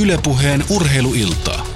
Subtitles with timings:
[0.00, 1.66] Ylepuheen urheiluiltaa.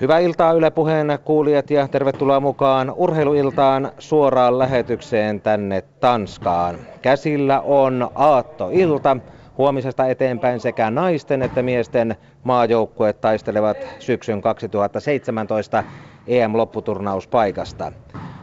[0.00, 6.78] Hyvää iltaa Yle Puheen kuulijat ja tervetuloa mukaan urheiluiltaan suoraan lähetykseen tänne Tanskaan.
[7.02, 9.16] Käsillä on Aatto-ilta.
[9.58, 15.84] Huomisesta eteenpäin sekä naisten että miesten maajoukkueet taistelevat syksyn 2017
[16.26, 17.92] EM-lopputurnauspaikasta.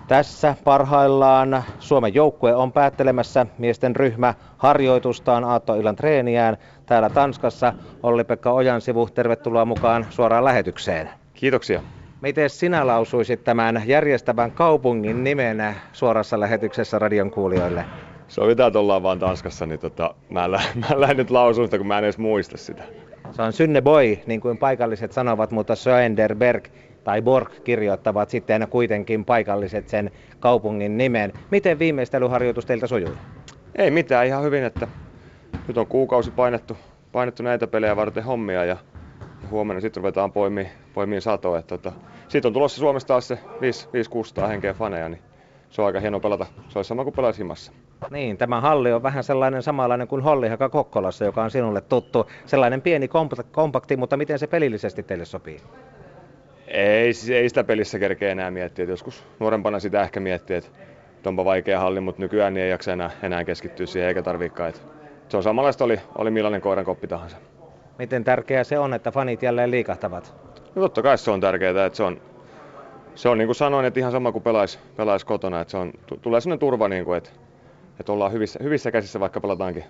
[0.07, 7.73] Tässä parhaillaan Suomen joukkue on päättelemässä miesten ryhmä harjoitustaan Aattoillan treeniään täällä Tanskassa.
[8.03, 11.09] Olli-Pekka Ojansivu, tervetuloa mukaan suoraan lähetykseen.
[11.33, 11.81] Kiitoksia.
[12.21, 17.85] Miten sinä lausuisit tämän järjestävän kaupungin nimen suorassa lähetyksessä radion kuulijoille?
[18.27, 21.77] Sovitaan, että ollaan vaan Tanskassa, niin tota, mä, en, mä en lähde nyt lausumaan sitä,
[21.77, 22.83] kun mä en edes muista sitä.
[23.31, 26.67] Se on Synneboy, niin kuin paikalliset sanovat, mutta Söenderberg
[27.03, 31.33] tai Borg kirjoittavat sitten kuitenkin paikalliset sen kaupungin nimen.
[31.51, 33.13] Miten viimeistelyharjoitus teiltä sujuu?
[33.75, 34.87] Ei mitään, ihan hyvin, että
[35.67, 36.77] nyt on kuukausi painettu,
[37.11, 38.77] painettu näitä pelejä varten hommia ja
[39.51, 41.61] huomenna sitten ruvetaan poimiin, poimiin satoa.
[41.61, 41.91] Tota,
[42.27, 43.39] sitten on tulossa Suomesta taas se
[44.43, 45.21] 500-600 henkeä faneja, niin
[45.69, 46.45] se on aika hieno pelata.
[46.69, 47.71] Se olisi sama kuin pelaisi himassa.
[48.09, 52.29] Niin, tämä halli on vähän sellainen samanlainen kuin Hollihaka Kokkolassa, joka on sinulle tuttu.
[52.45, 53.09] Sellainen pieni
[53.51, 55.61] kompakti, mutta miten se pelillisesti teille sopii?
[56.67, 58.83] Ei, siis ei sitä pelissä kerkeä enää miettiä.
[58.83, 60.69] Et joskus nuorempana sitä ehkä miettiä, että
[61.25, 64.73] onpa vaikea halli, mutta nykyään niin ei jaksa enää, enää keskittyä siihen eikä tarvikaan.
[65.29, 67.37] se on samanlaista oli, oli millainen koiran koppi tahansa.
[67.99, 70.33] Miten tärkeää se on, että fanit jälleen liikahtavat?
[70.75, 72.21] No totta kai se on tärkeää, että se on,
[73.15, 75.91] se on niin kuin sanoin, että ihan sama kuin pelaisi pelais kotona, että se on,
[76.21, 77.29] tulee sellainen turva, niin kuin, että,
[77.99, 79.83] että ollaan hyvissä, hyvissä käsissä, vaikka pelataankin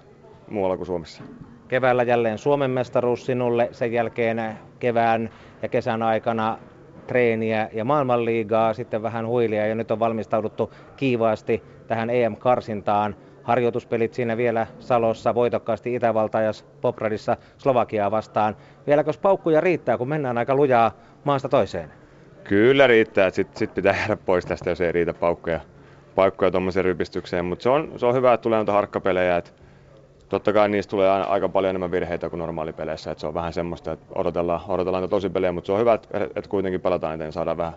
[0.50, 1.24] muualla kuin Suomessa.
[1.68, 5.30] Keväällä jälleen Suomen mestaruus sinulle, sen jälkeen kevään
[5.62, 6.58] ja kesän aikana
[7.08, 14.38] treeniä ja maailmanliigaa, sitten vähän huilia ja nyt on valmistauduttu kiivaasti tähän EM-karsintaan harjoituspelit siinä
[14.38, 16.52] vielä Salossa voitokkaasti Itävalta ja
[16.82, 18.56] Popradissa Slovakiaa vastaan.
[18.88, 20.92] Vieläkö paukkuja riittää, kun mennään aika lujaa
[21.24, 21.92] maasta toiseen?
[22.44, 25.60] Kyllä riittää, sitten sit pitää jäädä pois tästä, jos ei riitä paukkuja,
[26.16, 27.46] paukkuja tuommoiseen rypistykseen.
[27.46, 29.38] Mutta se on, se on hyvä, että tulee noita harkkapelejä.
[29.38, 29.54] Et
[30.30, 33.12] totta kai niistä tulee aina aika paljon enemmän virheitä kuin normaalipeleissä.
[33.12, 36.18] Et se on vähän semmoista, että odotellaan, odotellaan niitä tosipelejä, mutta se on hyvä, että,
[36.36, 37.74] että kuitenkin pelataan eteen saadaan vähän,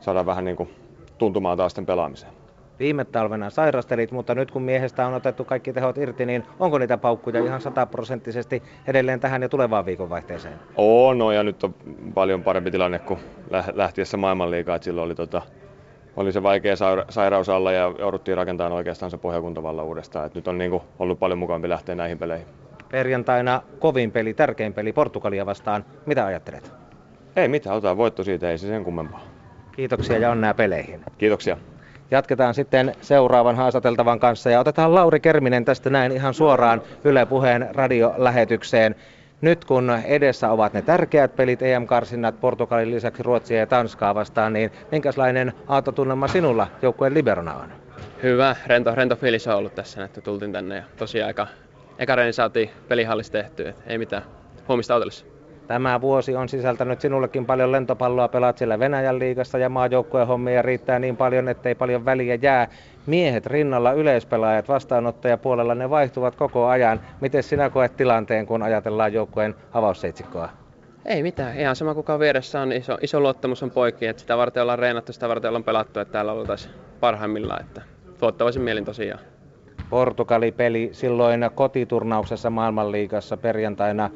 [0.00, 0.74] saadaan vähän niin kuin
[1.18, 2.32] tuntumaan taas sitten pelaamiseen.
[2.78, 6.98] Viime talvena sairastelit, mutta nyt kun miehestä on otettu kaikki tehot irti, niin onko niitä
[6.98, 10.54] paukkuja ihan sataprosenttisesti edelleen tähän ja tulevaan viikonvaihteeseen?
[10.76, 11.74] On, no, ja nyt on
[12.14, 13.20] paljon parempi tilanne kuin
[13.74, 14.78] lähtiessä maailmanliigaa.
[14.80, 15.42] Silloin oli, tota,
[16.16, 16.74] oli se vaikea
[17.08, 20.26] sairaus alla ja jouduttiin rakentamaan oikeastaan se pohjakuntavalla uudestaan.
[20.26, 22.46] Et nyt on niin kuin, ollut paljon mukavampi lähteä näihin peleihin.
[22.90, 25.84] Perjantaina kovin peli, tärkein peli Portugalia vastaan.
[26.06, 26.72] Mitä ajattelet?
[27.36, 29.20] Ei mitään, otetaan voitto siitä, ei se sen kummempaa.
[29.72, 31.00] Kiitoksia ja onnea peleihin.
[31.18, 31.56] Kiitoksia.
[32.10, 37.68] Jatketaan sitten seuraavan haastateltavan kanssa ja otetaan Lauri Kerminen tästä näin ihan suoraan Yle Puheen
[37.72, 38.94] radiolähetykseen.
[39.44, 44.70] Nyt kun edessä ovat ne tärkeät pelit, EM-karsinnat Portugalin lisäksi Ruotsia ja Tanskaa vastaan, niin
[44.90, 47.68] minkälainen aatotunnelma sinulla joukkueen liberona on?
[48.22, 51.46] Hyvä, rento, rento fiilis on ollut tässä, että tultiin tänne ja tosiaan aika
[51.98, 54.22] eka saatiin pelihallissa tehtyä, ei mitään
[54.68, 55.33] huomista odotellessa.
[55.66, 60.98] Tämä vuosi on sisältänyt sinullekin paljon lentopalloa, pelaat siellä Venäjän liigassa ja maajoukkueen hommia riittää
[60.98, 62.68] niin paljon, ettei paljon väliä jää.
[63.06, 67.00] Miehet rinnalla, yleispelaajat vastaanottajapuolella, ne vaihtuvat koko ajan.
[67.20, 70.48] Miten sinä koet tilanteen, kun ajatellaan joukkueen avausseitsikkoa?
[71.04, 74.62] Ei mitään, ihan sama kuka vieressä on, iso, iso luottamus on poikki, että sitä varten
[74.62, 77.82] ollaan reenattu, sitä varten ollaan pelattu, että täällä oltaisiin parhaimmillaan, että
[78.18, 79.20] tuottavaisin mielin tosiaan.
[79.90, 84.10] Portugali-peli silloin kotiturnauksessa maailmanliigassa perjantaina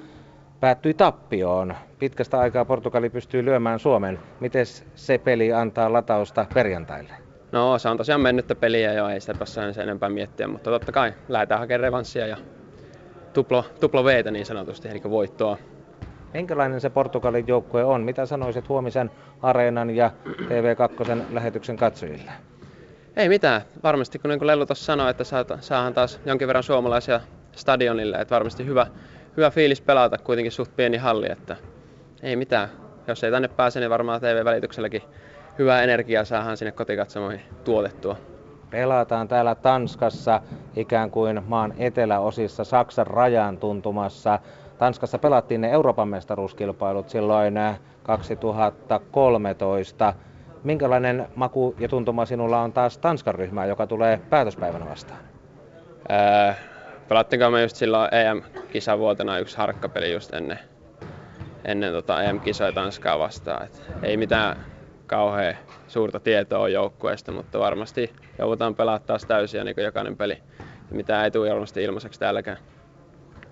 [0.60, 1.74] päättyi tappioon.
[1.98, 4.19] Pitkästä aikaa Portugali pystyy lyömään Suomen.
[4.41, 7.12] Miten se peli antaa latausta perjantaille?
[7.52, 10.92] No se on tosiaan mennyttä peliä jo, ei sitä tässä sen enempää miettiä, mutta totta
[10.92, 12.36] kai lähdetään hakemaan revanssia ja
[13.32, 15.59] tuplo, tuplo veetä niin sanotusti, eli voittoa.
[16.34, 18.03] Minkälainen se Portugalin joukkue on?
[18.03, 19.10] Mitä sanoisit huomisen
[19.42, 22.30] areenan ja TV2 lähetyksen katsojille?
[23.16, 23.62] Ei mitään.
[23.83, 25.24] Varmasti kun niin kuin Lellu tuossa sanoi, että
[25.60, 27.21] saadaan taas jonkin verran suomalaisia
[27.53, 28.86] stadionille, että varmasti hyvä,
[29.38, 31.56] hyvä fiilis pelata kuitenkin suht pieni halli, että
[32.22, 32.68] ei mitään.
[33.06, 35.02] Jos ei tänne pääse, niin varmaan TV-välitykselläkin
[35.58, 38.16] hyvää energiaa saadaan sinne kotikatsomoihin tuotettua.
[38.70, 40.40] Pelataan täällä Tanskassa
[40.76, 44.38] ikään kuin maan eteläosissa Saksan rajan tuntumassa.
[44.78, 47.54] Tanskassa pelattiin ne Euroopan mestaruuskilpailut silloin
[48.02, 50.14] 2013.
[50.64, 55.20] Minkälainen maku ja tuntuma sinulla on taas Tanskan ryhmää, joka tulee päätöspäivänä vastaan?
[56.08, 56.54] Ää,
[57.09, 60.59] Pelattiinko me just silloin EM-kisavuotena yksi harkkapeli just ennen,
[61.65, 63.66] ennen tota EM-kisoja Tanskaa vastaan.
[63.66, 64.57] Et ei mitään
[65.07, 65.57] kauhean
[65.87, 70.39] suurta tietoa joukkueesta, mutta varmasti joudutaan pelaamaan taas täysiä niin kuin jokainen peli.
[70.91, 72.59] Mitä ei tule varmasti ilmaiseksi täälläkään.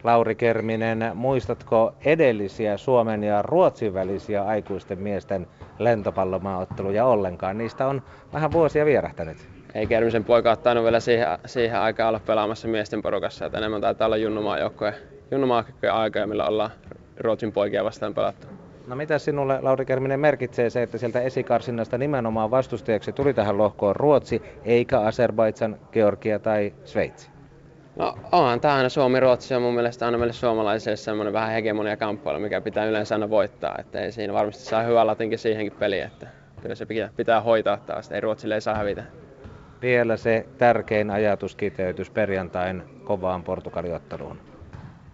[0.04, 5.46] Lauri Kerminen, muistatko edellisiä Suomen ja Ruotsin välisiä aikuisten miesten
[5.78, 7.58] lentopallomaaotteluja ollenkaan?
[7.58, 9.55] Niistä on vähän vuosia vierähtänyt.
[9.76, 13.46] Ei Kermisen poika ole tainnut vielä siihen, siihen aikaan olla pelaamassa miesten porukassa.
[13.46, 14.94] Että enemmän taitaa olla junnumaajoukkojen
[15.30, 16.70] junnumaajoukkojen aikoja, millä ollaan
[17.20, 18.46] Ruotsin poikia vastaan pelattu.
[18.86, 23.96] No mitä sinulle, Lauri Kerminen, merkitsee se, että sieltä esikarsinnasta nimenomaan vastustajaksi tuli tähän lohkoon
[23.96, 27.30] Ruotsi, eikä Azerbaidsan, Georgia tai Sveitsi?
[27.96, 32.38] No onhan tämä aina Suomi-Ruotsi on mun mielestä aina meille suomalaisille semmoinen vähän hegemonia kamppailu,
[32.38, 33.76] mikä pitää yleensä aina voittaa.
[33.78, 36.26] Että ei siinä varmasti saa hyvä latinkin siihenkin peliin, että
[36.62, 39.02] kyllä se pitää, pitää hoitaa taas, ei Ruotsille ei saa hävitä.
[39.82, 44.38] Vielä se tärkein ajatuskiteytys perjantain kovaan Portugaliotteluun.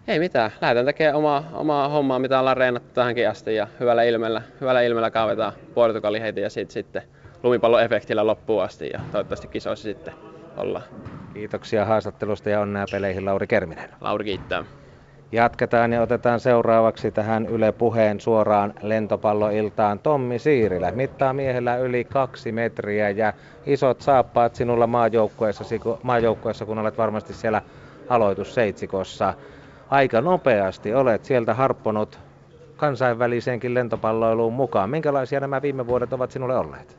[0.07, 4.41] Ei mitään, lähdetään tekemään omaa, omaa hommaa, mitä ollaan reenattu tähänkin asti ja hyvällä ilmellä,
[4.61, 7.01] hyvällä ilmellä kaavetaan Portugali heti ja sitten, sitten
[7.43, 10.13] lumipalloefektillä loppuun asti ja toivottavasti kisoissa sitten
[10.57, 10.83] ollaan.
[11.33, 13.89] Kiitoksia haastattelusta ja onnea peleihin Lauri Kerminen.
[14.01, 14.63] Lauri kiittää.
[15.33, 20.91] Jatketaan ja otetaan seuraavaksi tähän Yle Puheen suoraan lentopalloiltaan Tommi Siirilä.
[20.91, 23.33] Mittaa miehellä yli kaksi metriä ja
[23.65, 24.87] isot saappaat sinulla
[26.03, 27.61] maajoukkueessa, kun olet varmasti siellä
[28.09, 29.33] aloitusseitsikossa.
[29.89, 32.19] Aika nopeasti olet sieltä harpponut
[32.77, 34.89] kansainväliseenkin lentopalloiluun mukaan.
[34.89, 36.97] Minkälaisia nämä viime vuodet ovat sinulle olleet?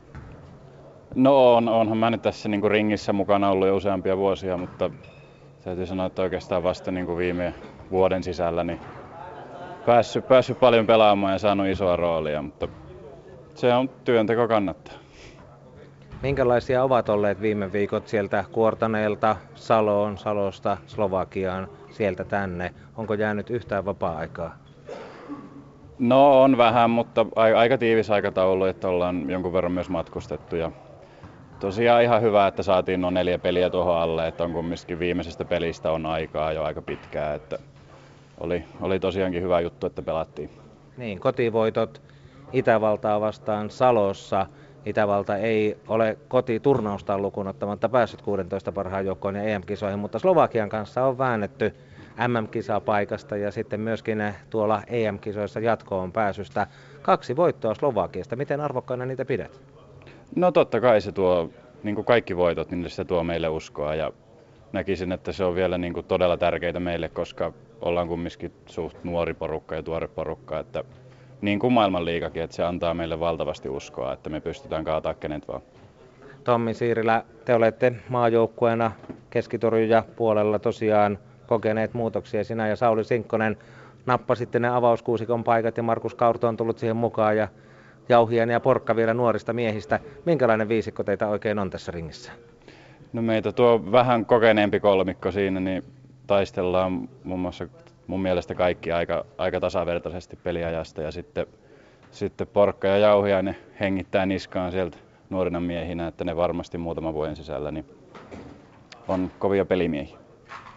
[1.15, 4.89] No on, onhan mä nyt tässä niin ringissä mukana ollut jo useampia vuosia, mutta
[5.63, 7.53] täytyy sanoa, että oikeastaan vasta niin viime
[7.91, 8.79] vuoden sisällä niin
[9.85, 12.67] päässyt, päässyt paljon pelaamaan ja saanut isoa roolia, mutta
[13.55, 14.93] se on työnteko kannattaa.
[16.21, 22.73] Minkälaisia ovat olleet viime viikot sieltä Kuortaneelta, Saloon, Salosta, Slovakiaan, sieltä tänne?
[22.97, 24.55] Onko jäänyt yhtään vapaa-aikaa?
[25.99, 30.71] No on vähän, mutta aika tiivis aikataulu, että ollaan jonkun verran myös matkustettu ja
[31.59, 35.91] tosiaan ihan hyvä, että saatiin noin neljä peliä tuohon alle, että on kumminkin viimeisestä pelistä
[35.91, 37.59] on aikaa jo aika pitkää, että
[38.39, 40.49] oli, oli tosiaankin hyvä juttu, että pelattiin.
[40.97, 42.01] Niin, kotivoitot
[42.53, 44.47] Itävaltaa vastaan Salossa.
[44.85, 51.05] Itävalta ei ole kotiturnausta lukuun ottamatta päässyt 16 parhaan joukkoon ja EM-kisoihin, mutta Slovakian kanssa
[51.05, 51.75] on väännetty
[52.27, 56.67] MM-kisapaikasta ja sitten myöskin tuolla EM-kisoissa jatkoon pääsystä.
[57.01, 58.35] Kaksi voittoa Slovakiasta.
[58.35, 59.61] Miten arvokkaina niitä pidät?
[60.35, 61.49] No totta kai se tuo,
[61.83, 64.11] niin kuin kaikki voitot, niin se tuo meille uskoa ja
[64.71, 67.53] näkisin, että se on vielä niin kuin todella tärkeitä meille, koska
[67.85, 70.83] ollaan kumminkin suht nuori porukka ja tuore porukka, että
[71.41, 75.61] niin kuin maailmanliikakin, että se antaa meille valtavasti uskoa, että me pystytään kaataa kenet vaan.
[76.43, 78.91] Tommi Siirilä, te olette maajoukkueena
[79.29, 82.43] keskitorjuja puolella tosiaan kokeneet muutoksia.
[82.43, 83.57] Sinä ja Sauli Sinkkonen
[84.05, 87.47] nappasitte ne avauskuusikon paikat ja Markus Kaurto on tullut siihen mukaan ja
[88.09, 89.99] Jauhien ja Porkka vielä nuorista miehistä.
[90.25, 92.31] Minkälainen viisikko teitä oikein on tässä ringissä?
[93.13, 95.83] No meitä tuo vähän kokeneempi kolmikko siinä, niin
[96.27, 97.67] taistellaan muun muassa
[98.07, 101.47] mun mielestä kaikki aika, aika tasavertaisesti peliajasta ja sitten,
[102.11, 104.97] sitten Porkka ja Jauhia ne hengittää niskaan sieltä
[105.29, 107.85] nuorina miehinä, että ne varmasti muutaman vuoden sisällä niin
[109.07, 110.17] on kovia pelimiehiä.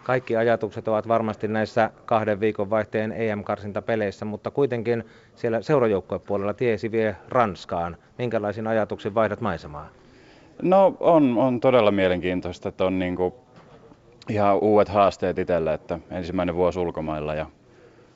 [0.03, 5.03] Kaikki ajatukset ovat varmasti näissä kahden viikon vaihteen EM-karsintapeleissä, mutta kuitenkin
[5.35, 7.97] siellä seurajoukkuepuolella tiesi vie Ranskaan.
[8.17, 9.89] Minkälaisin ajatuksin vaihdat maisemaa?
[10.61, 13.33] No on, on todella mielenkiintoista, että on niin kuin
[14.29, 17.45] ihan uudet haasteet itselle, että ensimmäinen vuosi ulkomailla ja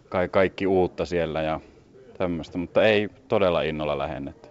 [0.10, 1.60] ka- kaikki uutta siellä ja
[2.18, 4.48] tämmöistä, mutta ei todella innolla lähennettä.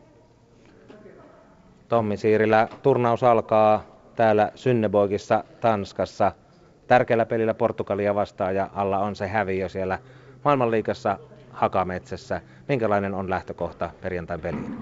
[1.89, 3.83] Tommi Siirilä, turnaus alkaa
[4.17, 6.33] täällä Synneborgissa Tanskassa
[6.87, 9.99] tärkeällä pelillä Portugalia vastaan ja alla on se häviö siellä
[10.45, 11.19] maailmanliikassa
[11.51, 12.41] Hakametsässä.
[12.69, 14.77] Minkälainen on lähtökohta perjantain peliin?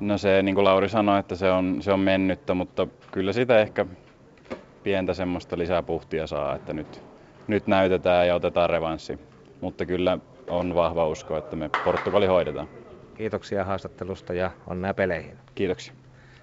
[0.00, 3.60] No se, niin kuin Lauri sanoi, että se on, se on mennyttä, mutta kyllä sitä
[3.60, 3.86] ehkä
[4.82, 7.02] pientä semmoista lisää puhtia saa, että nyt,
[7.46, 9.18] nyt näytetään ja otetaan revanssi.
[9.60, 12.68] Mutta kyllä on vahva usko, että me Portugali hoidetaan.
[13.14, 15.36] Kiitoksia haastattelusta ja onnea peleihin.
[15.54, 15.94] Kiitoksia.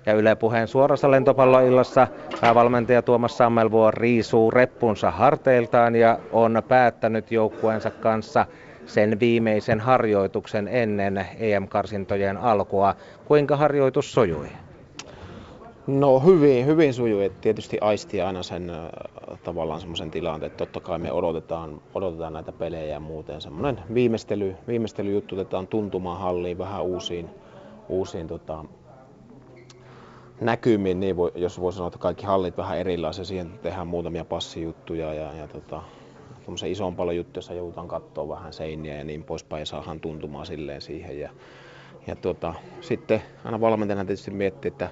[0.06, 2.08] Ja Yle Puheen suorassa lentopalloillassa
[2.42, 8.46] päävalmentaja Tuomas Sammelvuo riisuu reppunsa harteiltaan ja on päättänyt joukkueensa kanssa
[8.86, 12.96] sen viimeisen harjoituksen ennen EM-karsintojen alkua.
[13.26, 14.48] Kuinka harjoitus sujui?
[15.90, 17.26] No hyvin, hyvin sujui.
[17.26, 18.72] Et tietysti aisti aina sen
[19.44, 23.42] tavallaan semmoisen tilanteen, että totta kai me odotetaan, odotetaan näitä pelejä ja muuten.
[23.42, 27.30] Semmoinen viimeistely, viimeistelyjuttu otetaan tuntumaan halliin vähän uusiin,
[27.90, 28.66] uusiin tota,
[30.42, 35.14] näkymiin, niin voi, jos voi sanoa, että kaikki hallit vähän erilaisia, siihen tehdään muutamia passijuttuja
[35.14, 35.82] ja, ja tota,
[36.36, 40.46] tuommoisen ison paljon juttuja, jossa joudutaan katsoa vähän seiniä ja niin poispäin ja saadaan tuntumaan
[40.46, 41.20] silleen siihen.
[41.20, 41.30] Ja,
[42.08, 44.90] ja tuota, sitten aina valmentajana tietysti miettii, että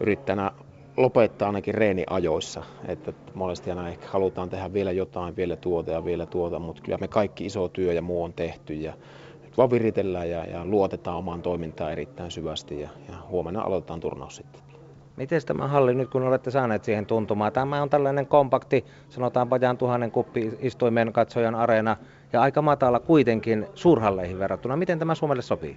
[0.00, 0.52] yrittää
[0.96, 2.62] lopettaa ainakin reeni ajoissa.
[2.88, 6.98] Että monesti aina ehkä halutaan tehdä vielä jotain, vielä tuota ja vielä tuota, mutta kyllä
[6.98, 8.92] me kaikki iso työ ja muu on tehty ja
[9.42, 14.36] nyt vaan viritellään ja, ja luotetaan omaan toimintaan erittäin syvästi ja, ja huomenna aloitetaan turnaus
[14.36, 14.62] sitten.
[15.16, 17.52] Miten tämä halli nyt, kun olette saaneet siihen tuntumaan?
[17.52, 21.96] Tämä on tällainen kompakti, sanotaan vajaan tuhannen kuppi istuimen katsojan areena
[22.32, 24.76] ja aika matala kuitenkin suurhalleihin verrattuna.
[24.76, 25.76] Miten tämä Suomelle sopii?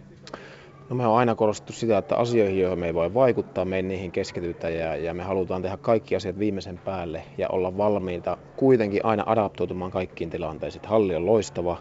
[0.93, 3.81] No me on aina korostettu sitä, että asioihin, joihin me ei voi vaikuttaa, me ei
[3.81, 9.05] niihin keskitytä ja, ja me halutaan tehdä kaikki asiat viimeisen päälle ja olla valmiita kuitenkin
[9.05, 10.85] aina adaptoitumaan kaikkiin tilanteisiin.
[10.85, 11.77] Halli on loistava,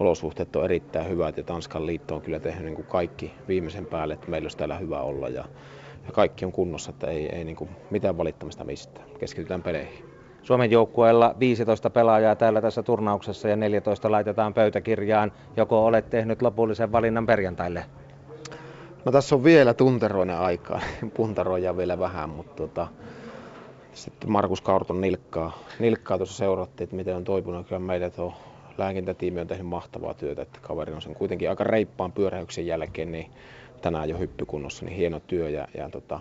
[0.00, 4.14] olosuhteet on erittäin hyvät ja Tanskan liitto on kyllä tehnyt niin kuin kaikki viimeisen päälle,
[4.14, 5.44] että meillä olisi täällä hyvä olla ja,
[6.06, 9.06] ja kaikki on kunnossa, että ei, ei niin kuin mitään valittamista mistään.
[9.18, 10.04] Keskitytään peleihin.
[10.42, 15.32] Suomen joukkueella 15 pelaajaa täällä tässä turnauksessa ja 14 laitetaan pöytäkirjaan.
[15.56, 17.84] Joko olet tehnyt lopullisen valinnan perjantaille?
[19.04, 20.80] No tässä on vielä tunteroinen aika,
[21.16, 22.86] puntaroja vielä vähän, mutta tota,
[23.92, 27.66] sitten Markus Kaurton nilkkaa, nilkkaa tuossa seurattiin, että miten on toipunut.
[27.66, 28.34] Kyllä meidän tuo
[28.78, 33.30] lääkintätiimi on tehnyt mahtavaa työtä, että kaveri on sen kuitenkin aika reippaan pyöräyksen jälkeen, niin
[33.82, 36.20] tänään jo hyppykunnossa, niin hieno työ ja, ja tota,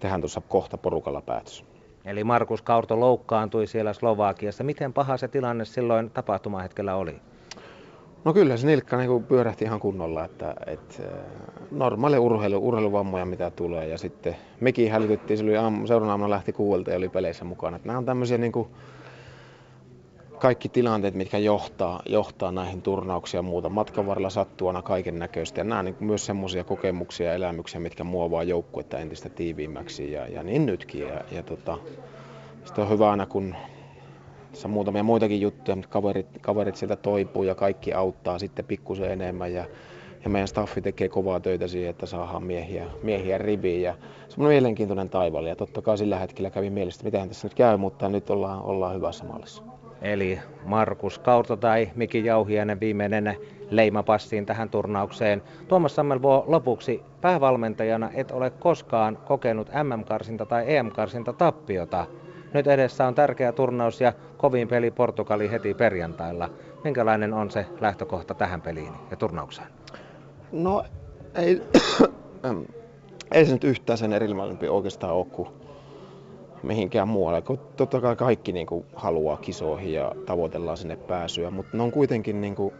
[0.00, 1.64] tehdään tuossa kohta porukalla päätös.
[2.04, 4.64] Eli Markus Kaurto loukkaantui siellä Slovakiassa.
[4.64, 7.16] Miten paha se tilanne silloin tapahtumahetkellä oli?
[8.24, 11.02] No kyllä se nilkka niin pyörähti ihan kunnolla, että, että
[11.70, 16.90] normaali urheilu, urheiluvammoja mitä tulee ja sitten mekin hälytettiin, se oli aamu, seuraavana lähti kuuelta
[16.90, 17.76] ja oli peleissä mukana.
[17.76, 18.68] Että nämä on tämmöisiä niin kuin,
[20.38, 23.68] kaikki tilanteet, mitkä johtaa, johtaa näihin turnauksiin ja muuta.
[23.68, 27.80] Matkan varrella sattuu aina kaiken näköistä ja nämä on niin myös semmoisia kokemuksia ja elämyksiä,
[27.80, 31.00] mitkä muovaa joukkuetta entistä tiiviimmäksi ja, ja niin nytkin.
[31.00, 31.78] Ja, ja tota,
[32.64, 33.54] sitten on hyvä aina, kun
[34.54, 39.10] tässä on muutamia muitakin juttuja, mutta kaverit, kaverit sieltä toipuu ja kaikki auttaa sitten pikkusen
[39.10, 39.64] enemmän ja,
[40.24, 43.94] ja meidän staffi tekee kovaa töitä siihen, että saadaan miehiä, miehiä riviin ja
[44.28, 48.08] semmoinen mielenkiintoinen taival ja totta kai sillä hetkellä kävi mielestä, mitä tässä nyt käy, mutta
[48.08, 49.62] nyt ollaan, ollaan hyvässä mallissa.
[50.02, 53.36] Eli Markus Kauto tai Miki Jauhiainen viimeinen
[53.70, 55.42] leimapassiin tähän turnaukseen.
[55.68, 62.06] Tuomas Sammelvo lopuksi päävalmentajana et ole koskaan kokenut MM-karsinta tai EM-karsinta tappiota.
[62.54, 66.50] Nyt edessä on tärkeä turnaus ja kovin peli Portugali heti perjantailla.
[66.84, 69.68] Minkälainen on se lähtökohta tähän peliin ja turnaukseen?
[70.52, 70.84] No
[71.34, 71.62] ei,
[73.34, 75.48] ei se nyt yhtään sen erilaisempi oikeastaan ole kuin
[76.62, 77.42] mihinkään muualle.
[77.76, 82.40] Totta kai kaikki niin kuin, haluaa kisoihin ja tavoitellaan sinne pääsyä, mutta ne on kuitenkin
[82.40, 82.74] niin kuin,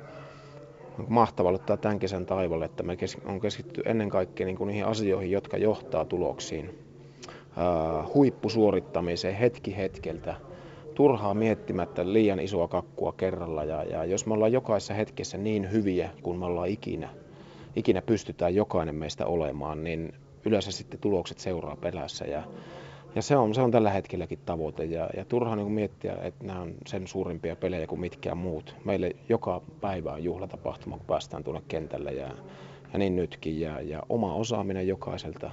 [1.09, 5.31] mahtava ottaa tämän kesän taivalle, että me on keskitty ennen kaikkea niin kuin niihin asioihin,
[5.31, 6.84] jotka johtaa tuloksiin.
[8.15, 10.35] Huippusuorittamiseen hetki hetkeltä,
[10.95, 13.65] turhaa miettimättä liian isoa kakkua kerralla.
[13.65, 17.09] Ja, ja jos me ollaan jokaisessa hetkessä niin hyviä kuin me ollaan ikinä,
[17.77, 22.25] ikinä pystytään jokainen meistä olemaan, niin yleensä sitten tulokset seuraa perässä.
[22.25, 22.43] Ja,
[23.15, 26.61] ja se on, se on tällä hetkelläkin tavoite ja, ja turha niin miettiä, että nämä
[26.61, 28.77] on sen suurimpia pelejä kuin mitkään muut.
[28.85, 32.31] Meille joka päivä on juhlatapahtuma, kun päästään tuonne kentälle ja,
[32.93, 33.61] ja niin nytkin.
[33.61, 35.51] Ja, ja oma osaaminen jokaiselta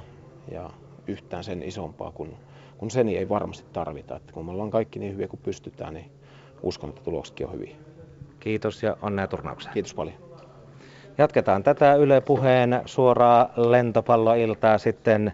[0.52, 0.70] ja
[1.08, 2.36] yhtään sen isompaa kuin,
[2.78, 4.16] kun sen ei varmasti tarvita.
[4.16, 6.12] Että kun me ollaan kaikki niin hyviä kuin pystytään, niin
[6.64, 7.76] uskon, että tuloksetkin on hyviä.
[8.40, 9.74] Kiitos ja onnea turnaukseen.
[9.74, 10.16] Kiitos paljon.
[11.18, 15.34] Jatketaan tätä Yle Puheen suoraa lentopalloiltaa sitten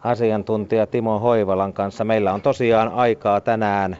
[0.00, 2.04] asiantuntija Timo Hoivalan kanssa.
[2.04, 3.96] Meillä on tosiaan aikaa tänään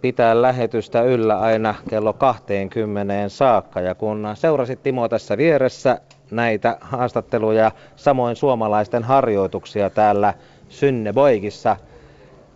[0.00, 3.80] pitää lähetystä yllä aina kello 20 saakka.
[3.80, 6.00] Ja kun seurasit Timo tässä vieressä
[6.30, 10.34] näitä haastatteluja, samoin suomalaisten harjoituksia täällä
[10.68, 11.76] Synneboigissa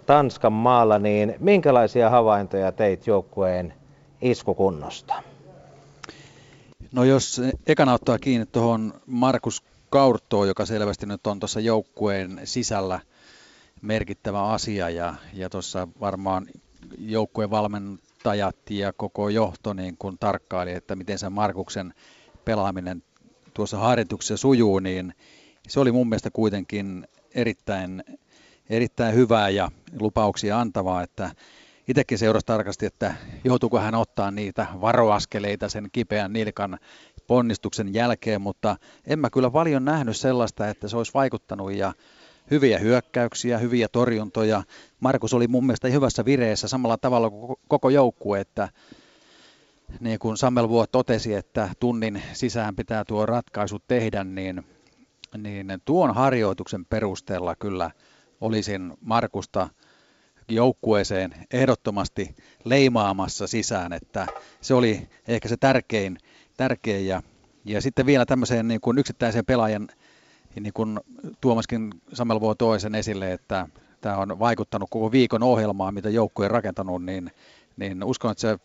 [0.07, 3.75] Tanskan maalla, niin minkälaisia havaintoja teit joukkueen
[4.23, 5.23] iskukunnosta?
[6.93, 13.01] No jos ekana ottaa kiinni tuohon Markus Kaurtoa, joka selvästi nyt on tuossa joukkueen sisällä
[13.83, 16.47] merkittävä asia ja, ja tuossa varmaan
[16.99, 21.95] joukkueen valmentajat ja koko johto niin kun tarkkaili, että miten se Markuksen
[22.45, 23.03] pelaaminen
[23.59, 25.15] tuossa harjoituksessa sujuu, niin
[25.69, 28.05] se oli mun mielestä kuitenkin erittäin,
[28.71, 31.31] erittäin hyvää ja lupauksia antavaa, että
[31.89, 36.79] itsekin seurasi tarkasti, että joutuuko hän ottaa niitä varoaskeleita sen kipeän nilkan
[37.27, 41.93] ponnistuksen jälkeen, mutta en mä kyllä paljon nähnyt sellaista, että se olisi vaikuttanut ja
[42.51, 44.63] hyviä hyökkäyksiä, hyviä torjuntoja.
[45.01, 48.69] Markus oli mun mielestä hyvässä vireessä samalla tavalla kuin koko joukkue, että
[50.01, 54.65] niin kuin Samuel Vuot totesi, että tunnin sisään pitää tuo ratkaisu tehdä, niin,
[55.43, 57.91] niin tuon harjoituksen perusteella kyllä
[58.41, 59.69] olisin Markusta
[60.49, 64.27] joukkueeseen ehdottomasti leimaamassa sisään, että
[64.61, 66.19] se oli ehkä se tärkein,
[66.57, 67.07] tärkein.
[67.07, 67.23] Ja,
[67.65, 69.89] ja sitten vielä tämmöiseen niin kuin yksittäiseen pelaajan,
[70.61, 71.01] niin kuin
[71.41, 73.69] Tuomaskin Samelvuo toisen esille, että
[74.01, 77.31] tämä on vaikuttanut koko viikon ohjelmaan, mitä joukkue on rakentanut, niin,
[77.77, 78.59] niin uskon, että se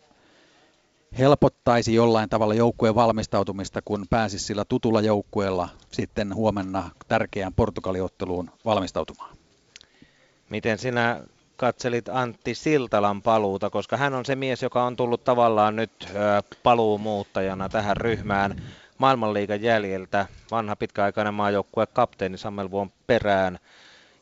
[1.18, 9.36] helpottaisi jollain tavalla joukkueen valmistautumista, kun pääsisi sillä tutulla joukkueella sitten huomenna tärkeään Portugaliotteluun valmistautumaan.
[10.50, 11.20] Miten sinä
[11.56, 16.08] katselit Antti Siltalan paluuta, koska hän on se mies, joka on tullut tavallaan nyt
[16.62, 18.62] paluumuuttajana tähän ryhmään
[18.98, 20.26] maailmanliigan jäljiltä.
[20.50, 23.58] Vanha pitkäaikainen maajoukkue kapteeni Samuel Vuon perään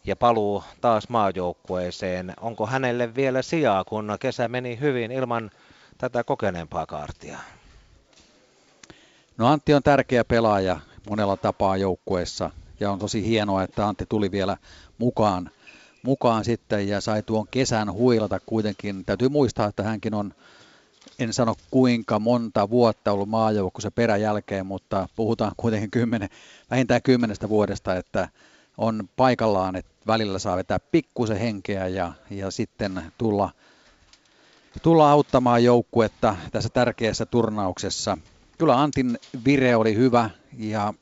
[0.04, 2.34] ja paluu taas maajoukkueeseen.
[2.40, 5.50] Onko hänelle vielä sijaa, kun kesä meni hyvin ilman
[6.02, 7.38] tätä kokeneempaa kaartia?
[9.38, 10.80] No Antti on tärkeä pelaaja
[11.10, 14.56] monella tapaa joukkueessa ja on tosi hienoa, että Antti tuli vielä
[14.98, 15.50] mukaan,
[16.02, 19.04] mukaan sitten ja sai tuon kesän huilata kuitenkin.
[19.04, 20.34] Täytyy muistaa, että hänkin on,
[21.18, 26.28] en sano kuinka monta vuotta ollut maajoukkueessa peräjälkeen, mutta puhutaan kuitenkin kymmenen,
[26.70, 28.28] vähintään kymmenestä vuodesta, että
[28.78, 33.50] on paikallaan, että välillä saa vetää pikkusen henkeä ja, ja sitten tulla–
[34.82, 38.18] tulla auttamaan joukkuetta tässä tärkeässä turnauksessa.
[38.58, 40.94] Kyllä Antin vire oli hyvä ja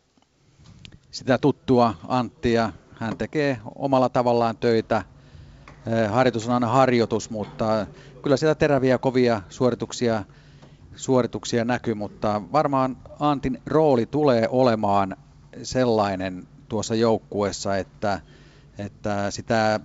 [1.11, 2.73] sitä tuttua Anttia.
[2.95, 5.03] Hän tekee omalla tavallaan töitä.
[5.87, 7.87] Eh, harjoitus on aina harjoitus, mutta
[8.23, 10.25] kyllä siellä teräviä kovia suorituksia,
[10.97, 15.17] suorituksia näkyy, mutta varmaan Antin rooli tulee olemaan
[15.63, 18.21] sellainen tuossa joukkueessa, että,
[18.79, 19.81] että sitä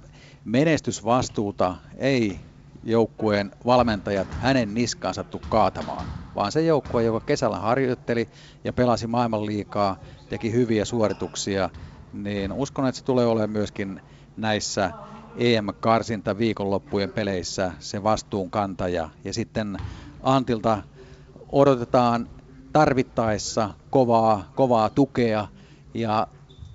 [0.45, 2.39] menestysvastuuta ei
[2.85, 8.29] joukkueen valmentajat hänen niskaansa tuu kaatamaan, vaan se joukkue, joka kesällä harjoitteli
[8.63, 9.97] ja pelasi maailmanliikaa,
[10.29, 11.69] teki hyviä suorituksia,
[12.13, 14.01] niin uskon, että se tulee olemaan myöskin
[14.37, 14.91] näissä
[15.37, 19.09] EM-karsinta viikonloppujen peleissä se vastuunkantaja.
[19.23, 19.77] Ja sitten
[20.23, 20.83] Antilta
[21.51, 22.29] odotetaan
[22.73, 25.47] tarvittaessa kovaa, kovaa tukea
[25.93, 26.27] ja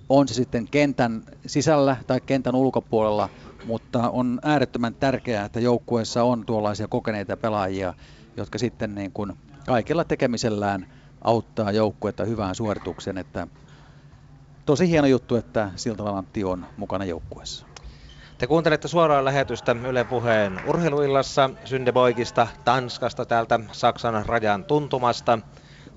[0.09, 3.29] on se sitten kentän sisällä tai kentän ulkopuolella–
[3.65, 7.93] mutta on äärettömän tärkeää, että joukkueessa on tuollaisia kokeneita pelaajia,
[8.37, 9.33] jotka sitten niin kuin
[9.67, 10.87] kaikella tekemisellään
[11.21, 13.17] auttaa joukkuetta hyvään suoritukseen.
[13.17, 13.47] Että
[14.65, 17.65] tosi hieno juttu, että Silta Antti on mukana joukkueessa.
[18.37, 25.39] Te kuuntelette suoraan lähetystä Yle Puheen urheiluillassa Syndeboikista Tanskasta täältä Saksan rajan tuntumasta.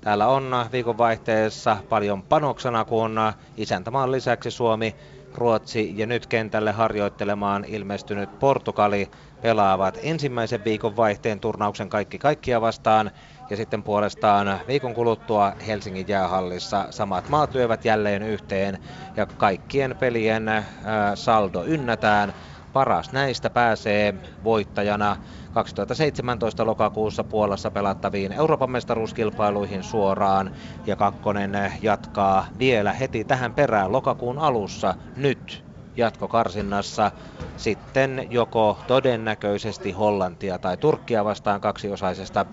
[0.01, 3.15] Täällä on viikonvaihteessa paljon panoksena, kun
[3.57, 4.95] isäntämaan lisäksi Suomi
[5.35, 13.11] Ruotsi ja nyt kentälle harjoittelemaan ilmestynyt Portugali pelaavat ensimmäisen viikon vaihteen turnauksen kaikki kaikkia vastaan.
[13.49, 18.79] Ja sitten puolestaan viikon kuluttua Helsingin jäähallissa samat maat lyövät jälleen yhteen
[19.15, 20.45] ja kaikkien pelien
[21.15, 22.33] saldo ynnätään.
[22.75, 25.17] Paras näistä pääsee voittajana
[25.51, 30.51] 2017 lokakuussa Puolassa pelattaviin Euroopan mestaruuskilpailuihin suoraan.
[30.85, 35.65] Ja kakkonen jatkaa vielä heti tähän perään lokakuun alussa nyt
[35.97, 37.11] jatkokarsinnassa
[37.57, 42.45] sitten joko todennäköisesti Hollantia tai Turkkia vastaan kaksiosaisesta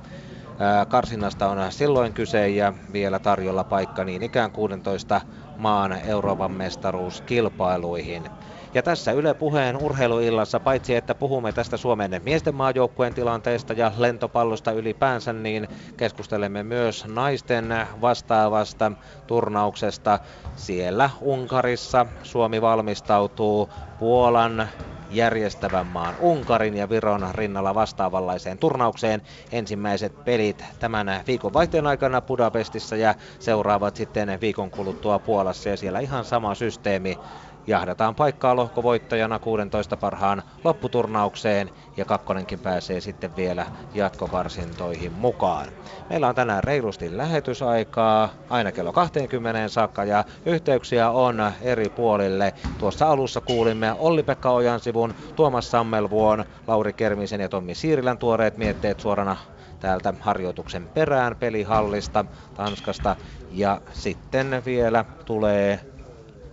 [0.88, 5.20] karsinnasta on silloin kyse ja vielä tarjolla paikka niin ikään 16
[5.56, 8.30] maan Euroopan mestaruuskilpailuihin.
[8.74, 14.72] Ja tässä Yle Puheen urheiluillassa, paitsi että puhumme tästä Suomen miesten maajoukkueen tilanteesta ja lentopallosta
[14.72, 17.68] ylipäänsä, niin keskustelemme myös naisten
[18.00, 18.92] vastaavasta
[19.26, 20.18] turnauksesta.
[20.54, 24.68] Siellä Unkarissa Suomi valmistautuu Puolan
[25.14, 29.22] järjestävän maan Unkarin ja Viron rinnalla vastaavanlaiseen turnaukseen.
[29.52, 36.00] Ensimmäiset pelit tämän viikon vaihteen aikana Budapestissa ja seuraavat sitten viikon kuluttua Puolassa ja siellä
[36.00, 37.20] ihan sama systeemi
[37.66, 45.68] jahdataan paikkaa lohkovoittajana 16 parhaan lopputurnaukseen ja kakkonenkin pääsee sitten vielä jatkokarsintoihin mukaan.
[46.10, 52.54] Meillä on tänään reilusti lähetysaikaa aina kello 20 saakka ja yhteyksiä on eri puolille.
[52.78, 59.36] Tuossa alussa kuulimme Olli-Pekka Ojansivun, Tuomas Sammelvuon, Lauri Kermisen ja Tommi Siirilän tuoreet mietteet suorana
[59.80, 63.16] täältä harjoituksen perään pelihallista Tanskasta.
[63.50, 65.91] Ja sitten vielä tulee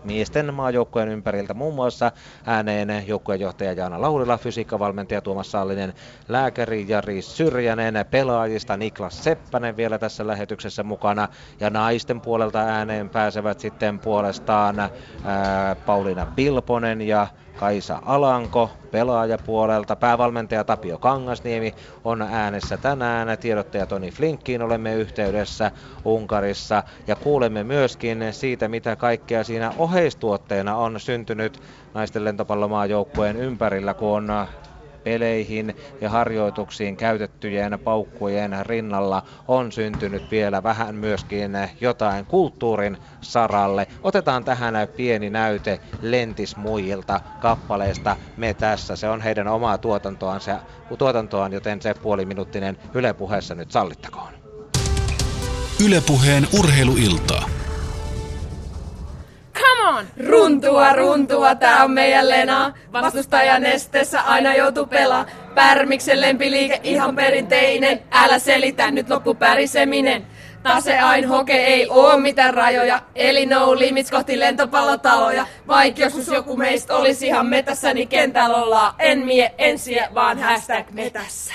[0.04, 2.12] miesten maajoukkojen ympäriltä muun muassa
[2.46, 5.94] ääneen joukkueenjohtaja Jaana Laurila, fysiikkavalmentaja Tuomas Sallinen,
[6.28, 11.28] lääkäri Jari Syrjänen, pelaajista Niklas Seppänen vielä tässä lähetyksessä mukana.
[11.60, 14.90] Ja naisten puolelta ääneen pääsevät sitten puolestaan ää,
[15.86, 17.28] Pauliina Pilponen ja
[17.60, 19.96] Kaisa Alanko pelaajapuolelta.
[19.96, 23.38] Päävalmentaja Tapio Kangasniemi on äänessä tänään.
[23.38, 25.72] Tiedottaja Toni Flinkkiin olemme yhteydessä
[26.06, 26.84] Unkarissa.
[27.08, 31.62] Ja kuulemme myöskin siitä, mitä kaikkea siinä oheistuotteena on syntynyt
[31.94, 34.48] naisten lentopallomaajoukkueen ympärillä, kun on
[35.04, 43.88] peleihin ja harjoituksiin käytettyjen paukkujen rinnalla on syntynyt vielä vähän myöskin jotain kulttuurin saralle.
[44.04, 48.96] Otetaan tähän pieni näyte Lentismuijilta kappaleesta Me tässä.
[48.96, 50.56] Se on heidän omaa tuotantoaan, se,
[50.98, 54.34] tuotantoaan joten se puoliminuuttinen Yle puheessa nyt sallittakoon.
[55.86, 57.50] Ylepuheen urheiluiltaa.
[59.90, 60.06] On!
[60.28, 62.74] Runtua, runtua, tää on meidän Lena.
[62.94, 65.26] Vastustajan esteessä aina joutuu pelaa.
[65.56, 68.02] Pärmiksen lempiliike ihan perinteinen.
[68.12, 70.28] Älä selitä, nyt loppu päriseminen.
[70.64, 75.46] Tase ain hoke ei oo mitään rajoja, eli no limits kohti lentopallotaloja.
[75.68, 78.94] Vaikka joskus joku meistä olisi ihan metässä, niin kentällä ollaan.
[79.00, 81.54] En mie ensiä, vaan hashtag metässä.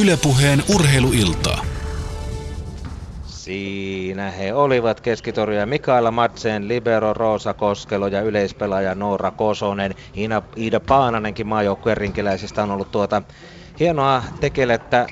[0.00, 1.71] Ylepuheen urheiluiltaa.
[3.42, 9.94] Siinä he olivat keskitorja Mikaela Madsen, Libero Roosa Koskelo ja yleispelaaja Noora Kosonen.
[10.56, 13.22] Iida Paananenkin maajoukkueen rinkiläisistä on ollut tuota
[13.80, 15.08] hienoa tekelettä äh,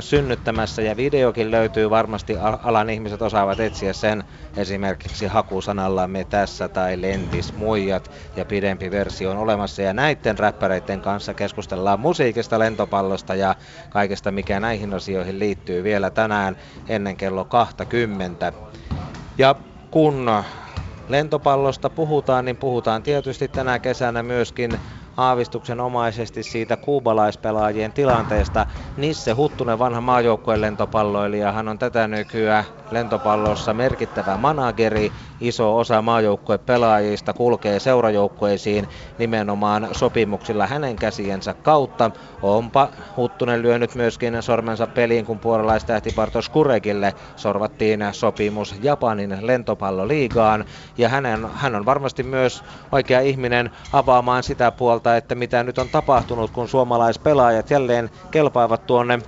[0.00, 1.90] synnyttämässä ja videokin löytyy.
[1.90, 4.24] Varmasti, alan ihmiset osaavat etsiä sen.
[4.56, 9.82] Esimerkiksi hakusanalla me tässä tai lentis muijat ja pidempi versio on olemassa.
[9.82, 13.54] Ja näiden räppäreiden kanssa keskustellaan musiikista, lentopallosta ja
[13.90, 16.56] kaikesta mikä näihin asioihin liittyy vielä tänään
[16.88, 18.52] ennen kello 20.
[19.38, 19.54] Ja
[19.90, 20.30] kun
[21.08, 24.80] lentopallosta puhutaan, niin puhutaan tietysti tänä kesänä myöskin
[25.16, 28.66] aavistuksen omaisesti siitä kuubalaispelaajien tilanteesta.
[28.96, 35.12] Nisse Huttunen, vanha maajoukkueen lentopalloilija, hän on tätä nykyään lentopallossa merkittävä manageri.
[35.40, 42.10] Iso osa maajoukkueen pelaajista kulkee seurajoukkueisiin nimenomaan sopimuksilla hänen käsiensä kautta.
[42.42, 50.64] Onpa Huttunen lyönyt myöskin sormensa peliin, kun puolalaistähti Bartosz Kurekille sorvattiin sopimus Japanin lentopalloliigaan.
[50.98, 55.88] Ja hänen, hän on varmasti myös oikea ihminen avaamaan sitä puolta, että mitä nyt on
[55.88, 59.18] tapahtunut, kun suomalaispelaajat jälleen kelpaavat tuonne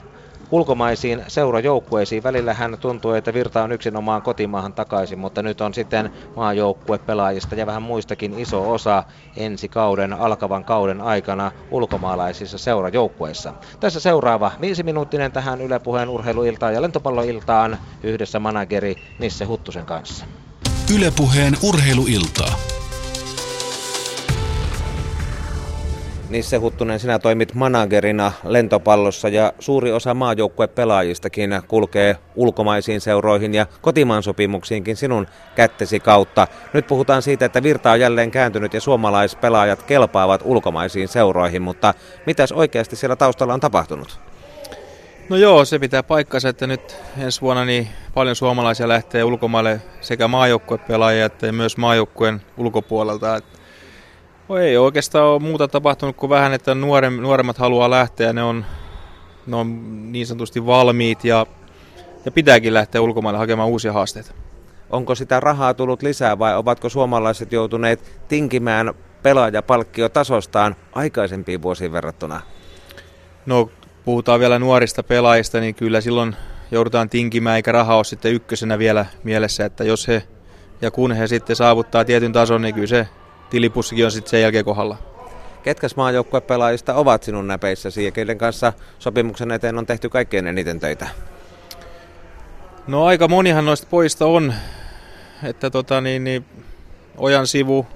[0.51, 2.23] ulkomaisiin seurajoukkueisiin.
[2.23, 7.55] Välillä hän tuntuu, että virta on yksinomaan kotimaahan takaisin, mutta nyt on sitten maajoukkue pelaajista
[7.55, 9.05] ja vähän muistakin iso osa
[9.37, 13.53] ensi kauden, alkavan kauden aikana ulkomaalaisissa seurajoukkueissa.
[13.81, 20.25] Tässä seuraava viisi minuuttinen tähän Yle Puheen urheiluiltaan ja lentopalloiltaan yhdessä manageri Nisse Huttusen kanssa.
[20.95, 22.76] Ylepuheen urheiluiltaa.
[26.31, 34.23] Nisse Huttunen, sinä toimit managerina lentopallossa ja suuri osa maajoukkuepelaajistakin kulkee ulkomaisiin seuroihin ja kotimaan
[34.23, 36.47] sopimuksiinkin sinun kättesi kautta.
[36.73, 41.95] Nyt puhutaan siitä, että virta on jälleen kääntynyt ja suomalaispelaajat kelpaavat ulkomaisiin seuroihin, mutta
[42.27, 44.21] mitäs oikeasti siellä taustalla on tapahtunut?
[45.29, 50.29] No joo, se pitää paikkansa, että nyt ensi vuonna niin paljon suomalaisia lähtee ulkomaille sekä
[50.29, 53.37] maajoukkuepelaajia että myös maajoukkueen ulkopuolelta.
[53.37, 53.59] Että
[54.55, 58.33] ei oikeastaan ole muuta tapahtunut kuin vähän, että nuorem, nuoremmat haluaa lähteä.
[58.33, 58.65] Ne on,
[59.47, 61.47] ne on niin sanotusti valmiit ja,
[62.25, 64.33] ja pitääkin lähteä ulkomaille hakemaan uusia haasteita.
[64.91, 72.41] Onko sitä rahaa tullut lisää vai ovatko suomalaiset joutuneet tinkimään pelaajapalkkiotasostaan aikaisempiin vuosiin verrattuna?
[73.47, 73.71] No
[74.05, 76.37] puhutaan vielä nuorista pelaajista, niin kyllä silloin
[76.71, 80.23] joudutaan tinkimään, eikä raha ole sitten ykkösenä vielä mielessä, että jos he
[80.83, 83.09] ja kun he sitten saavuttaa tietyn tason, niin kyllä se
[83.57, 84.99] tilipussikin on sitten sen jälkeen kohdalla.
[85.63, 91.09] Ketkäs maajoukkuepelaajista ovat sinun näpeissäsi ja keiden kanssa sopimuksen eteen on tehty kaikkein eniten töitä?
[92.87, 94.55] No aika monihan noista poista on,
[95.43, 96.45] että tota niin, niin
[97.17, 97.87] Ojan sivu,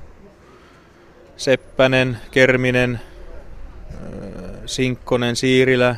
[1.37, 3.01] Seppänen, Kerminen,
[4.67, 5.97] Sinkkonen, Siirilä,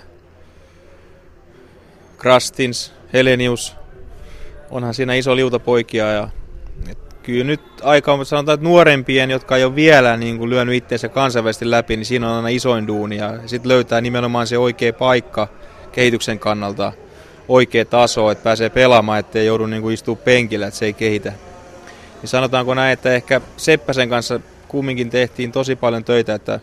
[2.19, 3.77] Krastins, Helenius.
[4.71, 6.29] Onhan siinä iso liuta poikia ja
[7.23, 11.09] kyllä nyt aika on, sanotaan, että nuorempien, jotka ei ole vielä niin kuin lyönyt itseensä
[11.09, 15.49] kansainvälisesti läpi, niin siinä on aina isoin duuni ja sitten löytää nimenomaan se oikea paikka
[15.93, 16.93] kehityksen kannalta,
[17.49, 21.33] oikea taso, että pääsee pelaamaan, ettei joudu niin kuin istua penkillä, että se ei kehitä.
[22.23, 26.61] Niin sanotaanko näin, että ehkä Seppäsen kanssa kumminkin tehtiin tosi paljon töitä, että,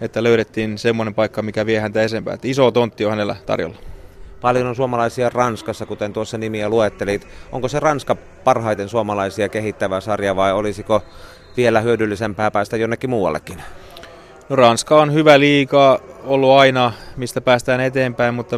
[0.00, 2.34] että löydettiin semmoinen paikka, mikä vie häntä eteenpäin.
[2.34, 3.76] Että iso tontti on hänellä tarjolla.
[4.40, 7.26] Paljon on suomalaisia Ranskassa, kuten tuossa nimiä luettelit.
[7.52, 11.02] Onko se Ranska parhaiten suomalaisia kehittävä sarja vai olisiko
[11.56, 13.62] vielä hyödyllisempää päästä jonnekin muuallekin?
[14.48, 18.56] No Ranska on hyvä liiga, ollut aina, mistä päästään eteenpäin, mutta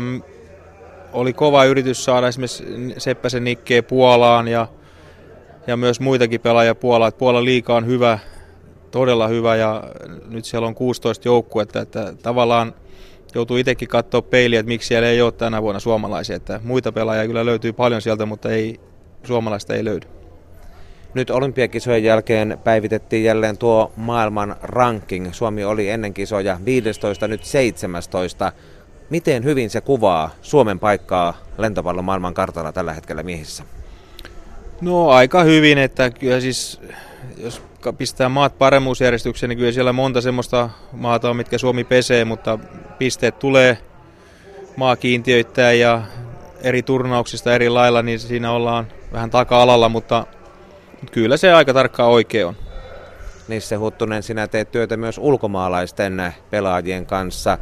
[1.13, 2.65] oli kova yritys saada esimerkiksi
[2.99, 4.67] Seppäsen Nikkeen Puolaan ja,
[5.67, 7.13] ja myös muitakin pelaajia Puolaan.
[7.19, 8.19] Puolan liiga on hyvä,
[8.91, 9.83] todella hyvä ja
[10.29, 12.75] nyt siellä on 16 joukkuetta, että tavallaan
[13.35, 16.37] joutuu itsekin katsoa peiliä, että miksi siellä ei ole tänä vuonna suomalaisia.
[16.37, 18.81] Että muita pelaajia kyllä löytyy paljon sieltä, mutta ei,
[19.25, 20.07] suomalaista ei löydy.
[21.15, 25.33] Nyt olympiakisojen jälkeen päivitettiin jälleen tuo maailman ranking.
[25.33, 28.53] Suomi oli ennen kisoja 15, nyt 17.
[29.11, 33.65] Miten hyvin se kuvaa Suomen paikkaa lentopallon maailman kartalla tällä hetkellä miehissä?
[34.81, 36.81] No aika hyvin, että kyllä siis
[37.37, 37.63] jos
[37.99, 42.59] pistää maat paremmuusjärjestykseen, niin kyllä siellä monta semmoista maata on, mitkä Suomi pesee, mutta
[42.99, 43.79] pisteet tulee
[44.77, 46.03] maakiintiöittäin ja
[46.63, 50.27] eri turnauksista eri lailla, niin siinä ollaan vähän taka-alalla, mutta
[51.13, 52.55] kyllä se aika tarkkaan oikein on.
[53.49, 57.59] Nisse Huttunen, sinä teet työtä myös ulkomaalaisten pelaajien kanssa.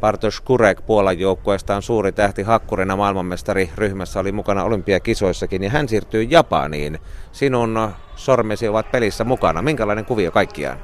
[0.00, 5.88] Bartosz Kurek Puolan joukkueesta on suuri tähti hakkurina maailmanmestari ryhmässä oli mukana olympiakisoissakin ja hän
[5.88, 6.98] siirtyy Japaniin.
[7.32, 9.62] Sinun sormesi ovat pelissä mukana.
[9.62, 10.78] Minkälainen kuvio kaikkiaan?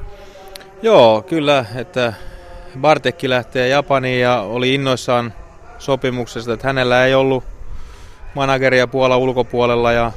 [0.82, 2.12] Joo, kyllä, että
[2.80, 5.32] Bartekki lähtee Japaniin ja oli innoissaan
[5.78, 7.44] sopimuksesta, että hänellä ei ollut
[8.34, 10.12] manageria Puola ulkopuolella ja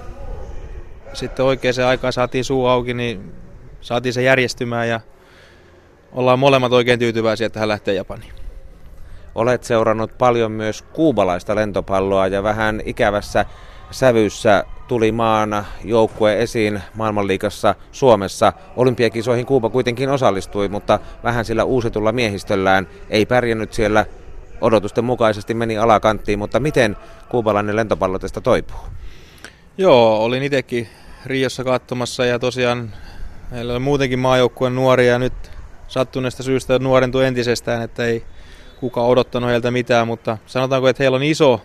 [1.13, 3.33] sitten oikeaan aikaan saatiin suu auki, niin
[3.81, 4.99] saatiin se järjestymään ja
[6.11, 8.33] ollaan molemmat oikein tyytyväisiä, että hän lähtee Japaniin.
[9.35, 13.45] Olet seurannut paljon myös kuubalaista lentopalloa ja vähän ikävässä
[13.91, 18.53] sävyssä tuli maan joukkue esiin maailmanliikassa Suomessa.
[18.75, 24.05] Olympiakisoihin Kuuba kuitenkin osallistui, mutta vähän sillä uusitulla miehistöllään ei pärjännyt siellä
[24.61, 26.97] odotusten mukaisesti meni alakanttiin, mutta miten
[27.29, 28.79] kuubalainen lentopallo tästä toipuu?
[29.77, 30.87] Joo, olin itsekin
[31.25, 32.91] Riossa katsomassa ja tosiaan
[33.51, 35.33] meillä on muutenkin maajoukkueen nuoria ja nyt
[35.87, 38.23] sattuneesta syystä nuorentui entisestään, että ei
[38.79, 41.61] kukaan odottanut heiltä mitään, mutta sanotaanko, että heillä on iso,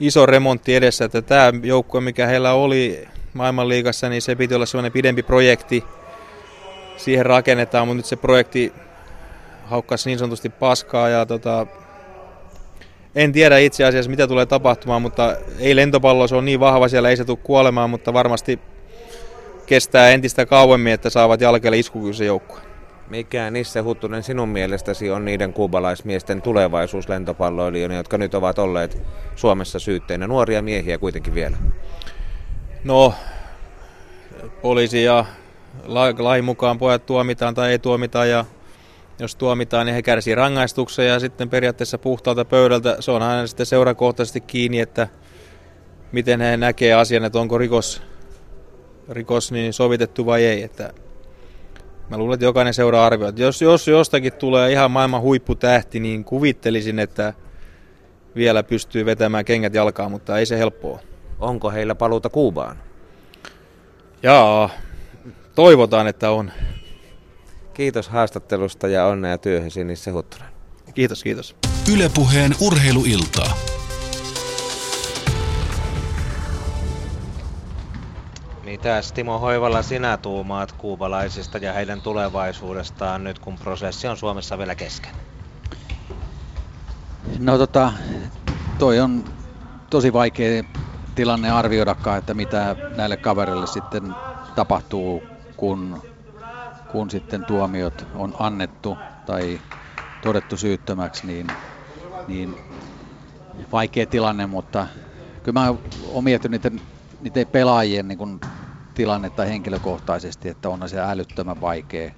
[0.00, 4.92] iso remontti edessä, että tämä joukkue, mikä heillä oli maailmanliigassa, niin se piti olla sellainen
[4.92, 5.84] pidempi projekti.
[6.96, 8.72] Siihen rakennetaan, mutta nyt se projekti
[9.64, 11.66] haukkasi niin sanotusti paskaa ja tota,
[13.14, 17.10] en tiedä itse asiassa mitä tulee tapahtumaan, mutta ei lentopallo, se on niin vahva siellä,
[17.10, 18.58] ei se tule kuolemaan, mutta varmasti
[19.66, 22.65] kestää entistä kauemmin, että saavat jalkeelle iskukykyisen joukkueen.
[23.10, 29.02] Mikä Nisse Huttunen sinun mielestäsi on niiden kuubalaismiesten tulevaisuus lentopalloilijoina, jotka nyt ovat olleet
[29.36, 30.26] Suomessa syytteinä?
[30.26, 31.56] Nuoria miehiä kuitenkin vielä.
[32.84, 33.14] No,
[34.62, 35.24] poliisi ja
[36.18, 38.44] lain mukaan pojat tuomitaan tai ei tuomita ja
[39.18, 42.96] jos tuomitaan, niin he kärsii rangaistuksen ja sitten periaatteessa puhtaalta pöydältä.
[43.00, 45.08] Se on aina sitten seurakohtaisesti kiinni, että
[46.12, 48.02] miten he näkee asian, että onko rikos,
[49.08, 50.62] rikos niin sovitettu vai ei.
[50.62, 50.92] Että
[52.10, 53.32] mä luulen, että jokainen seuraa arvioi.
[53.36, 57.34] Jos, jos jostakin tulee ihan maailman huipputähti, niin kuvittelisin, että
[58.36, 61.00] vielä pystyy vetämään kengät jalkaan, mutta ei se helppoa.
[61.38, 62.76] Onko heillä paluuta Kuubaan?
[64.22, 64.70] Jaa,
[65.54, 66.50] toivotaan, että on.
[67.74, 70.48] Kiitos haastattelusta ja onnea työhösi Nisse Huttunen.
[70.94, 71.56] Kiitos, kiitos.
[71.92, 73.75] Ylepuheen urheiluiltaa.
[78.86, 84.74] Mitäs Timo Hoivalla sinä tuumaat kuubalaisista ja heidän tulevaisuudestaan nyt, kun prosessi on Suomessa vielä
[84.74, 85.10] kesken?
[87.38, 87.92] No tota,
[88.78, 89.24] toi on
[89.90, 90.62] tosi vaikea
[91.14, 94.14] tilanne arvioidakaan, että mitä näille kavereille sitten
[94.54, 95.22] tapahtuu,
[95.56, 96.02] kun
[96.92, 99.60] kun sitten tuomiot on annettu tai
[100.22, 101.46] todettu syyttömäksi, niin,
[102.28, 102.56] niin
[103.72, 104.86] vaikea tilanne, mutta
[105.42, 105.74] kyllä mä
[106.12, 106.80] oon miettinyt niiden,
[107.20, 108.40] niiden pelaajien niin
[108.96, 112.10] tilannetta henkilökohtaisesti, että on se älyttömän vaikea,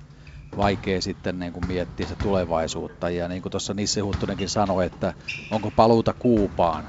[0.56, 3.10] vaikea sitten niin kuin miettiä se tulevaisuutta.
[3.10, 5.14] Ja niin kuin tuossa Nisse Huttunenkin sanoi, että
[5.50, 6.88] onko paluuta Kuupaan.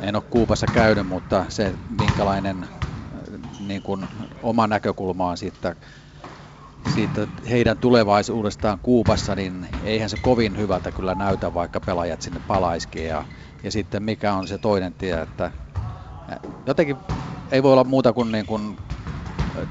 [0.00, 2.68] En ole Kuupassa käynyt, mutta se minkälainen
[3.58, 4.08] niin kuin
[4.42, 5.76] oma näkökulmaan siitä,
[6.86, 13.06] siitä heidän tulevaisuudestaan Kuupassa, niin eihän se kovin hyvältä kyllä näytä, vaikka pelaajat sinne palaisikin.
[13.06, 13.24] Ja,
[13.62, 15.52] ja sitten mikä on se toinen tie, että
[16.66, 17.06] jotenkin
[17.50, 18.80] ei voi olla muuta kuin, niin kuin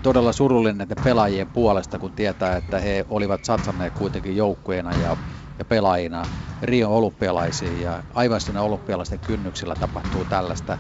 [0.02, 5.18] todella surullinen näiden pelaajien puolesta, kun tietää, että he olivat satsanneet kuitenkin joukkueena ja,
[5.60, 6.28] ja pelaajina
[6.62, 10.78] Rio olympialaisiin ja aivan siinä olympialaisten kynnyksillä tapahtuu tällaista,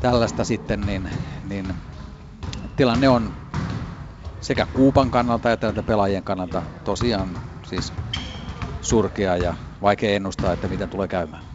[0.00, 1.10] tällaista sitten, niin,
[1.42, 1.74] niin
[2.76, 3.36] tilanne on
[4.40, 7.92] sekä Kuupan kannalta että näitä pelaajien kannalta tosiaan siis
[8.80, 11.53] surkea ja vaikea ennustaa, että mitä tulee käymään.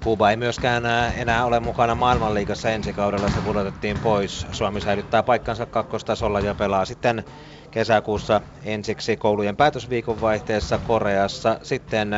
[0.00, 0.82] Kuuba ei myöskään
[1.16, 4.46] enää ole mukana maailmanliigassa ensi kaudella, se pudotettiin pois.
[4.50, 7.24] Suomi säilyttää paikkansa kakkostasolla ja pelaa sitten
[7.70, 12.10] kesäkuussa ensiksi koulujen päätösviikon vaihteessa Koreassa, sitten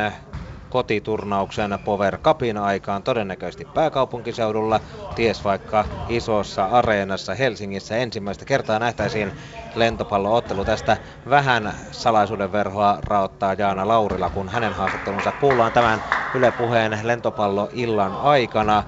[0.73, 4.79] kotiturnauksen Power Cupin aikaan, todennäköisesti pääkaupunkiseudulla,
[5.15, 9.33] ties vaikka isossa areenassa Helsingissä ensimmäistä kertaa nähtäisiin
[9.75, 10.65] lentopalloottelu.
[10.65, 10.97] Tästä
[11.29, 16.01] vähän salaisuuden verhoa raottaa Jaana Laurila, kun hänen haastattelunsa kuullaan tämän
[16.33, 18.83] Yle Puheen lentopalloillan aikana.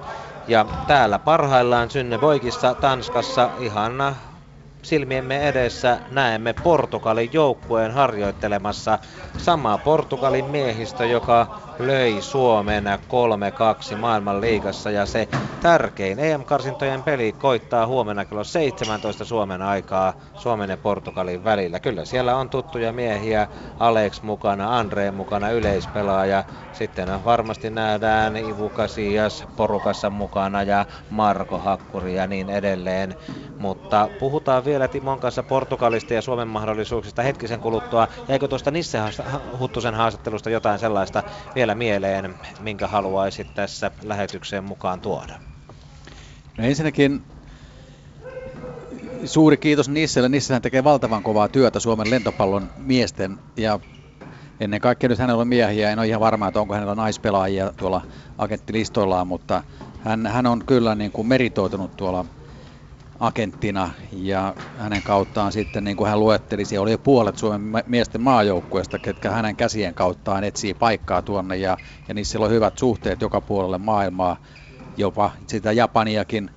[0.46, 4.16] Ja täällä parhaillaan Synnevoikissa Tanskassa ihan
[4.82, 8.98] silmiemme edessä näemme Portugalin joukkueen harjoittelemassa
[9.36, 11.46] samaa Portugalin miehistö, joka
[11.78, 12.84] löi Suomen
[13.92, 15.28] 3-2 maailman liigassa ja se
[15.62, 21.80] tärkein EM-karsintojen peli koittaa huomenna kello 17 Suomen aikaa Suomen ja Portugalin välillä.
[21.80, 26.44] Kyllä siellä on tuttuja miehiä, Alex mukana, Andre mukana, yleispelaaja.
[26.72, 33.14] Sitten varmasti nähdään Ivu Kasias porukassa mukana ja Marko Hakkuri ja niin edelleen.
[33.58, 38.08] Mutta puhutaan vielä Timon kanssa Portugalista ja Suomen mahdollisuuksista hetkisen kuluttua.
[38.28, 38.98] Jäikö tuosta Nisse
[39.58, 41.22] Huttusen haastattelusta jotain sellaista
[41.54, 45.34] vielä mieleen, minkä haluaisit tässä lähetykseen mukaan tuoda?
[46.58, 47.26] No ensinnäkin
[49.24, 50.28] suuri kiitos Nisselle.
[50.28, 53.80] Nissehän tekee valtavan kovaa työtä Suomen lentopallon miesten ja
[54.60, 55.90] ennen kaikkea nyt hänellä on miehiä.
[55.90, 58.02] En ole ihan varma, että onko hänellä naispelaajia tuolla
[58.38, 59.62] agenttilistoillaan, mutta
[60.00, 62.24] hän, hän on kyllä niin kuin meritoitunut tuolla
[63.20, 68.20] agenttina ja hänen kauttaan sitten, niin kuin hän luetteli, siellä oli jo puolet Suomen miesten
[68.20, 73.40] maajoukkueesta, ketkä hänen käsien kauttaan etsii paikkaa tuonne ja, ja niissä on hyvät suhteet joka
[73.40, 74.36] puolelle maailmaa,
[74.96, 76.50] jopa sitä Japaniakin,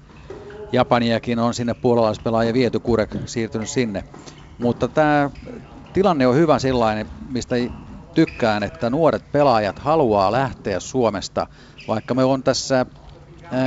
[0.71, 4.03] Japaniakin on sinne puolalaispelaaja viety, Kurek siirtynyt sinne.
[4.57, 5.29] Mutta tämä
[5.93, 7.55] tilanne on hyvä sellainen, mistä
[8.15, 11.47] tykkään, että nuoret pelaajat haluaa lähteä Suomesta,
[11.87, 12.85] vaikka me on tässä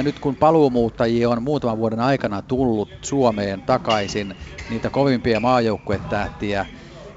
[0.03, 4.35] nyt kun paluumuuttajia on muutaman vuoden aikana tullut Suomeen takaisin,
[4.71, 6.67] niitä kovimpia maajoukkuetähtiä,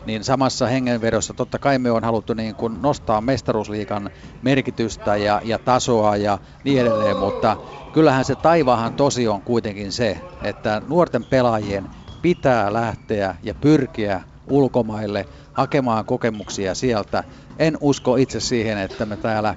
[0.06, 4.10] niin samassa hengenvedossa totta kai me on haluttu niin kuin nostaa mestaruusliikan
[4.41, 7.58] merkitystä ja, ja tasoa ja niin edelleen, mutta
[7.93, 11.89] kyllähän se taivahan tosi on kuitenkin se, että nuorten pelaajien
[12.21, 17.23] pitää lähteä ja pyrkiä ulkomaille hakemaan kokemuksia sieltä.
[17.60, 19.56] En usko itse siihen, että me täällä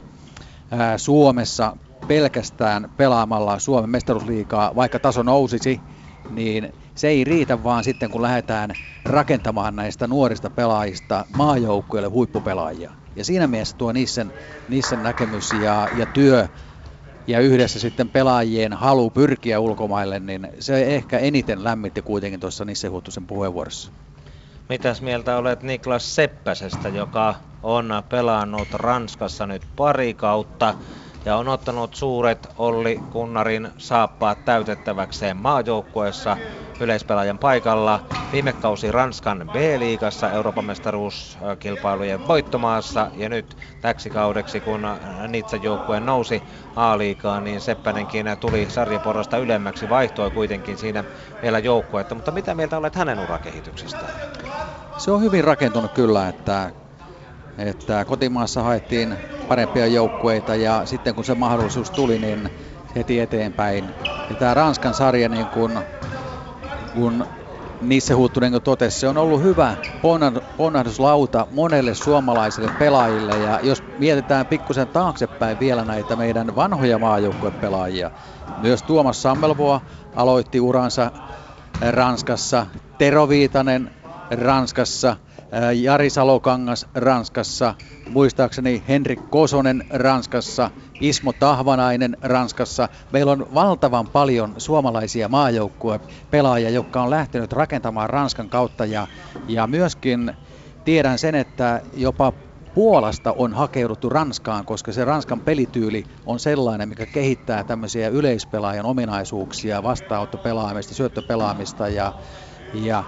[0.70, 5.82] ää, Suomessa pelkästään pelaamalla Suomen mestaruusliikaa, vaikka taso nousisi,
[6.28, 12.92] niin se ei riitä vaan sitten, kun lähdetään rakentamaan näistä nuorista pelaajista maajoukkueelle huippupelaajia.
[13.16, 14.32] Ja siinä mielessä tuo Nissen,
[14.68, 16.48] Nissen näkemys ja, ja työ
[17.26, 22.90] ja yhdessä sitten pelaajien halu pyrkiä ulkomaille, niin se ehkä eniten lämmitti kuitenkin tuossa Nissen
[22.90, 23.92] Huttusen puheenvuorossa.
[24.68, 30.74] Mitäs mieltä olet Niklas Seppäsestä, joka on pelannut Ranskassa nyt pari kautta?
[31.24, 36.37] Ja on ottanut suuret Olli Kunnarin saappaat täytettäväkseen maajoukkueessa
[36.81, 38.00] yleispelaajan paikalla.
[38.33, 44.83] Viime kausi Ranskan B-liigassa Euroopan mestaruuskilpailujen voittomaassa ja nyt täksi kaudeksi kun
[45.28, 46.44] Nitsan joukkue nousi
[46.76, 51.04] A-liigaan, niin Seppänenkin tuli sarjaporrasta ylemmäksi, vaihtoi kuitenkin siinä
[51.42, 52.14] vielä joukkuetta.
[52.14, 54.14] Mutta mitä mieltä olet hänen urakehityksestään?
[54.96, 56.72] Se on hyvin rakentunut kyllä, että
[57.58, 59.18] että kotimaassa haettiin
[59.48, 62.50] parempia joukkueita ja sitten kun se mahdollisuus tuli, niin
[62.94, 63.94] heti eteenpäin.
[64.28, 65.84] Ja tämä Ranskan sarja, niin kun,
[66.90, 67.26] kun
[67.80, 69.76] Nisse Huttunen kun totesi, se on ollut hyvä
[70.56, 73.38] ponnahduslauta monelle suomalaiselle pelaajille.
[73.38, 78.10] Ja jos mietitään pikkusen taaksepäin vielä näitä meidän vanhoja maajoukkuepelaajia,
[78.56, 79.80] myös Tuomas Sammelvoa
[80.14, 81.12] aloitti uransa
[81.90, 82.66] Ranskassa,
[82.98, 83.90] Tero Viitanen
[84.30, 85.16] Ranskassa–
[85.74, 87.74] Jari Salokangas Ranskassa,
[88.08, 92.88] muistaakseni Henrik Kosonen Ranskassa, Ismo Tahvanainen Ranskassa.
[93.11, 99.06] Meillä on valtavan paljon suomalaisia maajoukkueen pelaajia, jotka on lähtenyt rakentamaan Ranskan kautta ja,
[99.48, 100.34] ja myöskin
[100.84, 102.32] tiedän sen, että jopa
[102.74, 109.82] Puolasta on hakeuduttu Ranskaan, koska se Ranskan pelityyli on sellainen, mikä kehittää tämmöisiä yleispelaajan ominaisuuksia,
[109.82, 112.12] vastaanottopelaamista, syöttöpelaamista ja,
[112.72, 113.04] ja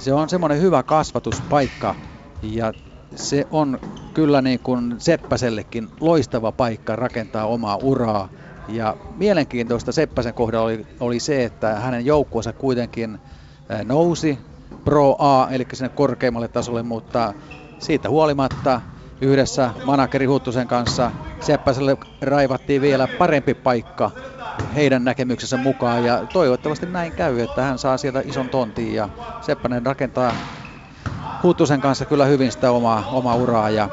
[0.00, 1.94] se on semmoinen hyvä kasvatuspaikka
[2.42, 2.74] ja
[3.14, 3.78] se on
[4.14, 8.28] kyllä niin kuin Seppäsellekin loistava paikka rakentaa omaa uraa.
[8.68, 13.18] Ja mielenkiintoista Seppäsen kohdalla oli, oli se, että hänen joukkueensa kuitenkin
[13.84, 14.38] nousi
[14.84, 17.34] Pro A, eli sinne korkeimmalle tasolle, mutta
[17.78, 18.80] siitä huolimatta
[19.20, 21.12] yhdessä manakeri Huttusen kanssa.
[21.38, 24.10] Seppäselle raivattiin vielä parempi paikka
[24.74, 29.08] heidän näkemyksensä mukaan ja toivottavasti näin käy, että hän saa sieltä ison tontin ja
[29.40, 30.36] Seppänen rakentaa
[31.42, 33.90] Huttusen kanssa kyllä hyvin sitä omaa, omaa uraa ja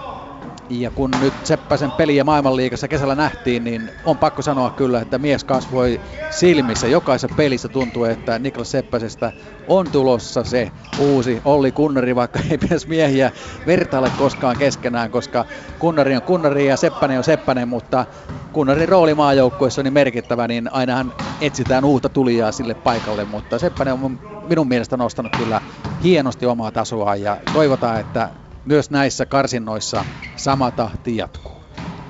[0.69, 5.43] ja kun nyt Seppäsen peliä maailmanliigassa kesällä nähtiin, niin on pakko sanoa kyllä, että mies
[5.43, 6.87] kasvoi silmissä.
[6.87, 9.33] Jokaisessa pelissä tuntuu, että Niklas Seppäsestä
[9.67, 13.31] on tulossa se uusi Olli Kunnari, vaikka ei pitäisi miehiä
[13.65, 15.45] vertailla koskaan keskenään, koska
[15.79, 18.05] Kunnari on Kunnari ja Seppänen on Seppänen, mutta
[18.53, 23.93] Kunnarin rooli maajoukkueessa on niin merkittävä, niin ainahan etsitään uutta tulijaa sille paikalle, mutta Seppänen
[23.93, 25.61] on minun mielestä nostanut kyllä
[26.03, 28.29] hienosti omaa tasoa ja toivotaan, että
[28.67, 30.05] myös näissä karsinnoissa
[30.35, 31.57] sama tahti jatkuu.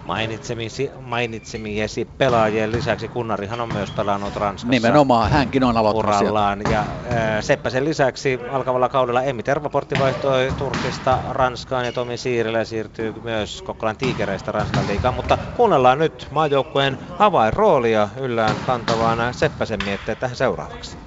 [0.05, 4.72] mainitsemisi, mainitsemiesi pelaajien lisäksi Kunnarihan on myös pelannut Ranskassa.
[4.72, 6.62] Nimenomaan, hänkin on aloittanut urallaan.
[6.72, 13.14] Ja ää, Seppäsen lisäksi alkavalla kaudella Emmi Tervaportti vaihtoi Turkista Ranskaan ja Tomi Siirilä siirtyy
[13.24, 15.14] myös Kokkolan tiikereistä Ranskan liigaan.
[15.14, 20.97] Mutta kuunnellaan nyt maajoukkueen avainroolia yllään kantavaan Seppäsen mietteet tähän seuraavaksi.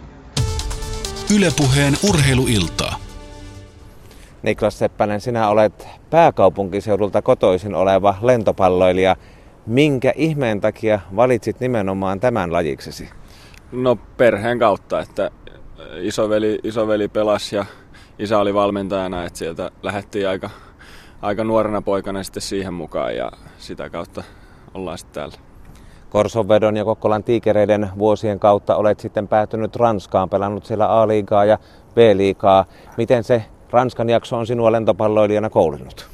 [1.37, 3.10] Ylepuheen urheiluiltaa.
[4.43, 9.17] Niklas Seppänen, sinä olet pääkaupunkiseudulta kotoisin oleva lentopalloilija.
[9.67, 13.11] Minkä ihmeen takia valitsit nimenomaan tämän lajiksesi?
[13.73, 15.31] No perheen kautta, että
[16.01, 17.65] isoveli, isoveli pelasi ja
[18.19, 20.51] isä oli valmentajana, että sieltä lähdettiin aika,
[21.23, 24.23] aika nuorena poikana sitten siihen mukaan ja sitä kautta
[24.75, 25.37] ollaan sitten täällä.
[26.11, 31.59] Korsonvedon ja Kokkolan tiikereiden vuosien kautta olet sitten päätynyt Ranskaan, pelannut siellä A-liigaa ja
[31.95, 32.65] B-liigaa.
[32.97, 36.09] Miten se Ranskan jakso on sinua lentopalloilijana koulinut?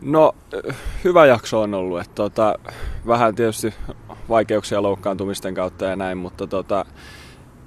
[0.00, 0.32] No,
[1.04, 2.00] hyvä jakso on ollut.
[2.00, 2.58] Että tota,
[3.06, 3.74] vähän tietysti
[4.28, 6.86] vaikeuksia loukkaantumisten kautta ja näin, mutta tota,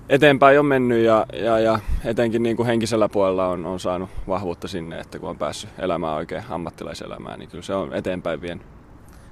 [0.10, 4.68] eteenpäin on mennyt ja, ja, ja etenkin niin kuin henkisellä puolella on, on saanut vahvuutta
[4.68, 8.66] sinne, että kun on päässyt elämään oikein ammattilaiselämään, niin kyllä se on eteenpäin vienyt.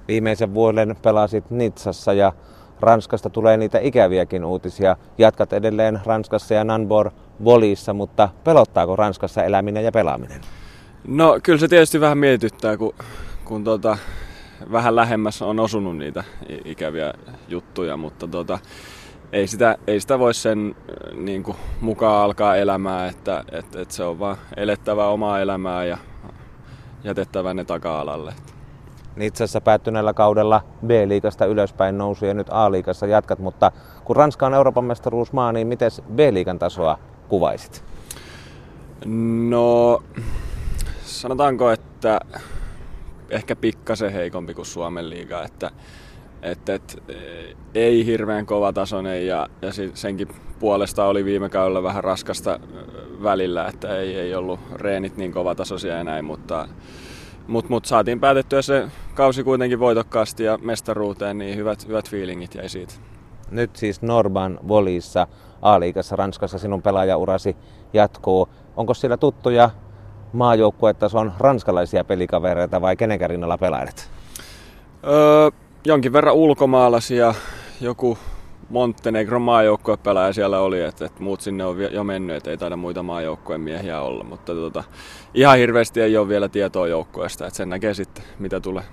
[0.07, 2.33] Viimeisen vuoden pelasit Nitsassa ja
[2.79, 4.97] Ranskasta tulee niitä ikäviäkin uutisia.
[5.17, 7.11] Jatkat edelleen Ranskassa ja Nanbor
[7.43, 10.41] Volissa, mutta pelottaako Ranskassa eläminen ja pelaaminen?
[11.07, 12.93] No kyllä se tietysti vähän mietittää, kun,
[13.45, 13.97] kun tota,
[14.71, 16.23] vähän lähemmäs on osunut niitä
[16.65, 17.13] ikäviä
[17.47, 18.59] juttuja, mutta tota,
[19.31, 20.75] ei, sitä, ei sitä voi sen
[21.13, 25.97] niin kuin, mukaan alkaa elämää, että et, et se on vaan elettävä omaa elämää ja
[27.03, 28.33] jätettävä ne taka-alalle.
[29.15, 33.71] Nitsassa päättyneellä kaudella B-liigasta ylöspäin nousu ja nyt A-liigassa jatkat, mutta
[34.03, 36.97] kun Ranska on Euroopan mestaruusmaa, niin miten B-liigan tasoa
[37.29, 37.83] kuvaisit?
[39.49, 40.03] No,
[41.03, 42.19] sanotaanko, että
[43.29, 45.71] ehkä pikkasen heikompi kuin Suomen liiga, että
[46.41, 47.03] et, et,
[47.75, 50.27] ei hirveän kova tasoinen ja, ja senkin
[50.59, 52.59] puolesta oli viime kaudella vähän raskasta
[53.23, 56.67] välillä, että ei, ei ollut reenit niin kovatasoisia ja näin, mutta
[57.47, 62.69] mutta mut saatiin päätettyä se kausi kuitenkin voitokkaasti ja mestaruuteen, niin hyvät, hyvät fiilingit jäi
[62.69, 62.93] siitä.
[63.51, 65.27] Nyt siis Norban Volissa
[65.65, 67.55] A-liigassa Ranskassa sinun pelaajaurasi
[67.93, 68.49] jatkuu.
[68.77, 69.69] Onko siellä tuttuja
[71.13, 74.09] on ranskalaisia pelikavereita vai kenen rinnalla pelailet?
[75.07, 75.49] Öö,
[75.85, 77.33] jonkin verran ulkomaalaisia,
[77.81, 78.17] joku
[78.69, 83.03] Montenegron maajoukkuepelaaja siellä oli, että, että muut sinne on jo mennyt, että ei taida muita
[83.03, 84.83] maajoukkueen miehiä olla, mutta tota,
[85.33, 88.83] ihan hirveästi ei ole vielä tietoa joukkueesta, että sen näkee sitten, mitä tulee.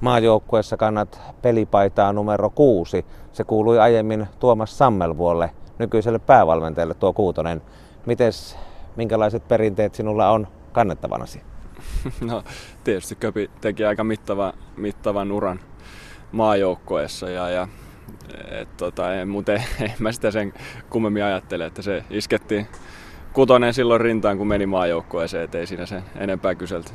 [0.00, 3.06] Maajoukkueessa kannat pelipaitaa numero kuusi.
[3.32, 5.50] Se kuului aiemmin Tuomas Sammelvuolle,
[5.80, 7.62] nykyiselle päävalmentajalle tuo kuutonen.
[8.06, 8.58] Mites,
[8.96, 11.42] minkälaiset perinteet sinulla on kannettavanasi?
[12.20, 12.42] No
[12.84, 15.60] tietysti Köpi teki aika mittava, mittavan uran
[16.32, 17.68] maajoukkoessa ja, ja
[18.50, 19.62] et, tota, en, mutta en,
[19.98, 20.52] mä sitä sen
[20.90, 22.66] kummemmin ajattele, että se iskettiin
[23.32, 26.92] kutonen silloin rintaan, kun meni maajoukkueeseen, ettei siinä sen enempää kyselty.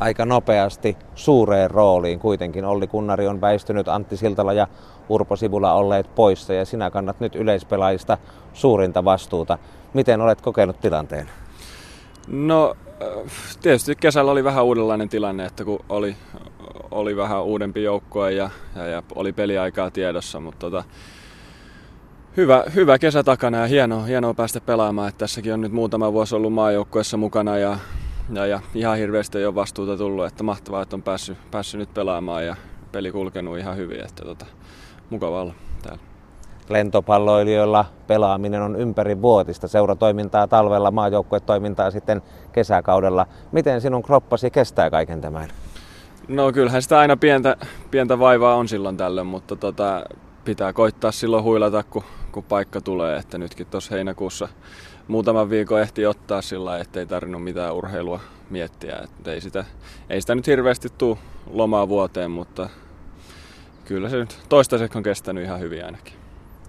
[0.00, 2.64] Aika nopeasti suureen rooliin kuitenkin.
[2.64, 4.66] Olli Kunnari on väistynyt, Antti Siltala ja
[5.08, 8.18] Urpo Sivula olleet poissa ja sinä kannat nyt yleispelaajista
[8.52, 9.58] suurinta vastuuta.
[9.94, 11.30] Miten olet kokenut tilanteen?
[12.28, 12.74] No
[13.62, 16.16] tietysti kesällä oli vähän uudenlainen tilanne, että kun oli,
[16.90, 20.84] oli vähän uudempi joukkue ja, ja, ja oli peliaikaa tiedossa, mutta tota,
[22.36, 25.08] hyvä, hyvä kesä takana ja hienoa, hienoa päästä pelaamaan.
[25.08, 27.78] Että tässäkin on nyt muutama vuosi ollut maajoukkueessa mukana ja,
[28.32, 31.94] ja, ja ihan hirveästi ei ole vastuuta tullut, että mahtavaa, että on päässyt, päässyt nyt
[31.94, 32.56] pelaamaan ja
[32.92, 34.46] peli kulkenut ihan hyvin, että tota,
[35.10, 36.02] mukava olla täällä
[36.68, 39.68] lentopalloilijoilla pelaaminen on ympäri vuotista.
[39.68, 42.22] Seuratoimintaa talvella, maajoukkuetoimintaa sitten
[42.52, 43.26] kesäkaudella.
[43.52, 45.48] Miten sinun kroppasi kestää kaiken tämän?
[46.28, 47.56] No kyllähän sitä aina pientä,
[47.90, 50.04] pientä vaivaa on silloin tällöin, mutta tota,
[50.44, 53.16] pitää koittaa silloin huilata, kun, kun paikka tulee.
[53.16, 54.48] Että nytkin tuossa heinäkuussa
[55.08, 58.96] muutaman viikon ehti ottaa sillä että ei tarvinnut mitään urheilua miettiä.
[59.04, 59.64] Et ei, sitä,
[60.10, 61.18] ei sitä nyt hirveästi tule
[61.50, 62.68] lomaa vuoteen, mutta
[63.84, 66.14] kyllä se nyt toistaiseksi on kestänyt ihan hyvin ainakin.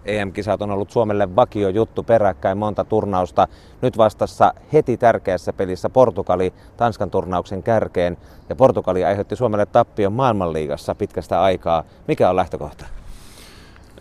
[0.06, 3.48] EM-kisat on ollut Suomelle vakio juttu peräkkäin monta turnausta.
[3.82, 8.18] Nyt vastassa heti tärkeässä pelissä Portugali Tanskan turnauksen kärkeen.
[8.50, 11.84] Ja Portugali aiheutti Suomelle tappion maailmanliigassa pitkästä aikaa.
[12.08, 12.86] Mikä on lähtökohta?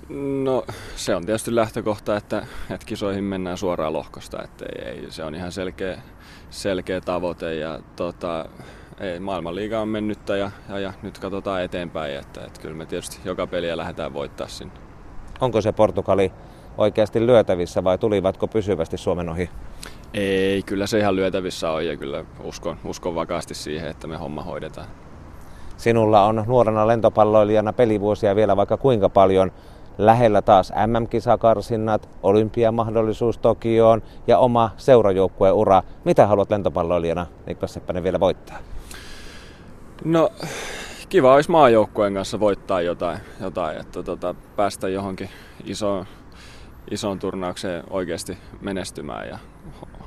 [0.08, 0.64] No
[0.96, 4.42] se on tietysti lähtökohta, että, että kisoihin mennään suoraan lohkosta.
[4.42, 5.98] Että ei, ei, se on ihan selkeä,
[6.50, 7.54] selkeä tavoite.
[7.54, 8.48] Ja tota,
[9.00, 12.16] ei, maailmanliiga on mennyttä ja, ja, ja nyt katsotaan eteenpäin.
[12.16, 14.74] Että, että kyllä me tietysti joka peliä lähdetään voittaa sinne.
[15.40, 16.32] Onko se Portugali
[16.78, 19.50] oikeasti lyötävissä vai tulivatko pysyvästi Suomen ohi?
[20.14, 24.42] Ei, kyllä se ihan lyötävissä on ja kyllä uskon, uskon vakaasti siihen, että me homma
[24.42, 24.86] hoidetaan.
[25.76, 29.52] Sinulla on nuorena lentopalloilijana pelivuosia vielä vaikka kuinka paljon.
[29.98, 35.82] Lähellä taas MM-kisakarsinnat, olympiamahdollisuus Tokioon ja oma seurajoukkueura.
[36.04, 38.58] Mitä haluat lentopalloilijana Niklas Seppänen vielä voittaa?
[40.04, 40.30] No
[41.08, 45.30] kiva olisi maajoukkueen kanssa voittaa jotain, jotain että tota, päästä johonkin
[45.64, 46.06] isoon,
[46.90, 49.38] isoon turnaukseen oikeasti menestymään ja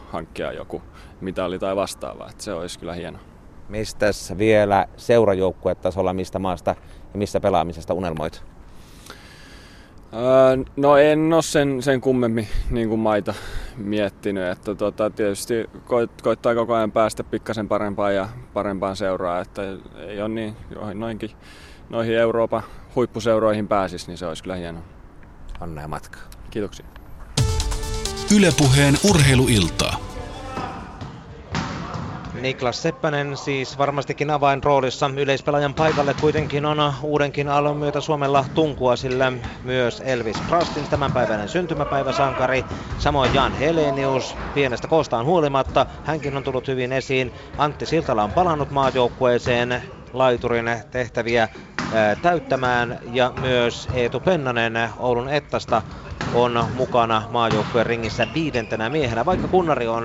[0.10, 0.82] hankkia joku
[1.22, 2.28] mitali tai vastaava.
[2.30, 3.20] Että se olisi kyllä hieno.
[3.70, 4.06] Mistä
[4.38, 6.76] vielä seurajoukkuetasolla, mistä maasta
[7.14, 8.44] ja missä pelaamisesta unelmoit?
[10.14, 13.34] Öö, no en ole sen, sen kummemmin niin kuin maita
[13.78, 19.62] miettinyt, että tota, tietysti koit, koittaa koko ajan päästä pikkasen parempaan ja parempaan seuraa, että
[20.08, 20.56] ei ole niin
[20.94, 21.32] noinkin,
[21.90, 22.64] noihin Euroopan
[22.96, 24.84] huippuseuroihin pääsisi, niin se olisi kyllä hienoa.
[25.62, 26.22] Onnea matkaa.
[26.52, 26.86] Kiitoksia.
[28.36, 30.09] Ylepuheen urheiluiltaa.
[32.40, 35.12] Niklas Seppänen siis varmastikin avainroolissa.
[35.18, 39.32] Yleispelaajan paikalle kuitenkin on uudenkin aallon myötä Suomella tunkua, sillä
[39.64, 42.66] myös Elvis Krastin tämänpäiväinen syntymäpäiväsankari,
[42.98, 47.34] samoin Jan Helenius pienestä koostaan huolimatta, hänkin on tullut hyvin esiin.
[47.58, 49.84] Antti Siltala on palannut maajoukkueeseen.
[50.14, 51.50] Laiturin tehtäviä
[52.22, 55.82] täyttämään ja myös Eetu Pennanen Oulun Ettasta
[56.32, 59.26] on mukana maajoukkueen ringissä viidentenä miehenä.
[59.26, 60.04] Vaikka Kunnari on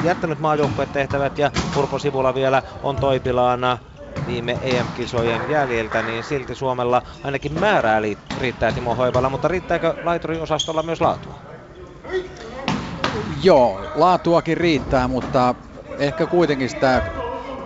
[0.00, 3.78] jättänyt maajoukkueen tehtävät ja Urpo Sivula vielä on toipilaana
[4.26, 8.02] viime EM-kisojen jäljiltä, niin silti Suomella ainakin määrää
[8.36, 11.36] riittää Timo Hoivalla, mutta riittääkö laiturin osastolla myös laatua?
[13.42, 15.54] Joo, laatuakin riittää, mutta
[15.98, 17.02] ehkä kuitenkin sitä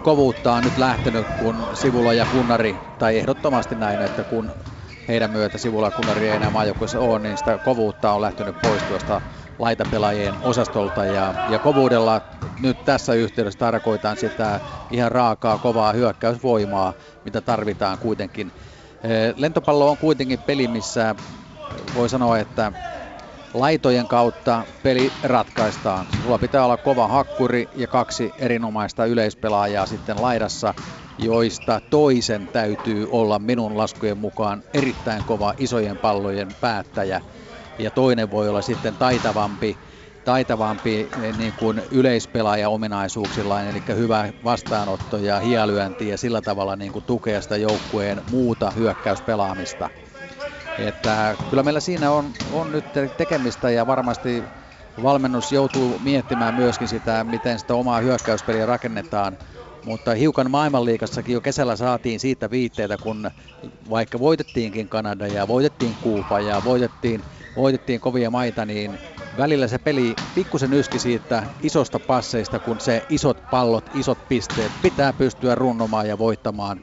[0.09, 4.53] kovuutta on nyt lähtenyt, kun Sivula ja Kunnari, tai ehdottomasti näin, että kun
[5.09, 9.23] heidän myötä Sivula Kunnari ei enää maajoukkueessa ole, niin sitä kovuutta on lähtenyt pois tuosta
[9.59, 11.07] laitapelaajien osastolta.
[11.07, 12.21] Ja, ja kovuudella
[12.59, 16.95] nyt tässä yhteydessä tarkoitan sitä ihan raakaa, kovaa hyökkäysvoimaa,
[17.25, 18.53] mitä tarvitaan kuitenkin.
[19.37, 21.15] Lentopallo on kuitenkin peli, missä
[21.95, 22.73] voi sanoa, että
[23.61, 26.07] laitojen kautta peli ratkaistaan.
[26.21, 30.75] Sulla pitää olla kova hakkuri ja kaksi erinomaista yleispelaajaa sitten laidassa,
[31.19, 37.21] joista toisen täytyy olla minun laskujen mukaan erittäin kova isojen pallojen päättäjä.
[37.79, 39.81] Ja toinen voi olla sitten taitavampi,
[40.25, 46.93] taitavampi eh, niin kuin yleispelaaja ominaisuuksillaan, eli hyvä vastaanotto ja hielyönti ja sillä tavalla niin
[46.93, 49.91] kuin tukea sitä joukkueen muuta hyökkäyspelaamista.
[50.79, 54.45] Että kyllä meillä siinä on, on nyt tekemistä ja varmasti
[55.03, 59.39] valmennus joutuu miettimään myöskin sitä, miten sitä omaa hyökkäyspeliä rakennetaan.
[59.83, 63.31] Mutta hiukan maailmanliikassakin jo kesällä saatiin siitä viitteitä, kun
[63.91, 67.25] vaikka voitettiinkin Kanada ja voitettiin Kuupa ja voitettiin,
[67.57, 68.99] voitettiin kovia maita, niin
[69.37, 75.13] välillä se peli pikkusen yski siitä isosta passeista, kun se isot pallot, isot pisteet pitää
[75.13, 76.81] pystyä runnomaan ja voittamaan.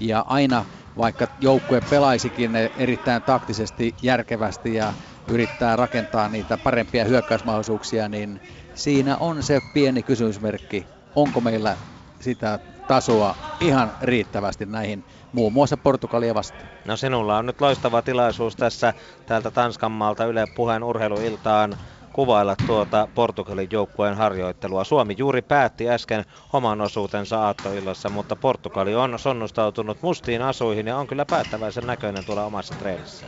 [0.00, 0.64] Ja aina
[0.98, 4.94] vaikka joukkue pelaisikin erittäin taktisesti, järkevästi ja
[5.26, 8.40] yrittää rakentaa niitä parempia hyökkäysmahdollisuuksia, niin
[8.74, 11.78] siinä on se pieni kysymysmerkki, onko meillä
[12.20, 16.72] sitä tasoa ihan riittävästi näihin muun muassa Portugalia vastaan.
[16.84, 18.94] No sinulla on nyt loistava tilaisuus tässä
[19.26, 21.76] täältä Tanskan maalta Yle Puheen urheiluiltaan
[22.18, 24.84] kuvailla tuota Portugalin joukkueen harjoittelua.
[24.84, 31.06] Suomi juuri päätti äsken oman osuutensa aattoillassa, mutta Portugali on sonnustautunut mustiin asuihin ja on
[31.06, 33.26] kyllä päättäväisen näköinen tuolla omassa treenissä.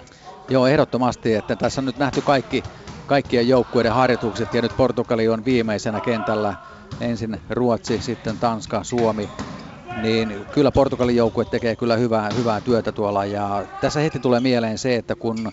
[0.50, 2.62] Joo, ehdottomasti, että tässä on nyt nähty kaikki,
[3.06, 6.54] kaikkien joukkueiden harjoitukset ja nyt Portugali on viimeisenä kentällä.
[7.00, 9.32] Ensin Ruotsi, sitten Tanska, Suomi,
[9.96, 13.24] niin kyllä Portugalin joukkue tekee kyllä hyvää, hyvää työtä tuolla.
[13.24, 15.52] Ja tässä heti tulee mieleen se, että kun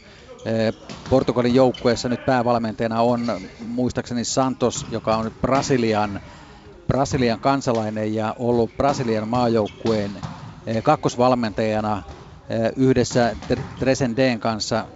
[1.09, 3.27] Portugalin joukkueessa nyt päävalmentajana on
[3.57, 6.21] muistaakseni Santos, joka on Brasilian,
[6.87, 10.23] Brasilian kansalainen ja ollut Brasilian maajoukkueen
[10.65, 12.03] eh, kakkosvalmentajana
[12.49, 13.35] eh, yhdessä
[13.79, 14.87] Tresendeen kanssa.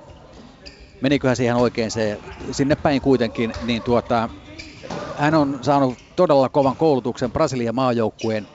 [1.02, 2.20] Meniköhän siihen oikein se
[2.52, 4.30] sinne päin kuitenkin, niin tuota,
[5.18, 8.48] hän on saanut todella kovan koulutuksen Brasilian maajoukkueen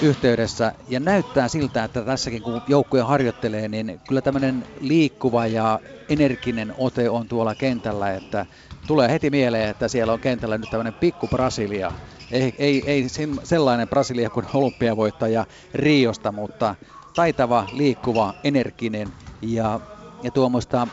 [0.00, 6.72] yhteydessä ja näyttää siltä, että tässäkin kun joukkue harjoittelee, niin kyllä tämmöinen liikkuva ja energinen
[6.76, 8.46] ote on tuolla kentällä, että
[8.86, 11.92] tulee heti mieleen, että siellä on kentällä nyt tämmöinen pikku Brasilia.
[12.30, 13.06] Ei, ei, ei
[13.42, 16.74] sellainen Brasilia kuin olympiavoittaja Riosta, mutta
[17.14, 19.80] taitava, liikkuva, energinen ja,
[20.22, 20.88] ja tuommoista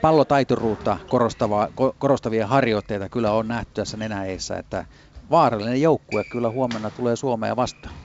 [0.00, 4.86] pallotaituruutta korostavaa, korostavia harjoitteita kyllä on nähty tässä nenäeissä, että
[5.30, 8.03] vaarallinen joukkue kyllä huomenna tulee Suomeen vastaan.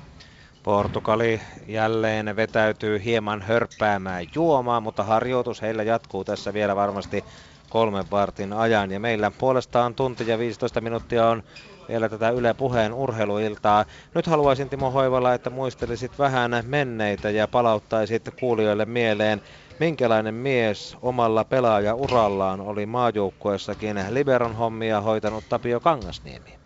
[0.69, 7.23] Portugali jälleen vetäytyy hieman hörppäämään juomaan, mutta harjoitus heillä jatkuu tässä vielä varmasti
[7.69, 8.91] kolmen vartin ajan.
[8.91, 11.43] Ja meillä puolestaan tunti ja 15 minuuttia on
[11.87, 13.85] vielä tätä Yle Puheen urheiluiltaa.
[14.15, 19.41] Nyt haluaisin Timo Hoivala, että muistelisit vähän menneitä ja palauttaisit kuulijoille mieleen,
[19.79, 26.59] minkälainen mies omalla pelaajaurallaan oli maajoukkueessakin Liberon hommia hoitanut Tapio Kangasniemi.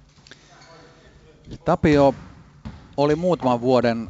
[1.65, 2.13] Tapio
[2.97, 4.09] oli muutaman vuoden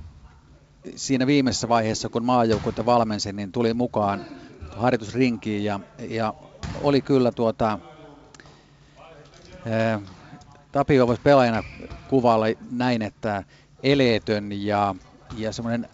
[0.96, 4.26] siinä viimeisessä vaiheessa, kun maajoukkuetta valmensin, niin tuli mukaan
[4.76, 5.80] harjoitusrinkiin ja,
[6.10, 6.34] ja
[6.74, 7.80] oli kyllä tuota,
[9.66, 10.02] ää,
[10.72, 11.64] Tapio voisi pelaajana
[12.08, 13.44] kuvailla näin, että
[13.84, 14.96] eleetön ja,
[15.32, 15.90] ja semmoinen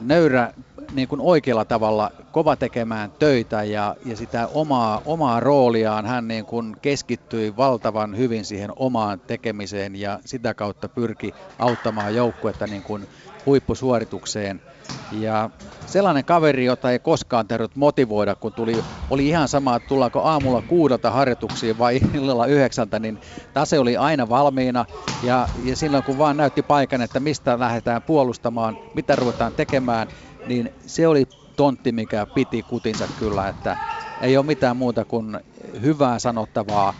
[0.00, 0.52] nöyrä
[0.90, 6.46] niin kuin oikealla tavalla kova tekemään töitä ja, ja sitä omaa, omaa rooliaan hän niin
[6.46, 13.06] kuin keskittyi valtavan hyvin siihen omaan tekemiseen ja sitä kautta pyrki auttamaan joukkuetta niin kuin
[13.46, 14.62] huippusuoritukseen.
[15.10, 15.50] Ja
[15.86, 20.62] sellainen kaveri, jota ei koskaan tarvinnut motivoida, kun tuli, oli ihan sama, että tullaanko aamulla
[20.62, 23.18] kuudelta harjoituksiin vai illalla yhdeksältä, niin
[23.52, 24.84] tase oli aina valmiina.
[25.22, 30.08] Ja, ja silloin kun vaan näytti paikan, että mistä lähdetään puolustamaan, mitä ruvetaan tekemään,
[30.44, 31.24] niin se oli
[31.56, 33.76] tontti, mikä piti kutinsa kyllä, että
[34.20, 35.40] ei ole mitään muuta kuin
[35.82, 36.94] hyvää sanottavaa.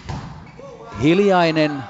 [1.02, 1.84] Hiljainen,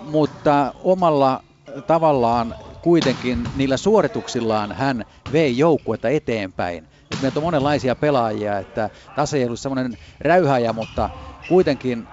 [0.00, 1.40] mutta omalla
[1.86, 2.54] tavallaan
[2.84, 6.88] kuitenkin niillä suorituksillaan hän vei joukkuetta eteenpäin.
[7.10, 11.10] Et meiltä on monenlaisia pelaajia, että Tase ei ollut semmoinen räyhäjä, mutta
[11.46, 12.08] kuitenkin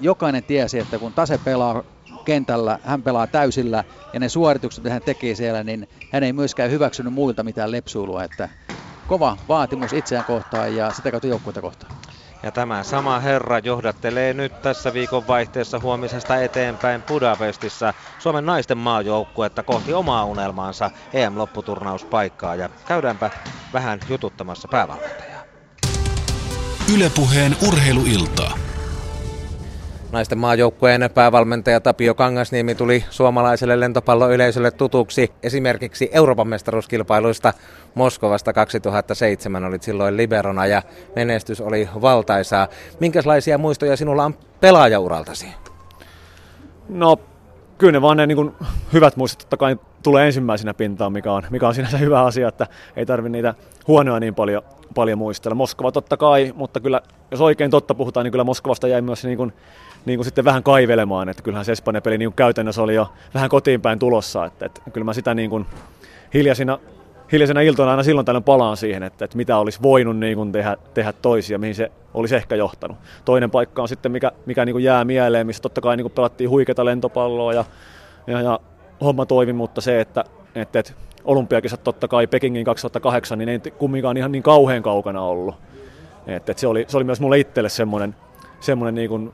[0.00, 1.82] jokainen tiesi, että kun Tase pelaa
[2.24, 6.70] kentällä, hän pelaa täysillä ja ne suoritukset, mitä hän tekee siellä, niin hän ei myöskään
[6.70, 8.48] hyväksynyt muilta mitään lepsuilua, että
[9.06, 11.92] kova vaatimus itseään kohtaan ja sitä kautta joukkuetta kohtaan.
[12.42, 19.62] Ja tämä sama herra johdattelee nyt tässä viikon vaihteessa huomisesta eteenpäin Budapestissa Suomen naisten maajoukkuetta
[19.62, 22.54] kohti omaa unelmaansa EM-lopputurnauspaikkaa.
[22.54, 23.30] Ja käydäänpä
[23.72, 25.42] vähän jututtamassa päävalmentajaa.
[26.94, 28.69] Ylepuheen urheiluiltaa.
[30.12, 37.52] Naisten maajoukkueen päävalmentaja Tapio Kangasniemi tuli suomalaiselle lentopalloyleisölle tutuksi esimerkiksi Euroopan mestaruuskilpailuista
[37.94, 40.82] Moskovasta 2007 olit silloin liberona ja
[41.16, 42.68] menestys oli valtaisaa.
[43.00, 45.46] Minkälaisia muistoja sinulla on pelaajauraltasi?
[46.88, 47.16] No
[47.78, 48.54] kyllä ne vaan ne niin kuin,
[48.92, 52.66] hyvät muistot totta kai tulee ensimmäisenä pintaan, mikä on, mikä on sinänsä hyvä asia, että
[52.96, 53.54] ei tarvitse niitä
[53.88, 54.62] huonoja niin paljon,
[54.94, 55.54] paljon muistella.
[55.54, 59.36] Moskova totta kai, mutta kyllä jos oikein totta puhutaan, niin kyllä Moskovasta jäi myös niin
[59.36, 59.52] kuin,
[60.04, 63.50] niin kuin sitten vähän kaivelemaan, että kyllähän se Espanjan peli niin käytännössä oli jo vähän
[63.50, 65.66] kotiin päin tulossa, että, että kyllä mä sitä niin kuin
[66.34, 66.78] hiljaisina,
[67.32, 70.76] hiljaisena iltoina aina silloin tällöin palaan siihen, että, että mitä olisi voinut niin kuin tehdä,
[70.94, 72.96] tehdä toisia, mihin se olisi ehkä johtanut.
[73.24, 76.12] Toinen paikka on sitten, mikä, mikä niin kuin jää mieleen, missä totta kai niin kuin
[76.12, 77.64] pelattiin huikeita lentopalloa ja,
[78.26, 78.60] ja, ja
[79.00, 80.24] homma toimi, mutta se, että,
[80.54, 80.92] että, että
[81.24, 85.54] olympiakisat totta kai Pekingin 2008, niin ei kumminkaan ihan niin kauhean kaukana ollut.
[86.26, 88.16] Että, että se, oli, se oli myös mulle itselle semmoinen,
[88.60, 89.32] semmoinen niin kuin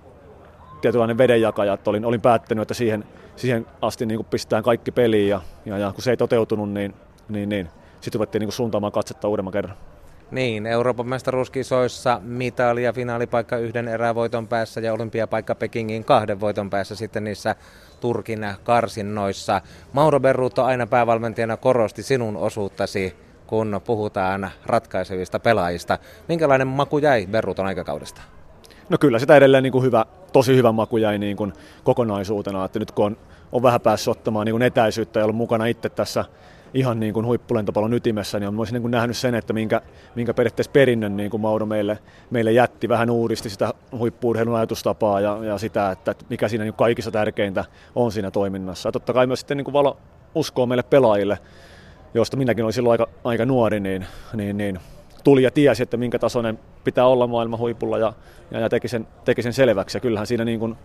[0.80, 3.04] tietynlainen vedenjakaja, että olin, olin päättänyt, että siihen,
[3.36, 6.94] siihen asti niin kuin pistetään kaikki peliin ja, ja, ja kun se ei toteutunut, niin,
[7.28, 7.68] niin, niin
[8.00, 9.76] sitten ruvettiin niin suuntaamaan katsetta uudemman kerran.
[10.30, 16.94] Niin, Euroopan mestaruuskisoissa mitali ja finaalipaikka yhden erävoiton päässä ja olympiapaikka Pekingin kahden voiton päässä
[16.94, 17.54] sitten niissä
[18.00, 19.60] Turkin karsinnoissa.
[19.92, 23.16] Mauro Berruto aina päävalmentajana korosti sinun osuuttasi,
[23.46, 25.98] kun puhutaan ratkaisevista pelaajista.
[26.28, 28.35] Minkälainen maku jäi Berruton aikakaudesta?
[28.88, 31.52] No kyllä sitä edelleen niin kuin hyvä, tosi hyvä maku jäi niin kuin
[31.84, 33.16] kokonaisuutena, että nyt kun on,
[33.52, 36.24] on vähän päässyt ottamaan niin kuin etäisyyttä ja ollut mukana itse tässä
[36.74, 39.80] ihan niin kuin huippulentopallon ytimessä, niin myös niin kuin nähnyt sen, että minkä,
[40.14, 41.98] minkä periaatteessa perinnön niin kuin Mauro meille,
[42.30, 47.10] meille jätti, vähän uudisti sitä huippuurheilun ajatustapaa ja, ja sitä, että mikä siinä niin kaikissa
[47.10, 47.64] tärkeintä
[47.94, 48.88] on siinä toiminnassa.
[48.88, 49.96] Ja totta kai myös sitten niin kuin valo
[50.34, 51.38] uskoo meille pelaajille,
[52.14, 54.80] josta minäkin olin silloin aika, aika nuori, niin, niin, niin
[55.26, 58.12] tuli ja tiesi, että minkä tasoinen pitää olla maailman huipulla ja,
[58.50, 59.96] ja, ja teki, sen, teki sen selväksi.
[59.96, 60.76] Ja kyllähän siinä niin kuin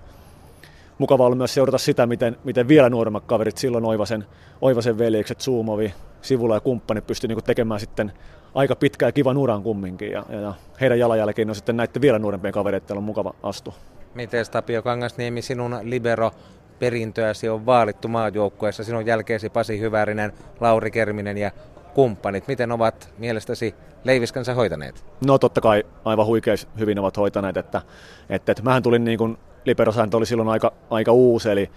[0.98, 4.26] mukava ollut myös seurata sitä, miten, miten vielä nuoremmat kaverit, silloin Oivasen,
[4.62, 8.12] Oivasen veljekset, Suumovi, Sivula ja kumppanit pystyi niin tekemään sitten
[8.56, 10.12] aika pitkä ja kivan uran kumminkin.
[10.12, 13.74] Ja, ja, ja heidän jalanjälkeen on sitten näiden vielä nuorempien kavereiden on mukava astua.
[14.14, 16.32] Miten Tapio Kangasniemi, sinun libero
[16.80, 18.84] perintöäsi on vaalittu maajoukkueessa.
[18.84, 21.52] Sinun jälkeesi Pasi Hyvärinen, Lauri Kerminen ja
[21.94, 22.48] kumppanit.
[22.48, 25.06] Miten ovat mielestäsi leiviskänsä hoitaneet?
[25.26, 27.58] No totta kai aivan huikein hyvin ovat hoitaneet.
[27.58, 27.82] Että,
[28.30, 31.70] että, että mähän tulin niin kuin liberosääntö oli silloin aika, aika uusi, eli,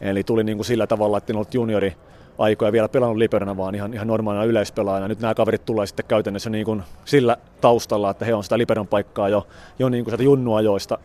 [0.00, 1.96] eli tuli niin kuin sillä tavalla, että en ollut juniori
[2.38, 5.08] aikoja vielä pelannut liberona, vaan ihan, ihan normaalina yleispelaajana.
[5.08, 8.88] Nyt nämä kaverit tulee sitten käytännössä niin kuin sillä taustalla, että he on sitä liberon
[8.88, 9.46] paikkaa jo,
[9.78, 10.98] jo niin kuin junnuajoista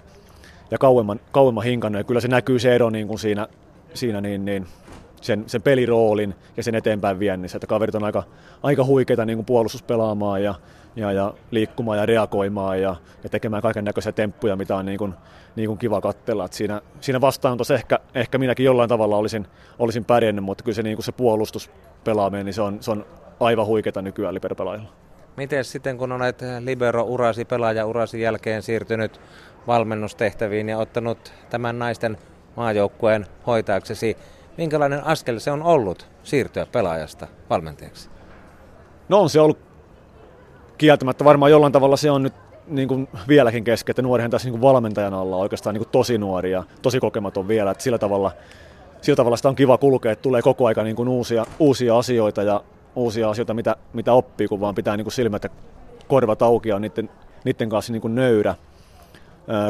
[0.72, 2.00] ja kauemman, kauemman hinkannut.
[2.00, 3.48] Ja kyllä se näkyy se ero niin kuin siinä,
[3.94, 4.68] siinä niin, niin,
[5.26, 7.58] sen, sen peliroolin ja sen eteenpäin viennissä.
[7.58, 8.24] Että kaverit on aika,
[8.64, 10.56] aika huikeita niin kuin puolustuspelaamaan ja,
[10.96, 15.14] ja, ja liikkumaan ja reagoimaan ja, ja tekemään kaiken näköisiä temppuja, mitä on niin kuin,
[15.56, 16.46] niin kuin kiva katsella.
[16.46, 19.48] Et siinä, siinä vastaanotossa ehkä, ehkä minäkin jollain tavalla olisin,
[19.80, 23.06] olisin pärjännyt, mutta kyllä se, niin kuin se puolustuspelaaminen, niin se on, se on
[23.40, 24.90] aivan huikeata nykyään liberpelaajilla.
[25.38, 29.22] Miten sitten, kun olet libero-urasi, pelaaja-urasi jälkeen siirtynyt
[29.68, 32.18] valmennustehtäviin ja ottanut tämän naisten
[32.56, 34.18] maajoukkueen hoitajaksesi,
[34.58, 38.10] minkälainen askel se on ollut siirtyä pelaajasta valmentajaksi?
[39.10, 39.58] No on se ollut
[40.78, 41.26] kieltämättä.
[41.26, 42.34] Varmaan jollain tavalla se on nyt
[42.68, 46.18] niin kuin vieläkin kesken, että nuorihan tässä niin kuin valmentajana olla oikeastaan niin kuin tosi
[46.18, 47.72] nuori ja tosi kokematon vielä.
[47.72, 48.32] Että sillä, tavalla,
[49.02, 52.44] sillä tavalla sitä on kiva kulkea, että tulee koko aika niin kuin uusia, uusia asioita
[52.44, 52.64] ja
[52.96, 55.50] uusia asioita, mitä, mitä oppii, kun vaan pitää niin kuin silmät ja
[56.08, 57.10] korvat auki ja niiden,
[57.44, 58.56] niiden kanssa niin kuin nöyrä.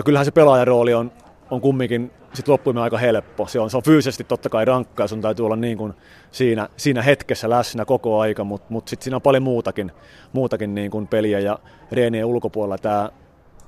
[0.06, 1.12] Kyllähän se pelaajarooli on,
[1.52, 3.48] on kumminkin sit loppuimme aika helppo.
[3.48, 5.94] Se on, se on fyysisesti totta kai rankka ja sun täytyy olla niin kuin
[6.32, 9.92] siinä, siinä hetkessä läsnä koko aika, mutta mut sitten siinä on paljon muutakin,
[10.34, 11.60] muutakin niin kuin peliä ja
[11.92, 12.78] reenien ulkopuolella.
[12.78, 13.10] Tämä,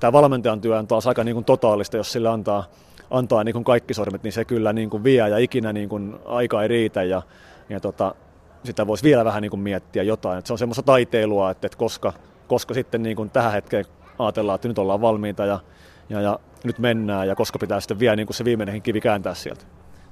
[0.00, 2.64] tämä valmentajan työ on taas aika niin kuin totaalista, jos sille antaa,
[3.10, 6.14] antaa niin kuin kaikki sormet, niin se kyllä niin kuin vie ja ikinä niin kuin
[6.24, 7.22] aika ei riitä ja,
[7.68, 8.14] ja tota,
[8.64, 10.38] sitä voisi vielä vähän niin kuin miettiä jotain.
[10.38, 12.12] Et se on semmoista taiteilua, että, että koska,
[12.48, 13.84] koska sitten niin kuin tähän hetkeen
[14.18, 15.58] ajatellaan, että nyt ollaan valmiita ja,
[16.08, 19.34] ja, ja nyt mennään ja koska pitää sitten vielä niin kuin se viimeinenkin kivi kääntää
[19.34, 19.64] sieltä.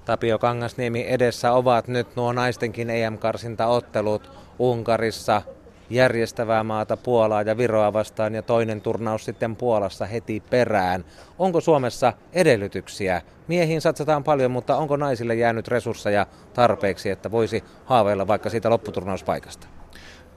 [0.04, 5.42] Tapio Kangasniemi edessä ovat nyt nuo naistenkin EM-karsintaottelut Unkarissa,
[5.90, 11.04] järjestävää maata Puolaa ja Viroa vastaan ja toinen turnaus sitten Puolassa heti perään.
[11.38, 13.22] Onko Suomessa edellytyksiä?
[13.48, 19.66] Miehiin satsataan paljon, mutta onko naisille jäänyt resursseja tarpeeksi, että voisi haaveilla vaikka siitä lopputurnauspaikasta?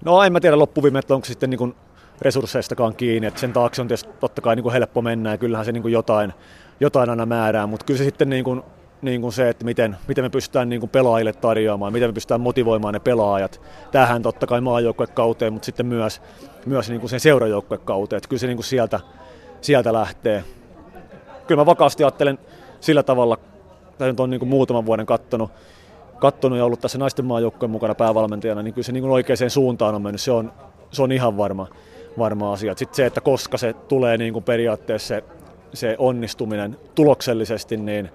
[0.05, 1.75] No en mä tiedä loppuviimein, onko sitten niin
[2.21, 5.65] resursseistakaan kiinni, että sen taakse on tietysti totta kai niin kuin helppo mennä ja kyllähän
[5.65, 6.33] se niin kuin jotain,
[6.79, 8.63] jotain aina määrää, mutta kyllä se sitten niin kuin,
[9.01, 12.41] niin kuin se, että miten, miten me pystytään niin kuin pelaajille tarjoamaan, miten me pystytään
[12.41, 13.61] motivoimaan ne pelaajat.
[13.91, 16.21] Tähän totta kai maajoukkuekauteen, mutta sitten myös,
[16.65, 18.99] myös niin kuin sen seurajoukkuekauteen, kyllä se niin kuin sieltä,
[19.61, 20.43] sieltä lähtee.
[21.47, 22.39] Kyllä mä vakaasti ajattelen
[22.79, 23.37] sillä tavalla,
[23.89, 25.51] että nyt on niin kuin muutaman vuoden kattonut,
[26.19, 29.95] kattonut ja ollut tässä naisten maajoukkueen mukana päävalmentajana, niin kyllä se niin kuin oikeaan suuntaan
[29.95, 30.53] on mennyt, se on,
[30.91, 31.67] se on ihan varma
[32.19, 32.75] varma asia.
[32.75, 35.23] Sitten se, että koska se tulee niin kuin periaatteessa se,
[35.73, 38.09] se onnistuminen tuloksellisesti, niin,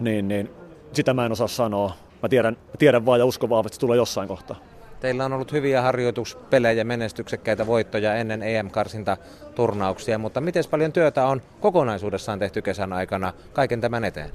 [0.00, 0.50] niin, niin
[0.92, 1.92] sitä mä en osaa sanoa.
[2.22, 4.56] Mä tiedän, tiedän vaan ja uskon vaan, että se tulee jossain kohtaa.
[5.00, 12.38] Teillä on ollut hyviä harjoituspelejä, menestyksekkäitä voittoja ennen EM-karsintaturnauksia, mutta miten paljon työtä on kokonaisuudessaan
[12.38, 14.30] tehty kesän aikana kaiken tämän eteen?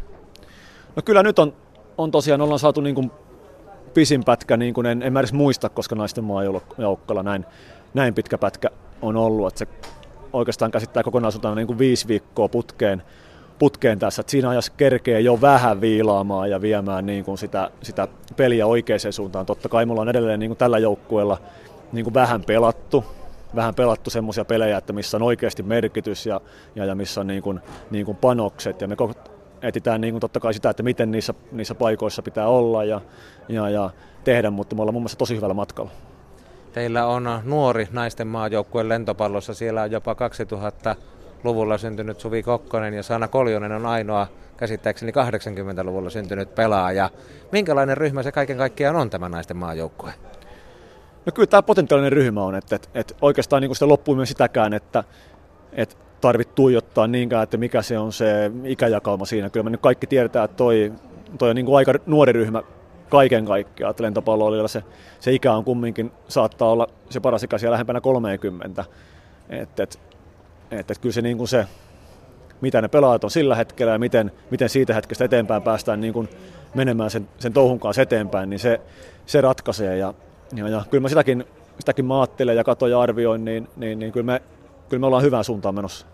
[0.95, 1.53] No kyllä nyt on,
[1.97, 3.11] on tosiaan, ollaan saatu niin kuin
[3.93, 7.45] pisin pätkä, niin kuin en, en mä edes muista, koska naisten maajoukkalla näin,
[7.93, 8.69] näin pitkä pätkä
[9.03, 9.67] on ollut, että se
[10.33, 13.03] oikeastaan käsittää kokonaisuutena niin kuin viisi viikkoa putkeen,
[13.59, 14.19] putkeen tässä.
[14.19, 18.99] Että siinä ajassa kerkee jo vähän viilaamaan ja viemään niin kuin sitä, sitä peliä oikeaan
[19.13, 19.45] suuntaan.
[19.45, 21.37] Totta kai mulla on edelleen niin kuin tällä joukkueella
[21.91, 23.05] niin kuin vähän pelattu,
[23.55, 26.41] vähän pelattu semmoisia pelejä, että missä on oikeasti merkitys ja,
[26.75, 27.59] ja, ja missä on niin kuin,
[27.91, 28.81] niin kuin panokset.
[28.81, 28.95] Ja me
[29.61, 33.01] etsitään niin kuin totta kai sitä, että miten niissä, niissä paikoissa pitää olla ja,
[33.49, 33.89] ja, ja
[34.23, 35.91] tehdä, mutta me ollaan mun mielestä tosi hyvällä matkalla.
[36.73, 39.53] Teillä on nuori naisten maajoukkueen lentopallossa.
[39.53, 46.55] Siellä on jopa 2000-luvulla syntynyt Suvi Kokkonen ja Sana Koljonen on ainoa käsittääkseni 80-luvulla syntynyt
[46.55, 47.09] pelaaja.
[47.51, 50.13] Minkälainen ryhmä se kaiken kaikkiaan on tämä naisten maajoukkue?
[51.25, 54.73] No kyllä tämä potentiaalinen ryhmä on, että, että, että oikeastaan niin sitä loppuu myös sitäkään,
[54.73, 55.03] että,
[55.73, 59.49] että tarvitse tuijottaa niinkään, että mikä se on se ikäjakauma siinä.
[59.49, 60.93] Kyllä me nyt kaikki tiedetään, että toi,
[61.37, 62.63] toi on niin kuin aika nuori ryhmä
[63.13, 63.91] kaiken kaikkiaan.
[63.91, 64.83] Että lentopalloilijoilla se,
[65.19, 68.85] se ikä on kumminkin, saattaa olla se paras ikä siellä lähempänä 30.
[69.49, 69.99] Että et,
[70.71, 71.67] et, et kyllä se, niin kuin se,
[72.61, 76.29] mitä ne pelaajat on sillä hetkellä ja miten, miten siitä hetkestä eteenpäin päästään niin kuin
[76.75, 78.81] menemään sen, sen touhun kanssa eteenpäin, niin se,
[79.25, 79.97] se ratkaisee.
[79.97, 80.13] Ja,
[80.55, 81.45] ja, ja kyllä mä sitäkin,
[81.79, 84.41] sitäkin mä ajattelen ja katon ja arvioin, niin, niin, niin kyllä, me,
[84.89, 86.05] kyllä me ollaan hyvään suuntaan menossa.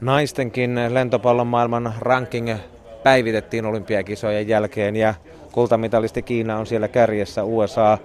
[0.00, 2.56] Naistenkin lentopallon maailman ranking
[3.02, 5.14] päivitettiin olympiakisojen jälkeen ja
[5.52, 7.98] Kultamitalisti Kiina on siellä kärjessä, USA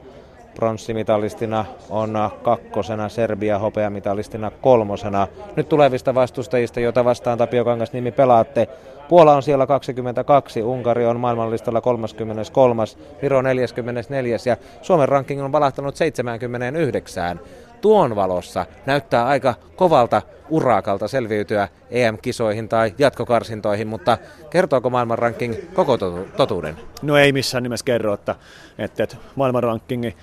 [0.55, 2.13] pronssimitalistina on
[2.43, 5.27] kakkosena, Serbia hopeamitalistina kolmosena.
[5.55, 8.67] Nyt tulevista vastustajista, joita vastaan Tapio nimi pelaatte,
[9.09, 12.83] Puola on siellä 22, Unkari on maailmanlistalla 33,
[13.21, 17.39] Viro 44 ja Suomen ranking on valahtanut 79
[17.83, 24.17] tuon valossa näyttää aika kovalta urakalta selviytyä EM-kisoihin tai jatkokarsintoihin, mutta
[24.49, 25.97] kertooko maailman ranking koko
[26.37, 26.77] totuuden?
[27.01, 28.35] No ei missään nimessä kerro, että,
[28.77, 30.15] että, että maailman rankingi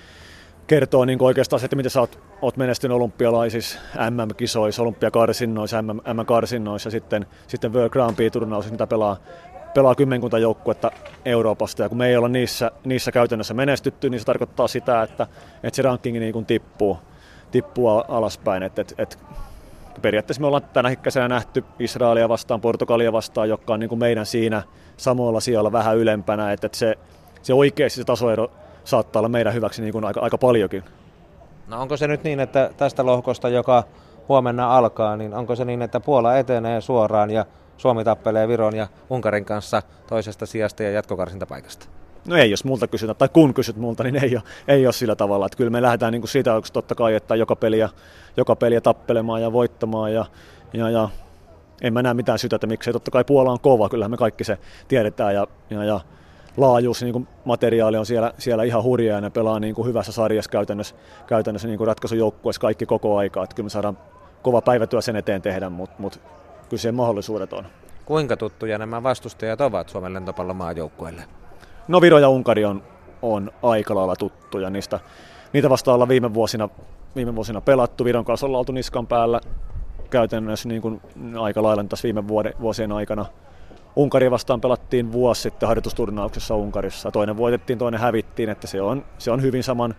[0.67, 6.91] kertoo niin oikeastaan se, että miten sä oot, oot menestynyt olympialaisissa, MM-kisoissa, olympiakarsinnoissa, MM-karsinnoissa ja
[6.91, 9.17] sitten, sitten World Grand Prix-turnaus, mitä pelaa,
[9.73, 10.91] pelaa kymmenkunta joukkuetta
[11.25, 15.27] Euroopasta, ja kun me ei olla niissä, niissä käytännössä menestytty, niin se tarkoittaa sitä, että,
[15.63, 16.97] että se rankingi niin tippuu
[17.51, 18.63] tippua alaspäin.
[18.63, 19.19] Et, et, et
[20.01, 24.25] periaatteessa me ollaan tänä kesänä nähty Israelia vastaan, Portugalia vastaan, joka on niin kuin meidän
[24.25, 24.63] siinä
[24.97, 26.95] samoilla sijalla vähän ylempänä, että, että se,
[27.41, 28.51] se oikeasti se tasoero
[28.83, 30.83] saattaa olla meidän hyväksi niin kuin aika, aika paljonkin.
[31.67, 33.83] No onko se nyt niin, että tästä lohkosta, joka
[34.29, 37.45] huomenna alkaa, niin onko se niin, että Puola etenee suoraan ja
[37.77, 42.00] Suomi tappelee Viron ja Unkarin kanssa toisesta sijasta ja jatkokarsintapaikasta?
[42.25, 45.15] No ei, jos multa kysytään, tai kun kysyt multa, niin ei ole, ei ole sillä
[45.15, 45.45] tavalla.
[45.45, 47.89] Että kyllä me lähdetään niin kuin siitä totta kai, että joka peliä,
[48.37, 50.13] joka peliä tappelemaan ja voittamaan.
[50.13, 50.25] Ja,
[50.73, 51.09] ja, ja
[51.81, 52.93] en mä näe mitään syytä, että miksei.
[52.93, 54.57] Totta kai Puola on kova, kyllähän me kaikki se
[54.87, 55.33] tiedetään.
[55.35, 55.99] Ja, ja, ja
[56.57, 60.11] laajuus, niin kuin materiaali on siellä, siellä ihan hurjaa ja ne pelaa niin kuin hyvässä
[60.11, 60.95] sarjassa käytännössä,
[61.27, 63.43] käytännössä niin kuin ratkaisujoukkueessa kaikki koko aikaa.
[63.43, 63.97] Että kyllä me saadaan
[64.41, 66.19] kova päivätyö sen eteen tehdä, mutta, mutta
[66.69, 67.65] kyllä siihen mahdollisuudet on.
[68.05, 71.40] Kuinka tuttuja nämä vastustajat ovat Suomen lentopallomaajoukkueelle?
[71.87, 72.83] No Viro ja Unkari on,
[73.21, 74.69] on aika lailla tuttuja.
[74.69, 74.99] Niistä,
[75.53, 76.69] niitä vastaan ollaan viime vuosina,
[77.15, 78.05] viime vuosina pelattu.
[78.05, 79.39] Viron kanssa ollaan oltu niskan päällä
[80.09, 81.01] käytännössä niin kuin
[81.39, 83.25] aika lailla tässä viime vuode, vuosien aikana.
[83.95, 87.11] Unkari vastaan pelattiin vuosi sitten harjoitusturnauksessa Unkarissa.
[87.11, 89.95] Toinen voitettiin, toinen hävittiin, että se on, se on hyvin saman,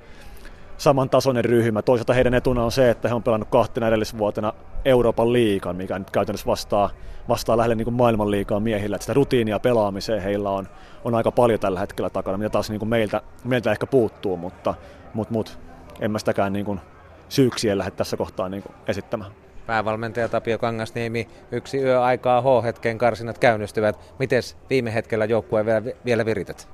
[0.83, 1.83] samantasoinen ryhmä.
[1.83, 4.53] Toisaalta heidän etuna on se, että he on pelannut kahtena edellisvuotena
[4.85, 6.91] Euroopan liikan, mikä nyt käytännössä vastaa,
[7.29, 8.97] vastaa lähelle niin maailman liikaa miehillä.
[8.97, 10.69] Että sitä rutiinia pelaamiseen heillä on,
[11.05, 14.75] on aika paljon tällä hetkellä takana, mitä taas niin kuin meiltä, meiltä ehkä puuttuu, mutta,
[15.15, 15.53] mutta, mutta
[16.01, 16.81] en mä sitäkään niin kuin
[17.29, 19.31] syyksiä lähde tässä kohtaa niin kuin esittämään.
[19.67, 23.99] Päävalmentaja Tapio Kangasniemi, yksi yö aikaa H-hetken karsinat käynnistyvät.
[24.19, 26.69] Miten viime hetkellä joukkueen vielä, vielä virität?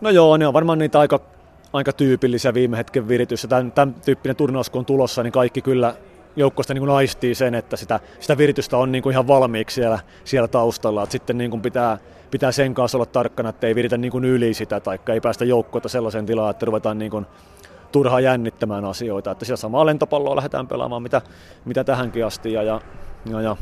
[0.00, 1.20] No joo, ne on varmaan niitä aika
[1.72, 3.48] aika tyypillisiä viime hetken virityssä.
[3.48, 5.94] Tämän, tämän tyyppinen turnaus kun on tulossa, niin kaikki kyllä
[6.36, 10.48] joukkoista niin aistii sen, että sitä, sitä viritystä on niin kuin ihan valmiiksi siellä, siellä
[10.48, 11.02] taustalla.
[11.02, 11.98] Et sitten niin kuin pitää,
[12.30, 15.44] pitää sen kanssa olla tarkkana, että ei viritä niin kuin yli sitä, tai ei päästä
[15.44, 17.26] joukkoita sellaiseen tilaan, että ruvetaan niin kuin
[17.92, 19.30] turhaan jännittämään asioita.
[19.30, 21.22] Että siellä samaa lentopalloa lähdetään pelaamaan, mitä,
[21.64, 22.52] mitä tähänkin asti.
[22.52, 22.80] Ja, ja,
[23.30, 23.56] ja, ja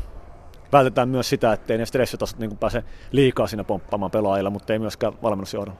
[0.71, 5.13] vältetään myös sitä, ettei ne stressitasot niin pääse liikaa siinä pomppaamaan pelaajilla, mutta ei myöskään
[5.23, 5.75] valmennusjohdon.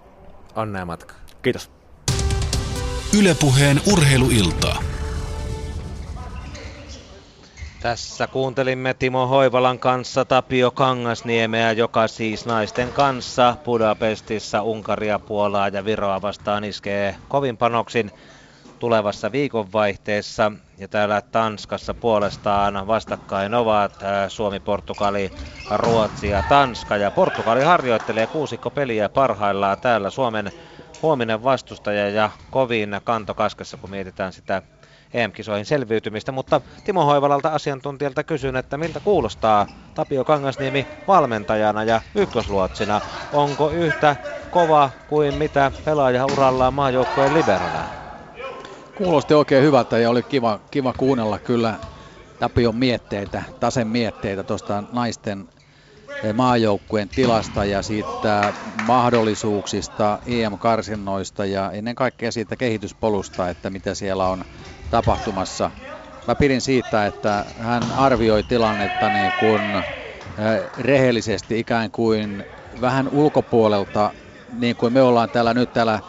[0.56, 1.14] Onnea matka.
[1.42, 1.79] Kiitos.
[3.18, 4.84] Ylepuheen urheiluiltaa.
[7.80, 15.86] Tässä kuuntelimme Timo Hoivalan kanssa Tapio Kangasniemeä, joka siis naisten kanssa Budapestissa Unkaria, Puolaa ja
[15.86, 18.12] Viroa vastaan iskee kovin panoksin
[18.80, 20.52] tulevassa viikonvaihteessa.
[20.78, 23.92] Ja täällä Tanskassa puolestaan vastakkain ovat
[24.28, 25.32] Suomi, Portugali,
[25.76, 26.98] Ruotsi ja Tanska.
[26.98, 30.52] Ja Portugali harjoittelee kuusikko peliä parhaillaan täällä Suomen
[31.02, 34.62] huominen vastustaja ja kovin kantokaskessa, kun mietitään sitä
[35.14, 43.02] EM-kisoihin selviytymistä, mutta Timo Hoivalalta asiantuntijalta kysyn, että miltä kuulostaa Tapio Kangasniemi valmentajana ja ykkösluotsina.
[43.32, 44.18] Onko yhtä
[44.50, 47.88] kova kuin mitä pelaaja urallaan maajoukkojen liberona?
[48.96, 51.80] Kuulosti oikein hyvältä ja oli kiva, kiva kuunnella kyllä
[52.40, 55.48] Tapion mietteitä, tasen mietteitä tuosta naisten
[56.34, 64.44] maajoukkueen tilasta ja siitä mahdollisuuksista EM-karsinnoista ja ennen kaikkea siitä kehityspolusta, että mitä siellä on
[64.90, 65.72] tapahtumassa.
[66.28, 69.84] Mä pidin siitä, että hän arvioi tilannetta niin kuin
[70.78, 72.46] rehellisesti ikään kuin
[72.82, 74.14] vähän ulkopuolelta,
[74.52, 76.02] niin kuin me ollaan täällä nyt täällä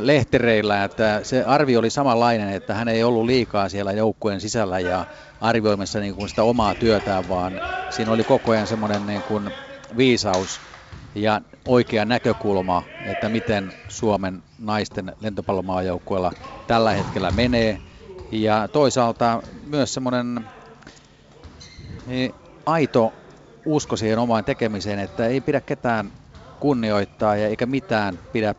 [0.00, 5.06] lehtereillä, että se arvio oli samanlainen, että hän ei ollut liikaa siellä joukkueen sisällä ja
[5.40, 9.50] arvioimassa niin kuin sitä omaa työtään, vaan siinä oli koko ajan semmoinen niin kuin
[9.96, 10.62] viisaus
[11.14, 16.32] ja oikea näkökulma, että miten Suomen naisten lentopallomaajoukkueella
[16.66, 17.80] tällä hetkellä menee.
[18.30, 20.50] Ja toisaalta myös semmoinen
[22.04, 22.34] niin
[22.66, 23.14] aito
[23.64, 26.12] usko siihen omaan tekemiseen, että ei pidä ketään
[26.60, 28.54] kunnioittaa ja eikä mitään pidä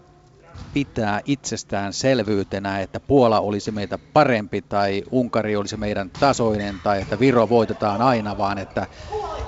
[0.74, 7.49] pitää itsestäänselvyytenä, että Puola olisi meitä parempi tai Unkari olisi meidän tasoinen tai että Viro
[7.49, 8.88] voitetaan aina, vaan että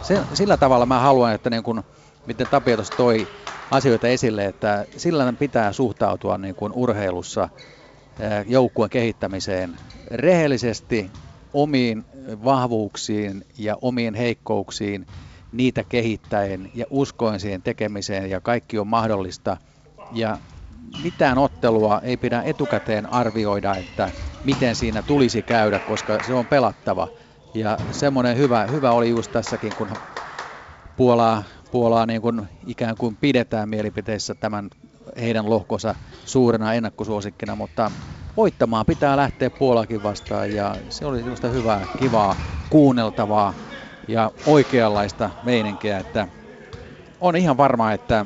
[0.01, 1.83] se, sillä tavalla mä haluan, että niin kun,
[2.25, 3.27] miten Tapio toi
[3.71, 7.49] asioita esille, että sillä pitää suhtautua niin kuin urheilussa
[8.47, 9.79] joukkueen kehittämiseen
[10.11, 11.11] rehellisesti
[11.53, 12.05] omiin
[12.43, 15.07] vahvuuksiin ja omiin heikkouksiin
[15.51, 19.57] niitä kehittäen ja uskoen siihen tekemiseen ja kaikki on mahdollista.
[20.11, 20.39] Ja
[20.97, 24.11] mitään ottelua ei pidä etukäteen arvioida, että
[24.43, 27.07] miten siinä tulisi käydä, koska se on pelattava.
[27.53, 29.97] Ja semmoinen hyvä, hyvä oli just tässäkin, kun
[30.95, 34.69] Puolaa, Puolaa niin kuin ikään kuin pidetään mielipiteissä tämän
[35.21, 37.91] heidän lohkonsa suurena ennakkosuosikkina, mutta
[38.37, 42.35] voittamaan pitää lähteä Puolakin vastaan ja se oli sellaista hyvää, kivaa,
[42.69, 43.53] kuunneltavaa
[44.07, 46.27] ja oikeanlaista meininkiä, että
[47.19, 48.25] on ihan varma, että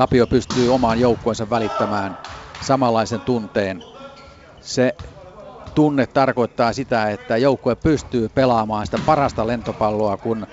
[0.00, 2.18] Tapio pystyy omaan joukkueensa välittämään
[2.62, 3.84] samanlaisen tunteen.
[4.60, 4.94] Se
[5.74, 10.46] tunne tarkoittaa sitä, että joukkue pystyy pelaamaan sitä parasta lentopalloa, kun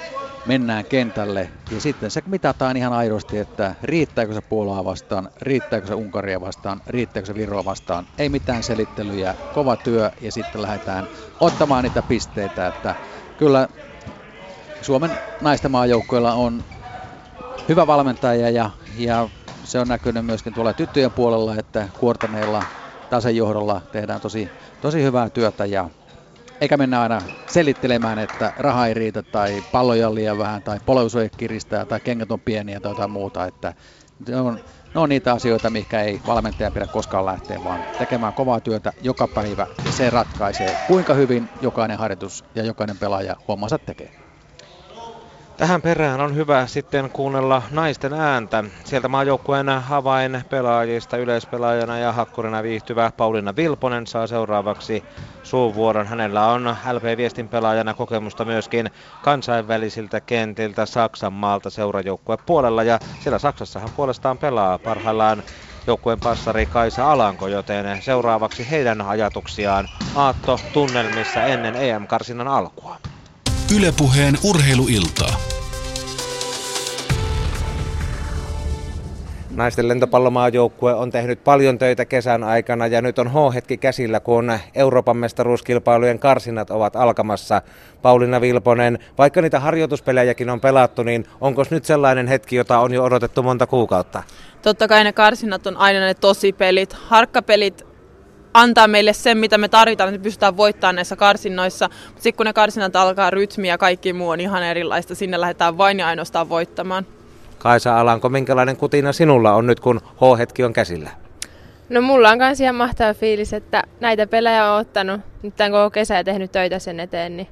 [0.45, 1.49] mennään kentälle.
[1.69, 6.81] Ja sitten se mitataan ihan aidosti, että riittääkö se Puolaa vastaan, riittääkö se Unkaria vastaan,
[6.87, 8.07] riittääkö se Viroa vastaan.
[8.17, 11.07] Ei mitään selittelyjä, kova työ ja sitten lähdetään
[11.39, 12.67] ottamaan niitä pisteitä.
[12.67, 12.95] Että
[13.37, 13.67] kyllä
[14.81, 16.63] Suomen naisten maajoukkoilla on
[17.69, 19.29] hyvä valmentaja ja, ja
[19.67, 22.65] se on näkynyt myöskin tuolla tyttöjen puolella, että kuortaneilla
[23.09, 24.51] tasejohdolla tehdään tosi,
[24.81, 25.89] tosi hyvää työtä ja
[26.61, 31.29] eikä mennä aina selittelemään, että raha ei riitä tai palloja on liian vähän tai polvisuoja
[31.37, 33.45] kiristää tai kengät on pieniä tai jotain muuta.
[33.45, 33.73] Että
[34.27, 34.59] ne on,
[34.93, 39.27] ne on niitä asioita, mikä ei valmentaja pidä koskaan lähteä, vaan tekemään kovaa työtä joka
[39.27, 44.26] päivä se ratkaisee, kuinka hyvin jokainen harjoitus ja jokainen pelaaja hommansa tekee.
[45.57, 48.63] Tähän perään on hyvä sitten kuunnella naisten ääntä.
[48.85, 55.05] Sieltä maajoukkueen havain pelaajista yleispelaajana ja hakkurina viihtyvä Pauliina Vilponen saa seuraavaksi
[55.43, 56.07] suuvuoron.
[56.07, 58.91] Hänellä on LP-viestin pelaajana kokemusta myöskin
[59.21, 65.43] kansainvälisiltä kentiltä Saksan maalta seurajoukkue puolella ja siellä Saksassa hän puolestaan pelaa parhaillaan
[65.87, 72.97] joukkueen passari Kaisa Alanko, joten seuraavaksi heidän ajatuksiaan Aatto tunnelmissa ennen EM-karsinnan alkua.
[73.75, 75.37] Ylepuheen urheiluiltaa.
[79.55, 85.17] Naisten lentopallomaajoukkue on tehnyt paljon töitä kesän aikana ja nyt on H-hetki käsillä, kun Euroopan
[85.17, 87.61] mestaruuskilpailujen karsinat ovat alkamassa.
[88.01, 93.03] Pauliina Vilponen, vaikka niitä harjoituspelejäkin on pelattu, niin onko nyt sellainen hetki, jota on jo
[93.03, 94.23] odotettu monta kuukautta?
[94.61, 96.93] Totta kai ne karsinat on aina ne tosipelit.
[96.93, 97.86] Harkkapelit
[98.53, 101.89] antaa meille sen, mitä me tarvitaan, että me pystytään voittamaan näissä karsinnoissa.
[102.07, 105.15] Mutta sitten kun ne karsinat alkaa, rytmi ja kaikki muu on ihan erilaista.
[105.15, 107.05] Sinne lähdetään vain ja ainoastaan voittamaan.
[107.57, 111.09] Kaisa Alanko, minkälainen kutina sinulla on nyt, kun H-hetki on käsillä?
[111.89, 115.89] No mulla on myös ihan mahtava fiilis, että näitä pelejä on ottanut nyt tämän koko
[115.89, 117.37] kesä ja tehnyt töitä sen eteen.
[117.37, 117.47] Niin...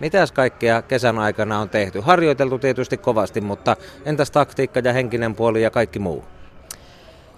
[0.00, 2.00] Mitäs kaikkea kesän aikana on tehty?
[2.00, 6.24] Harjoiteltu tietysti kovasti, mutta entäs taktiikka ja henkinen puoli ja kaikki muu?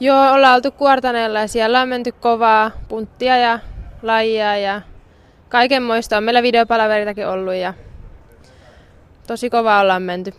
[0.00, 3.58] Joo, ollaan oltu kuortaneella ja siellä on menty kovaa punttia ja
[4.02, 4.82] lajia ja
[5.48, 7.74] kaikenmoista on meillä videopalaveritakin ollut ja
[9.26, 10.32] tosi kovaa ollaan menty.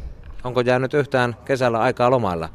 [0.43, 2.49] Onko jäänyt yhtään kesällä aikaa lomailla?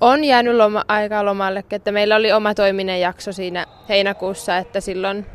[0.00, 5.26] On jäänyt loma, aikaa lomalle, että meillä oli oma toiminen jakso siinä heinäkuussa, että silloin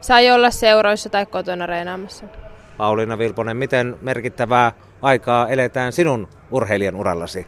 [0.00, 2.26] sai olla seuroissa tai kotona reenaamassa.
[2.76, 7.46] Pauliina Vilponen, miten merkittävää aikaa eletään sinun urheilijan urallasi?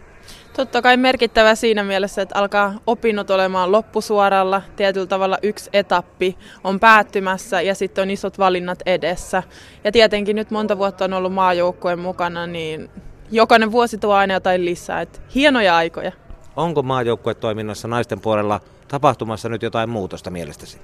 [0.56, 4.62] Totta kai merkittävä siinä mielessä, että alkaa opinnot olemaan loppusuoralla.
[4.76, 9.42] Tietyllä tavalla yksi etappi on päättymässä ja sitten on isot valinnat edessä.
[9.84, 12.90] Ja tietenkin nyt monta vuotta on ollut maajoukkueen mukana, niin
[13.30, 15.00] jokainen vuosi tuo aina jotain lisää.
[15.00, 16.12] Että hienoja aikoja.
[16.56, 20.78] Onko maajoukkuetoiminnassa naisten puolella tapahtumassa nyt jotain muutosta mielestäsi?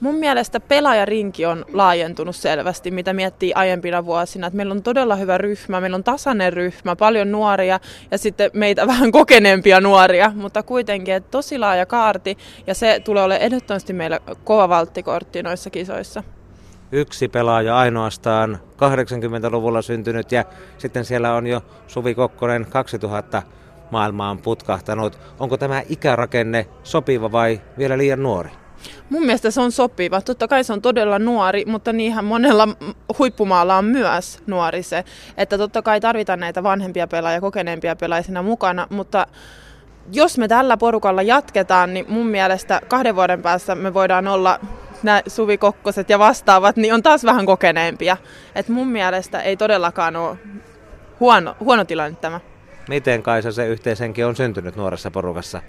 [0.00, 4.46] Mun mielestä pelaajarinki on laajentunut selvästi, mitä miettii aiempina vuosina.
[4.46, 7.80] Että meillä on todella hyvä ryhmä, meillä on tasainen ryhmä, paljon nuoria
[8.10, 13.24] ja sitten meitä vähän kokeneempia nuoria, mutta kuitenkin että tosi laaja kaarti ja se tulee
[13.24, 16.22] olemaan ehdottomasti meillä kova valttikortti noissa kisoissa
[16.92, 20.44] yksi pelaaja ainoastaan 80-luvulla syntynyt ja
[20.78, 23.42] sitten siellä on jo Suvi Kokkonen 2000
[23.90, 25.18] maailmaan putkahtanut.
[25.40, 28.50] Onko tämä ikärakenne sopiva vai vielä liian nuori?
[29.10, 30.20] Mun mielestä se on sopiva.
[30.20, 32.68] Totta kai se on todella nuori, mutta niinhän monella
[33.18, 35.04] huippumaalla on myös nuori se.
[35.36, 39.26] Että totta kai tarvitaan näitä vanhempia pelaajia, kokeneempia pelaajia mukana, mutta
[40.12, 44.60] jos me tällä porukalla jatketaan, niin mun mielestä kahden vuoden päässä me voidaan olla
[45.02, 48.16] nämä Suvi Kokkoset ja vastaavat, niin on taas vähän kokeneempia.
[48.54, 50.38] Et mun mielestä ei todellakaan ole
[51.20, 52.40] huono, huono tilanne tämä.
[52.88, 55.62] Miten Kaisa se yhteisenki on syntynyt nuoressa porukassa?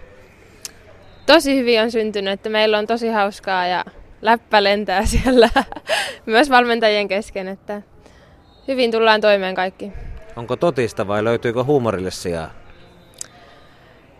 [1.27, 3.85] Tosi hyvin on syntynyt, että meillä on tosi hauskaa ja
[4.21, 5.49] läppä lentää siellä
[6.25, 7.81] myös valmentajien kesken, että
[8.67, 9.91] hyvin tullaan toimeen kaikki.
[10.35, 12.51] Onko totista vai löytyykö huumorille sijaa?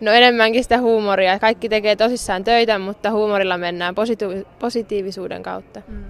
[0.01, 1.39] No enemmänkin sitä huumoria.
[1.39, 5.81] Kaikki tekee tosissaan töitä, mutta huumorilla mennään positiiv- positiivisuuden kautta.
[5.87, 6.03] Mm.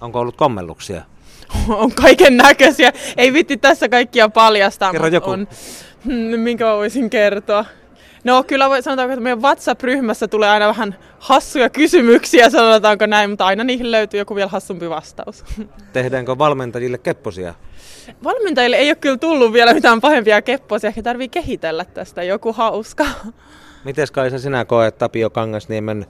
[0.00, 1.02] Onko ollut kommelluksia?
[1.68, 2.92] on kaiken näköisiä.
[3.16, 4.92] Ei vitti tässä kaikkia paljastaa.
[4.92, 5.30] Kerro joku.
[5.30, 5.48] On,
[6.04, 7.64] hmm, minkä mä voisin kertoa.
[8.24, 13.46] No kyllä voi, sanotaanko, että meidän WhatsApp-ryhmässä tulee aina vähän hassuja kysymyksiä, sanotaanko näin, mutta
[13.46, 15.44] aina niihin löytyy joku vielä hassumpi vastaus.
[15.92, 17.54] Tehdäänkö valmentajille kepposia?
[18.24, 23.06] Valmentajille ei ole kyllä tullut vielä mitään pahempia kepposia, ehkä tarvii kehitellä tästä joku hauska.
[23.84, 26.06] Miten Kaisa sinä koet Tapio Kangasniemen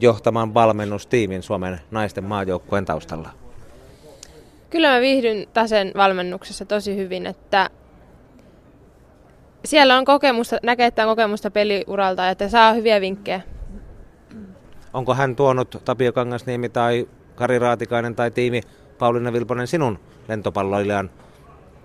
[0.00, 3.30] johtaman valmennustiimin Suomen naisten maajoukkueen taustalla?
[4.70, 7.70] Kyllä mä viihdyn Tasen valmennuksessa tosi hyvin, että
[9.64, 13.40] siellä on kokemusta, näkee, että on kokemusta peliuralta ja että saa hyviä vinkkejä.
[14.92, 18.60] Onko hän tuonut Tapio Kangasniemi tai Kari Raatikainen tai tiimi
[18.98, 19.98] Pauliina Vilponen sinun
[20.28, 21.10] lentopalloilijan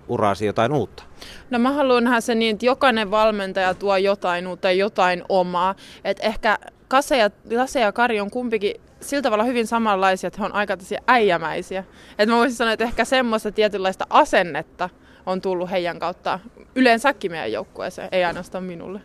[0.08, 1.02] uraasi jotain uutta?
[1.50, 5.74] No mä haluan nähdä sen niin, että jokainen valmentaja tuo jotain uutta ja jotain omaa.
[6.04, 6.58] Että ehkä
[6.88, 10.76] Kase ja, Lase ja Kari on kumpikin sillä tavalla hyvin samanlaisia, että he on aika
[11.06, 11.84] äijämäisiä.
[12.18, 14.88] Että mä voisin sanoa, että ehkä semmoista tietynlaista asennetta
[15.26, 16.38] on tullut heidän kautta
[16.74, 19.00] yleensäkin meidän joukkueeseen, ei ainoastaan minulle.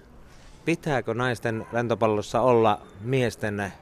[0.66, 3.74] Pitääkö naisten lentopallossa olla miesten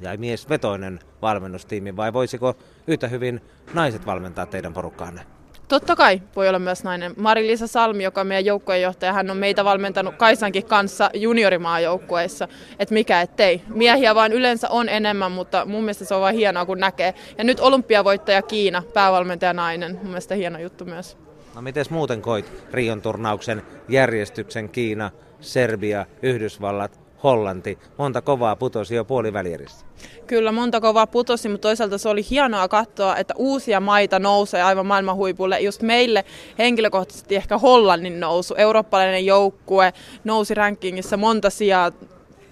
[0.00, 2.54] ja miesvetoinen valmennustiimi vai voisiko
[2.86, 3.40] yhtä hyvin
[3.74, 5.20] naiset valmentaa teidän porukkaanne?
[5.68, 7.14] Totta kai voi olla myös nainen.
[7.16, 12.48] Mari-Liisa Salmi, joka on meidän joukkueenjohtaja, hän on meitä valmentanut Kaisankin kanssa juniorimaajoukkueessa.
[12.78, 13.62] Että mikä ettei.
[13.68, 17.14] Miehiä vaan yleensä on enemmän, mutta mun mielestä se on vain hienoa kun näkee.
[17.38, 19.94] Ja nyt olympiavoittaja Kiina, päävalmentaja nainen.
[19.96, 21.23] Mun mielestä hieno juttu myös.
[21.54, 27.78] No miten muuten koit Rion turnauksen järjestyksen Kiina, Serbia, Yhdysvallat, Hollanti.
[27.98, 29.86] Monta kovaa putosi jo puolivälierissä.
[30.26, 34.86] Kyllä, monta kovaa putosi, mutta toisaalta se oli hienoa katsoa, että uusia maita nousee aivan
[34.86, 35.60] maailman huipulle.
[35.60, 36.24] Just meille
[36.58, 39.92] henkilökohtaisesti ehkä Hollannin nousu, eurooppalainen joukkue
[40.24, 41.92] nousi rankingissa monta sijaa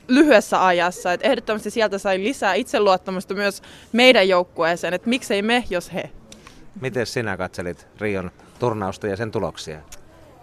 [0.09, 1.13] lyhyessä ajassa.
[1.13, 6.11] Et ehdottomasti sieltä sai lisää itseluottamusta myös meidän joukkueeseen, että miksei me, jos he.
[6.81, 8.31] Miten sinä katselit Rion
[8.63, 9.81] turnausta ja sen tuloksia?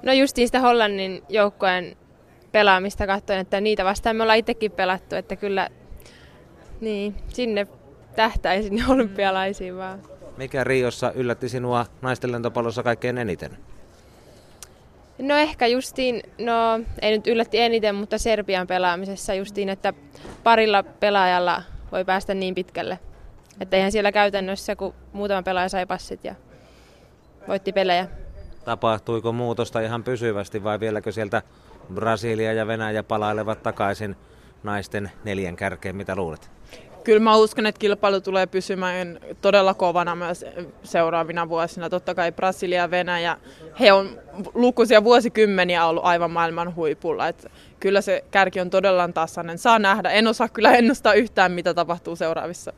[0.03, 1.97] No justiin sitä Hollannin joukkueen
[2.51, 5.70] pelaamista katsoen, että niitä vastaan me ollaan itsekin pelattu, että kyllä
[6.82, 7.67] niin, sinne
[8.15, 9.99] tähtäisin olympialaisiin vaan.
[10.38, 13.57] Mikä Riossa yllätti sinua naisten lentopallossa kaikkein eniten?
[15.20, 19.93] No ehkä justiin, no ei nyt yllätti eniten, mutta Serbian pelaamisessa justiin, että
[20.43, 22.99] parilla pelaajalla voi päästä niin pitkälle.
[23.61, 26.36] Että eihän siellä käytännössä, kun muutama pelaaja sai passit ja
[27.47, 28.07] voitti pelejä.
[28.65, 31.41] Tapahtuiko muutosta ihan pysyvästi vai vieläkö sieltä
[31.93, 34.15] Brasilia ja Venäjä palailevat takaisin
[34.63, 36.51] naisten neljän kärkeen, mitä luulet?
[37.03, 40.45] Kyllä mä uskon, että kilpailu tulee pysymään todella kovana myös
[40.83, 41.89] seuraavina vuosina.
[41.89, 43.37] Totta kai Brasilia ja Venäjä,
[43.79, 44.19] he on
[44.53, 47.27] lukuisia vuosikymmeniä ollut aivan maailman huipulla.
[47.27, 49.57] Että kyllä se kärki on todella tasainen.
[49.57, 50.09] Saa nähdä.
[50.09, 52.73] En osaa kyllä ennustaa yhtään, mitä tapahtuu seuraavissa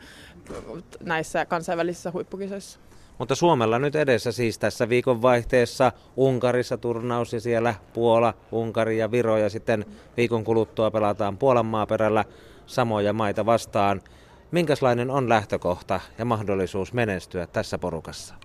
[1.03, 2.79] näissä kansainvälisissä huippukisoissa.
[3.21, 9.37] Mutta Suomella nyt edessä siis tässä viikonvaihteessa Unkarissa turnaus ja siellä Puola, Unkari ja Viro
[9.37, 9.85] ja sitten
[10.17, 12.25] viikon kuluttua pelataan Puolan maaperällä
[12.65, 14.01] samoja maita vastaan.
[14.51, 18.35] Minkälainen on lähtökohta ja mahdollisuus menestyä tässä porukassa?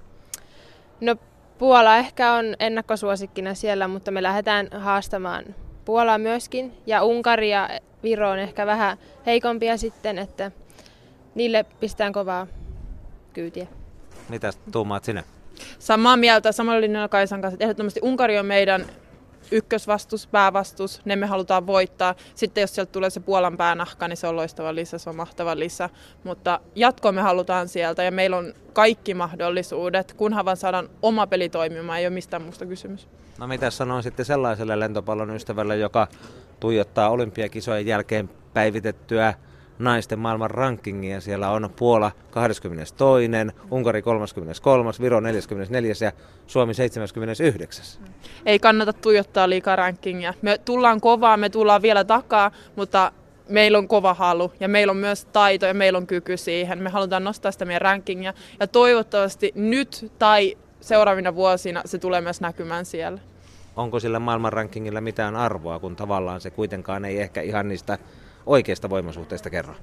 [1.01, 1.16] No
[1.59, 5.45] Puola ehkä on ennakkosuosikkina siellä, mutta me lähdetään haastamaan
[5.85, 6.72] Puolaa myöskin.
[6.87, 7.68] Ja Unkari ja
[8.03, 10.51] Viro on ehkä vähän heikompia sitten, että
[11.35, 12.47] niille pistetään kovaa
[13.33, 13.66] kyytiä.
[14.29, 15.22] Mitä tuumaat sinä?
[15.79, 17.57] Samaa mieltä, samalla linjalla Kaisan kanssa.
[17.61, 18.87] Ehdottomasti Unkari on meidän
[19.51, 22.14] ykkösvastus, päävastus, ne me halutaan voittaa.
[22.35, 25.59] Sitten jos sieltä tulee se Puolan päänahka, niin se on loistava lisä, se on mahtava
[25.59, 25.91] lisä.
[26.24, 31.49] Mutta jatko me halutaan sieltä ja meillä on kaikki mahdollisuudet, kunhan vaan saadaan oma peli
[31.49, 33.09] toimimaan, ei ole mistään muusta kysymys.
[33.39, 36.09] No mitä sanoin sitten sellaiselle lentopallon ystävälle, joka
[36.61, 39.35] tuijottaa olympiakisojen jälkeen päivitettyä
[39.79, 41.20] naisten maailman rankingia.
[41.20, 43.09] Siellä on Puola 22,
[43.70, 46.12] Unkari 33, Viro 44 ja
[46.47, 47.85] Suomi 79.
[48.47, 50.35] Ei kannata tuijottaa liikaa rankingia.
[50.43, 53.12] Me tullaan kovaa, me tullaan vielä takaa, mutta
[53.49, 56.83] meillä on kova halu ja meillä on myös taito ja meillä on kyky siihen.
[56.83, 62.41] Me halutaan nostaa sitä meidän rankingia ja toivottavasti nyt tai seuraavina vuosina se tulee myös
[62.41, 63.18] näkymään siellä.
[63.77, 67.99] Onko sillä maailman rankingilla mitään arvoa, kun tavallaan se kuitenkaan ei ehkä ihan niistä
[68.47, 69.74] oikeasta voimasuhteesta kerro?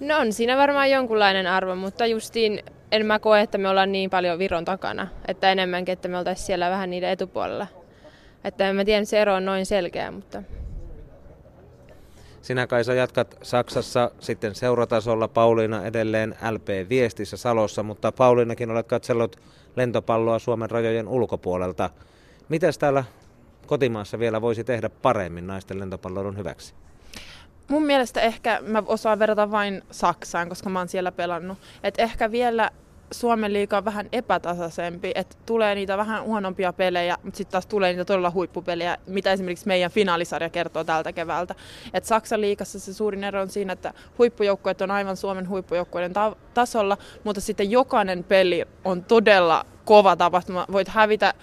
[0.00, 2.62] No on siinä varmaan jonkunlainen arvo, mutta justiin
[2.92, 6.46] en mä koe, että me ollaan niin paljon Viron takana, että enemmänkin, että me oltaisiin
[6.46, 7.66] siellä vähän niiden etupuolella.
[8.44, 10.42] Että en mä tiedä, se ero on noin selkeä, mutta...
[12.42, 19.36] Sinä Kaisa jatkat Saksassa sitten seuratasolla, Pauliina edelleen LP-viestissä Salossa, mutta Pauliinakin olet katsellut
[19.76, 21.90] lentopalloa Suomen rajojen ulkopuolelta.
[22.48, 23.04] Mitäs täällä
[23.66, 26.74] kotimaassa vielä voisi tehdä paremmin naisten lentopallon hyväksi?
[27.68, 31.58] Mun mielestä ehkä mä osaan verrata vain Saksaan, koska mä oon siellä pelannut.
[31.82, 32.70] Et ehkä vielä
[33.10, 37.92] Suomen liiga on vähän epätasaisempi, että tulee niitä vähän huonompia pelejä, mutta sitten taas tulee
[37.92, 41.54] niitä todella huippupelejä, mitä esimerkiksi meidän finaalisarja kertoo tältä keväältä.
[41.94, 46.36] Et Saksan liigassa se suurin ero on siinä, että huippujoukkueet on aivan Suomen huippujoukkueiden ta-
[46.54, 50.66] tasolla, mutta sitten jokainen peli on todella kova tapahtuma.
[50.72, 51.34] Voit hävitä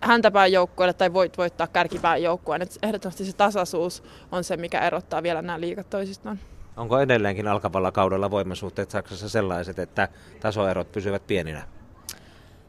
[0.00, 2.62] häntäpään joukkueelle tai voit voittaa kärkipään joukkueen.
[2.62, 4.02] Et ehdottomasti se tasaisuus
[4.32, 6.38] on se, mikä erottaa vielä nämä liikat toisistaan.
[6.76, 10.08] Onko edelleenkin alkavalla kaudella voimasuhteet Saksassa sellaiset, että
[10.40, 11.62] tasoerot pysyvät pieninä?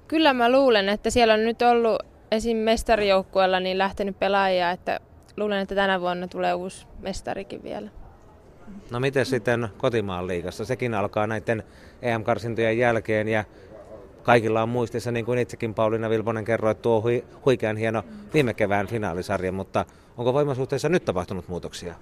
[0.07, 2.01] Kyllä mä luulen, että siellä on nyt ollut
[2.31, 2.57] esim.
[2.57, 4.99] mestarijoukkueella niin lähtenyt pelaajia, että
[5.37, 7.89] luulen, että tänä vuonna tulee uusi mestarikin vielä.
[8.91, 10.65] No miten sitten kotimaan liigassa?
[10.65, 11.63] Sekin alkaa näiden
[12.01, 13.43] EM-karsintojen jälkeen ja
[14.23, 18.03] kaikilla on muistissa, niin kuin itsekin Pauliina Vilponen kerroi, tuo hui, huikean hieno
[18.33, 19.85] viime kevään finaalisarja, mutta
[20.17, 21.95] onko voimasuhteissa nyt tapahtunut muutoksia?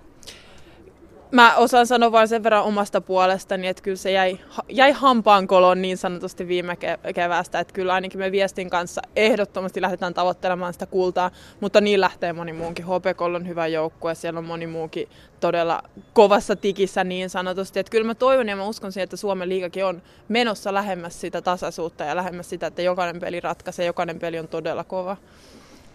[1.32, 4.40] Mä osaan sanoa vain sen verran omasta puolestani, että kyllä se jäi,
[4.70, 6.78] jäi hampaan koloon niin sanotusti viime
[7.16, 12.34] keväästä, että kyllä ainakin me viestin kanssa ehdottomasti lähdetään tavoittelemaan sitä kultaa, mutta niin lähtee
[12.34, 12.86] moni muunkin.
[12.86, 15.84] HPK on hyvä joukkue, siellä on moni muukin todella
[16.14, 19.86] kovassa tikissä niin sanotusti, että kyllä mä toivon ja mä uskon siihen, että Suomen liigakin
[19.86, 24.48] on menossa lähemmäs sitä tasaisuutta ja lähemmäs sitä, että jokainen peli ratkaisee, jokainen peli on
[24.48, 25.18] todella kova.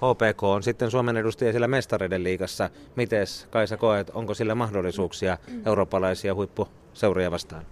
[0.04, 2.70] HPK on sitten Suomen edustaja siellä mestareiden liigassa.
[2.96, 7.62] Miten Kaisa koet, onko sillä mahdollisuuksia eurooppalaisia huippuseuria vastaan?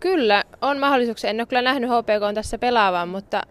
[0.00, 1.30] Kyllä, on mahdollisuuksia.
[1.30, 3.42] En ole kyllä nähnyt HPK on tässä pelaavan, mutta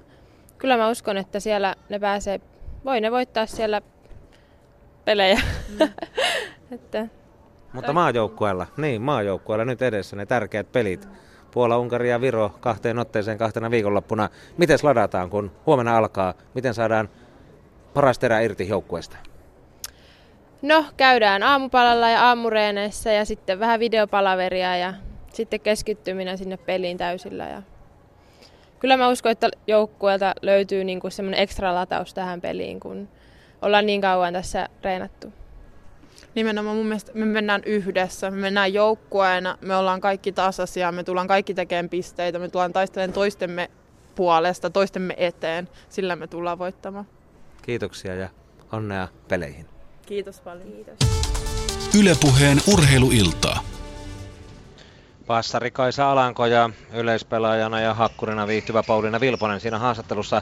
[0.57, 2.39] kyllä mä uskon, että siellä ne pääsee,
[2.85, 3.81] voi ne voittaa siellä
[5.05, 5.41] pelejä.
[5.79, 5.89] Mm.
[6.75, 7.07] että...
[7.73, 11.07] Mutta maajoukkueella, niin maajoukkueella nyt edessä ne tärkeät pelit.
[11.51, 14.29] Puola, Unkari ja Viro kahteen otteeseen kahtena viikonloppuna.
[14.57, 16.33] Miten ladataan, kun huomenna alkaa?
[16.53, 17.09] Miten saadaan
[17.93, 19.17] paras terä irti joukkueesta?
[20.61, 24.93] No, käydään aamupalalla ja aamureeneissä ja sitten vähän videopalaveria ja
[25.33, 27.47] sitten keskittyminen sinne peliin täysillä.
[27.47, 27.61] Ja
[28.79, 33.09] kyllä mä uskon, että joukkueelta löytyy niinku semmoinen ekstra lataus tähän peliin, kun
[33.61, 35.33] ollaan niin kauan tässä reenattu.
[36.35, 41.27] Nimenomaan mun mielestä me mennään yhdessä, me mennään joukkueena, me ollaan kaikki tasaisia, me tullaan
[41.27, 43.69] kaikki tekemään pisteitä, me tullaan taistelemaan toistemme
[44.15, 47.05] puolesta, toistemme eteen, sillä me tullaan voittamaan.
[47.61, 48.29] Kiitoksia ja
[48.71, 49.65] onnea peleihin.
[50.05, 50.67] Kiitos paljon.
[50.67, 50.95] Kiitos.
[51.99, 53.63] Ylepuheen urheiluiltaa.
[55.27, 60.41] Passari Kaisa Alanko ja yleispelaajana ja hakkurina viihtyvä Pauliina Vilponen siinä haastattelussa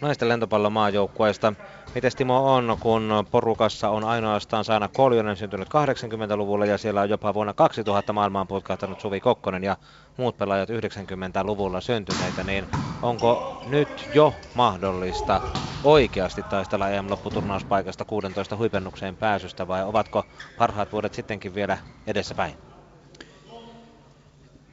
[0.00, 1.52] naisten lentopallon maajoukkueesta.
[1.94, 7.34] Miten Timo on, kun porukassa on ainoastaan Saana Koljonen syntynyt 80-luvulla ja siellä on jopa
[7.34, 9.76] vuonna 2000 maailmaan putkahtanut Suvi Kokkonen ja
[10.16, 12.66] muut pelaajat 90-luvulla syntyneitä, niin
[13.02, 15.40] onko nyt jo mahdollista
[15.84, 20.24] oikeasti taistella EM-lopputurnauspaikasta 16 huipennukseen pääsystä vai ovatko
[20.58, 22.54] parhaat vuodet sittenkin vielä edessäpäin?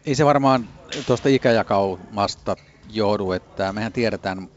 [0.06, 0.68] Ei se varmaan
[1.08, 2.56] tuosta ikäjakaumasta
[2.90, 4.50] joudu, että mehän tiedetään,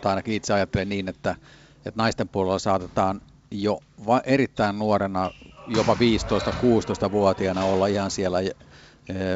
[0.00, 1.36] tai ainakin itse ajattelen niin, että,
[1.76, 3.20] että naisten puolella saatetaan
[3.50, 5.30] jo va- erittäin nuorena,
[5.66, 8.52] jopa 15-16-vuotiaana olla ihan siellä eh,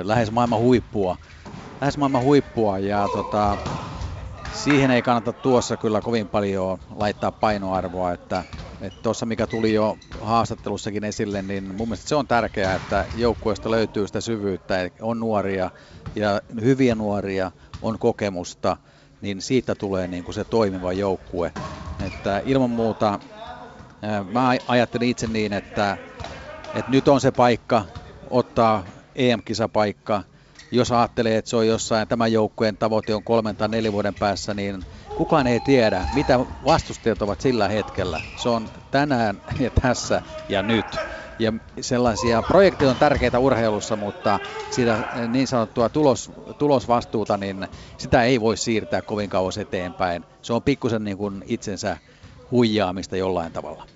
[0.02, 1.16] lähes maailman huippua.
[1.80, 3.58] Lähes maailman huippua ja tota,
[4.50, 8.44] siihen ei kannata tuossa kyllä kovin paljon laittaa painoarvoa, että
[9.02, 14.06] tuossa mikä tuli jo haastattelussakin esille, niin mun mielestä se on tärkeää, että joukkueesta löytyy
[14.06, 15.70] sitä syvyyttä, on nuoria
[16.14, 18.76] ja hyviä nuoria, on kokemusta,
[19.22, 21.52] niin siitä tulee niin kuin se toimiva joukkue.
[22.00, 23.18] Että ilman muuta
[24.24, 25.98] mä ajattelin itse niin, että,
[26.72, 27.84] että nyt on se paikka
[28.30, 28.84] ottaa
[29.14, 30.22] EM-kisapaikka.
[30.70, 34.54] Jos ajattelee, että se on jossain, tämän joukkueen tavoite on kolmen tai neljän vuoden päässä,
[34.54, 38.20] niin kukaan ei tiedä, mitä vastustajat ovat sillä hetkellä.
[38.34, 41.00] Se on tänään ja tässä ja nyt.
[41.42, 44.40] Ja sellaisia projekteja on tärkeitä urheilussa, mutta
[44.70, 50.24] sitä niin sanottua tulos, tulosvastuuta, niin sitä ei voi siirtää kovin kauas eteenpäin.
[50.42, 51.96] Se on pikkusen niin kuin itsensä
[52.50, 53.86] huijaamista jollain tavalla.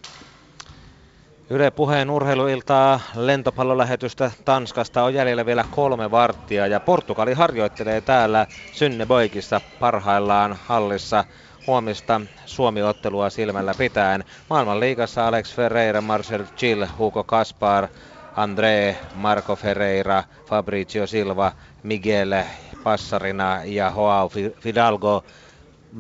[1.51, 9.61] Yle puheen urheiluiltaa lentopallolähetystä Tanskasta on jäljellä vielä kolme varttia ja Portugali harjoittelee täällä Synneborgissa
[9.79, 11.25] parhaillaan hallissa
[11.67, 14.25] huomista Suomi-ottelua silmällä pitäen.
[14.51, 17.89] Maailmanliigassa Alex Ferreira, Marcel Chill, Hugo Kaspar,
[18.37, 21.53] André, Marco Ferreira, Fabricio Silva,
[21.83, 22.35] Miguel
[22.83, 24.31] Passarina ja Joao
[24.61, 25.25] Fidalgo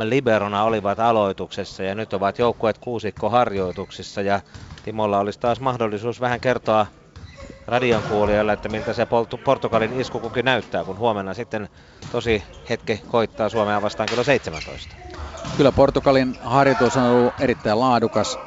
[0.02, 4.40] liberona olivat aloituksessa ja nyt ovat joukkueet kuusikko harjoituksissa ja
[4.82, 6.86] Timolla olisi taas mahdollisuus vähän kertoa
[7.66, 9.06] radion kuulijoille, että miltä se
[9.44, 11.68] Portugalin iskukuki näyttää, kun huomenna sitten
[12.12, 15.15] tosi hetki koittaa Suomea vastaan kello 17.
[15.54, 18.40] Kyllä Portugalin harjoitus on ollut erittäin laadukas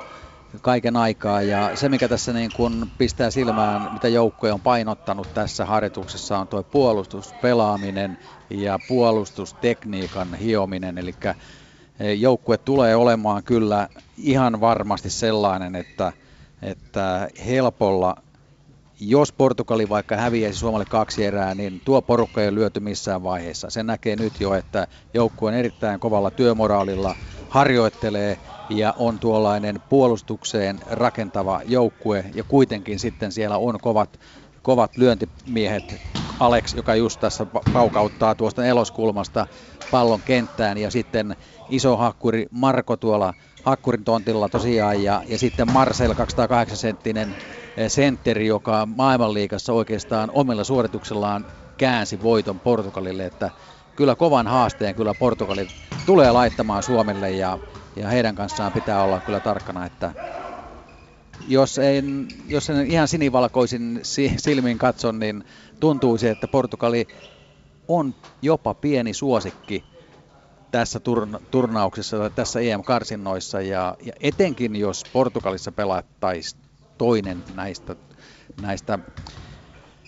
[0.61, 5.65] kaiken aikaa ja se mikä tässä niin kun pistää silmään, mitä joukkue on painottanut tässä
[5.65, 8.17] harjoituksessa on tuo puolustuspelaaminen
[8.49, 11.15] ja puolustustekniikan hiominen, eli
[12.17, 16.13] joukkue tulee olemaan kyllä ihan varmasti sellainen, että
[16.61, 18.15] että helpolla,
[18.99, 23.69] jos Portugali vaikka häviäisi Suomelle kaksi erää, niin tuo porukka ei ole lyöty missään vaiheessa.
[23.69, 27.15] Se näkee nyt jo, että joukkue on erittäin kovalla työmoraalilla,
[27.49, 28.37] harjoittelee
[28.69, 34.19] ja on tuollainen puolustukseen rakentava joukkue ja kuitenkin sitten siellä on kovat,
[34.61, 36.01] kovat lyöntimiehet.
[36.39, 39.47] Alex, joka just tässä paukauttaa tuosta eloskulmasta
[39.91, 41.35] pallon kenttään ja sitten
[41.69, 47.37] iso hakkuri Marko tuolla Hakkurin tontilla tosiaan ja, ja sitten Marcel 208 senttinen
[47.87, 51.45] sentteri, joka maailmanliigassa oikeastaan omilla suorituksellaan
[51.77, 53.51] käänsi voiton Portugalille, että
[53.95, 55.67] kyllä kovan haasteen kyllä Portugali
[56.05, 57.59] tulee laittamaan Suomelle ja,
[57.95, 60.15] ja heidän kanssaan pitää olla kyllä tarkkana, että
[61.39, 63.99] jos en, jos en ihan sinivalkoisin
[64.37, 65.43] silmin katson, niin
[65.79, 67.07] tuntuisi, että Portugali
[67.87, 69.98] on jopa pieni suosikki
[70.71, 76.61] tässä turna- turnauksessa tai tässä EM-karsinnoissa ja, ja etenkin jos Portugalissa pelattaisiin
[76.97, 77.95] toinen näistä,
[78.61, 78.99] näistä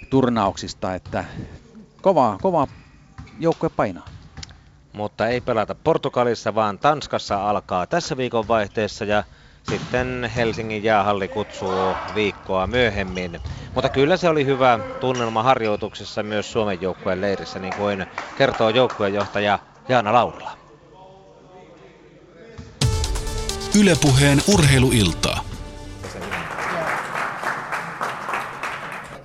[0.10, 1.26] turnauksista, että
[2.02, 2.68] kova, kova
[3.40, 4.08] joukkue painaa.
[4.94, 9.24] Mutta ei pelata Portugalissa, vaan Tanskassa alkaa tässä viikon vaihteessa ja
[9.64, 13.40] sitten Helsingin jäähalli kutsuu viikkoa myöhemmin.
[13.76, 18.06] Mutta kyllä se oli hyvä tunnelma harjoituksessa myös Suomen joukkueen leirissä, niin kuin
[18.38, 19.60] kertoo joukkueenjohtaja
[19.90, 20.52] Jaana Laurila.
[23.80, 25.40] Ylepuheen urheiluiltaa.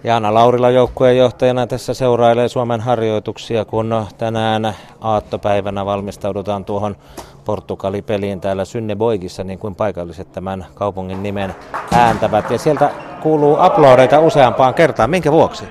[0.05, 6.97] Jaana Laurila joukkueen johtajana tässä seurailee Suomen harjoituksia, kun tänään aattopäivänä valmistaudutaan tuohon
[7.45, 11.55] Portugali-peliin täällä Synneboigissa, niin kuin paikalliset tämän kaupungin nimen
[11.93, 12.51] ääntävät.
[12.51, 12.91] Ja sieltä
[13.23, 15.11] kuuluu aplodeita useampaan kertaan.
[15.11, 15.65] Minkä vuoksi?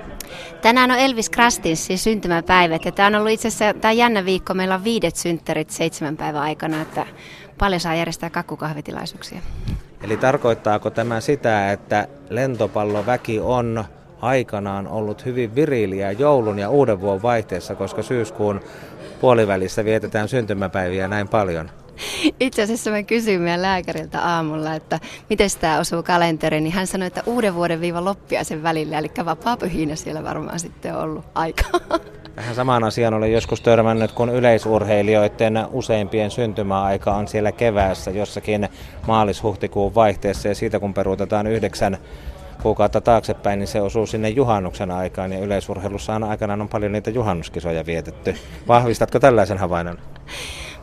[0.62, 4.54] Tänään on Elvis Krastinsin syntymäpäivät ja tämä on ollut itse asiassa tämä jännä viikko.
[4.54, 7.06] Meillä on viidet synttärit seitsemän päivän aikana, että
[7.58, 9.40] paljon saa järjestää kakkukahvitilaisuuksia.
[10.04, 13.86] Eli tarkoittaako tämä sitä, että lentopalloväki on
[14.22, 18.62] aikanaan ollut hyvin viriliä joulun ja uuden vuoden vaihteessa, koska syyskuun
[19.22, 21.70] puolivälissä vietetään syntymäpäiviä näin paljon?
[22.40, 25.00] Itse asiassa mä kysyin meidän lääkäriltä aamulla, että
[25.30, 29.96] miten tämä osuu kalenteriin, niin hän sanoi, että uuden vuoden viiva loppiaisen välillä, eli vapaa-pyhinä
[29.96, 31.64] siellä varmaan sitten on ollut aika.
[32.36, 38.70] Vähän samaan asiaan olen joskus törmännyt, kun yleisurheilijoiden useimpien syntymäaika on siellä keväässä jossakin
[39.08, 41.98] maalis-huhtikuun vaihteessa ja siitä kun peruutetaan yhdeksän
[42.62, 47.10] kuukautta taaksepäin, niin se osuu sinne juhannuksen aikaan ja yleisurheilussa on aikanaan on paljon niitä
[47.10, 48.36] juhannuskisoja vietetty.
[48.68, 49.98] Vahvistatko tällaisen havainnon?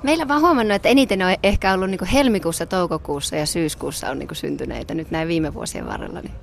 [0.03, 4.29] Meillä vaan huomannut, että eniten on ehkä ollut niin helmikuussa, toukokuussa ja syyskuussa on niin
[4.33, 6.20] syntyneitä nyt näin viime vuosien varrella.
[6.20, 6.35] Niin.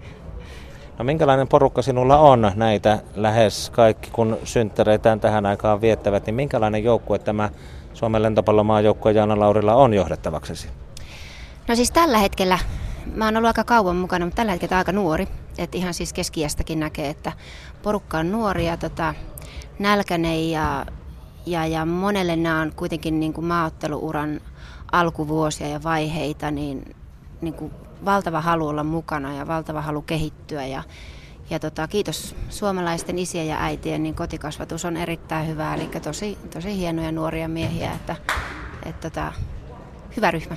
[0.98, 6.84] No minkälainen porukka sinulla on näitä lähes kaikki, kun synttäreitään tähän aikaan viettävät, niin minkälainen
[6.84, 7.50] joukkue tämä
[7.94, 10.68] Suomen lentopallomaajoukkue Jaana Laurilla on johdettavaksesi?
[11.68, 12.60] No siis tällä hetkellä
[13.16, 15.28] mä oon ollut aika kauan mukana, mutta tällä hetkellä aika nuori.
[15.58, 17.32] Että ihan siis keskiästäkin näkee, että
[17.84, 19.14] porukka on nuori ja tota,
[19.80, 20.86] nälkäinen ja,
[21.52, 24.42] ja, ja monelle nämä on kuitenkin niin kuin maaotteluuran
[24.92, 26.96] alkuvuosia ja vaiheita, niin,
[27.42, 27.72] niin kuin
[28.06, 30.66] valtava halu olla mukana ja valtava halu kehittyä.
[30.66, 30.84] Ja,
[31.50, 36.78] ja tota, kiitos suomalaisten isien ja äitien, niin kotikasvatus on erittäin hyvää, eli tosi, tosi
[36.78, 38.16] hienoja nuoria miehiä, että,
[38.86, 39.34] että tota,
[40.18, 40.56] hyvä ryhmä.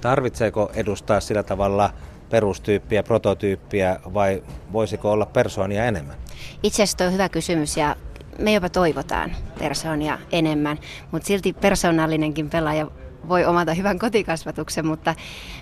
[0.00, 1.90] Tarvitseeko edustaa sillä tavalla
[2.30, 4.42] perustyyppiä, prototyyppiä vai
[4.72, 6.16] voisiko olla persoonia enemmän?
[6.62, 7.96] Itse asiassa on hyvä kysymys ja
[8.38, 10.78] me jopa toivotaan persoonia enemmän,
[11.10, 12.86] mutta silti persoonallinenkin pelaaja
[13.28, 15.14] voi omata hyvän kotikasvatuksen, mutta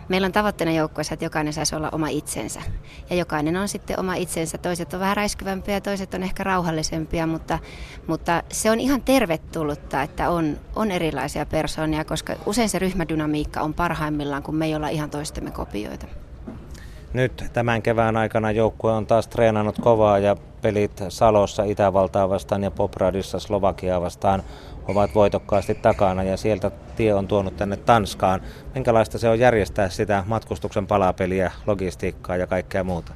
[0.08, 2.60] meillä on tavoitteena joukkueessa, että jokainen saisi olla oma itsensä.
[3.10, 4.58] Ja jokainen on sitten oma itsensä.
[4.58, 7.58] Toiset on vähän räiskyvämpiä toiset on ehkä rauhallisempia, mutta,
[8.06, 13.74] mutta se on ihan tervetullutta, että on, on erilaisia persoonia, koska usein se ryhmädynamiikka on
[13.74, 16.06] parhaimmillaan, kun me ei olla ihan toistemme kopioita.
[17.12, 22.70] Nyt tämän kevään aikana joukkue on taas treenannut kovaa ja pelit Salossa Itävaltaa vastaan ja
[22.70, 24.42] Popradissa Slovakia vastaan
[24.88, 28.40] ovat voitokkaasti takana ja sieltä tie on tuonut tänne Tanskaan.
[28.74, 33.12] Minkälaista se on järjestää sitä matkustuksen palapeliä, logistiikkaa ja kaikkea muuta?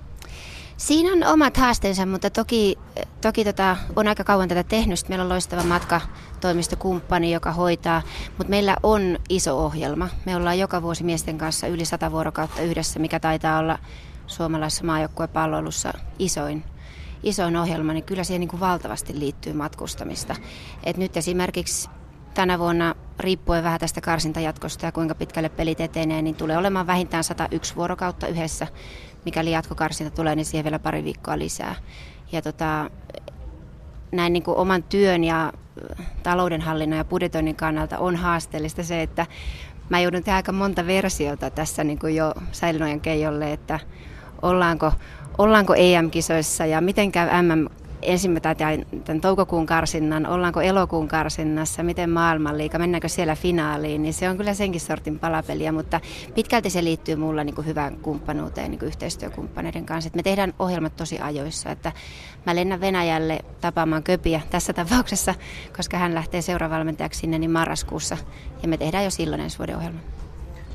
[0.83, 2.79] Siinä on omat haasteensa, mutta toki,
[3.21, 5.09] toki tota, on aika kauan tätä tehnyt.
[5.09, 8.03] Meillä on loistava matkatoimistokumppani, joka hoitaa,
[8.39, 10.09] mutta meillä on iso ohjelma.
[10.27, 13.79] Me ollaan joka vuosi miesten kanssa yli sata vuorokautta yhdessä, mikä taitaa olla
[14.27, 16.65] suomalaisessa maajoukkuepalvelussa isoin
[17.23, 20.37] isoin ohjelma, niin kyllä siihen niin kuin valtavasti liittyy matkustamista.
[20.85, 21.91] Et nyt esimerkiksi
[22.35, 27.25] tänä vuonna, riippuen vähän tästä karsintajatkosta ja kuinka pitkälle pelit etenee, niin tulee olemaan vähintään
[27.25, 28.67] 101 vuorokautta yhdessä.
[29.25, 31.75] Mikäli jatkokarsinta tulee, niin siihen vielä pari viikkoa lisää.
[32.33, 32.91] Ja tota,
[34.13, 35.53] näin niin kuin oman työn ja
[36.23, 39.27] taloudenhallinnan ja budjetoinnin kannalta on haasteellista se, että
[39.89, 43.81] mä joudun tehdä aika monta versiota tässä niin kuin jo säilynojen keijolle, että
[44.43, 44.93] ollaanko
[45.39, 47.67] ollaanko EM-kisoissa ja miten käy MM
[48.03, 54.37] ensimmäinen tämän toukokuun karsinnan, ollaanko elokuun karsinnassa, miten maailmanliiga, mennäänkö siellä finaaliin, niin se on
[54.37, 56.01] kyllä senkin sortin palapeliä, mutta
[56.35, 60.07] pitkälti se liittyy mulla niin kuin hyvään kumppanuuteen niin kuin yhteistyökumppaneiden kanssa.
[60.07, 61.93] Et me tehdään ohjelmat tosi ajoissa, että
[62.47, 65.35] mä lennän Venäjälle tapaamaan Köpiä tässä tapauksessa,
[65.77, 68.17] koska hän lähtee seuravalmentajaksi sinne niin marraskuussa
[68.63, 70.01] ja me tehdään jo silloin ensi vuoden ohjelma.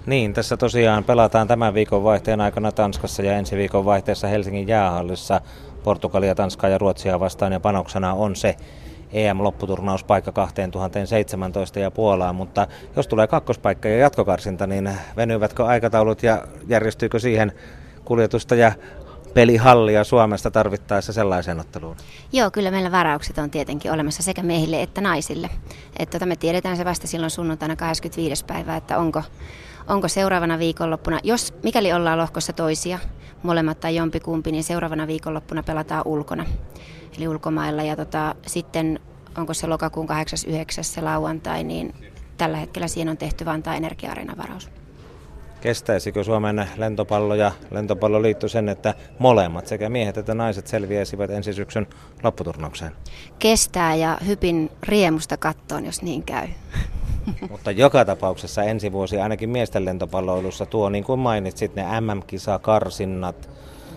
[0.05, 5.41] Niin, tässä tosiaan pelataan tämän viikon vaihteen aikana Tanskassa ja ensi viikon vaihteessa Helsingin jäähallissa
[5.87, 8.55] Portugalia, Tanskaa ja Ruotsia vastaan ja panoksena on se
[9.11, 17.19] EM-lopputurnauspaikka 2017 ja Puolaan, mutta jos tulee kakkospaikka ja jatkokarsinta, niin venyvätkö aikataulut ja järjestyykö
[17.19, 17.51] siihen
[18.05, 18.71] kuljetusta ja
[19.33, 21.95] pelihallia Suomesta tarvittaessa sellaiseen otteluun?
[22.33, 25.49] Joo, kyllä meillä varaukset on tietenkin olemassa sekä miehille että naisille.
[25.99, 28.45] Että tota, me tiedetään se vasta silloin sunnuntaina 25.
[28.45, 29.23] päivä, että onko,
[29.87, 32.99] onko seuraavana viikonloppuna, jos mikäli ollaan lohkossa toisia,
[33.43, 36.45] molemmat tai jompikumpi, niin seuraavana viikonloppuna pelataan ulkona,
[37.17, 37.83] eli ulkomailla.
[37.83, 38.99] Ja tota, sitten
[39.37, 40.13] onko se lokakuun 8.9.
[40.81, 41.93] se lauantai, niin
[42.37, 44.69] tällä hetkellä siihen on tehty Vantaa energia varaus.
[45.61, 51.87] Kestäisikö Suomen lentopallo ja lentopalloliitto sen, että molemmat, sekä miehet että naiset, selviäisivät ensi syksyn
[52.23, 52.91] lopputurnaukseen?
[53.39, 56.47] Kestää ja hypin riemusta kattoon, jos niin käy.
[57.51, 63.49] Mutta joka tapauksessa ensi vuosi ainakin miesten lentopalloilussa tuo, niin kuin mainitsit, ne MM-kisakarsinnat,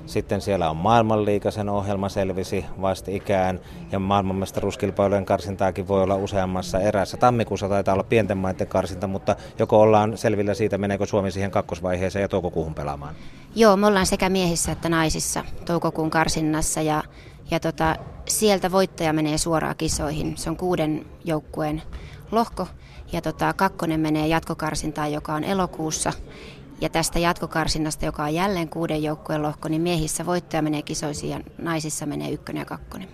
[0.07, 3.61] sitten siellä on maailmanliikasen ohjelma selvisi vastikään
[3.93, 7.16] ja maailmanmestaruuskilpailujen karsintaakin voi olla useammassa erässä.
[7.16, 12.23] Tammikuussa taitaa olla pienten maiden karsinta, mutta joko ollaan selvillä siitä, meneekö Suomi siihen kakkosvaiheeseen
[12.23, 13.15] ja toukokuuhun pelaamaan?
[13.55, 17.02] Joo, me ollaan sekä miehissä että naisissa toukokuun karsinnassa ja,
[17.51, 17.97] ja tota,
[18.28, 20.36] sieltä voittaja menee suoraan kisoihin.
[20.36, 21.82] Se on kuuden joukkueen
[22.32, 22.66] lohko
[23.12, 26.12] ja tota, kakkonen menee jatkokarsintaan, joka on elokuussa.
[26.81, 31.41] Ja tästä jatkokarsinnasta, joka on jälleen kuuden joukkueen lohko, niin miehissä voittaja menee kisoisiin ja
[31.59, 33.09] naisissa menee ykkönen ja kakkonen.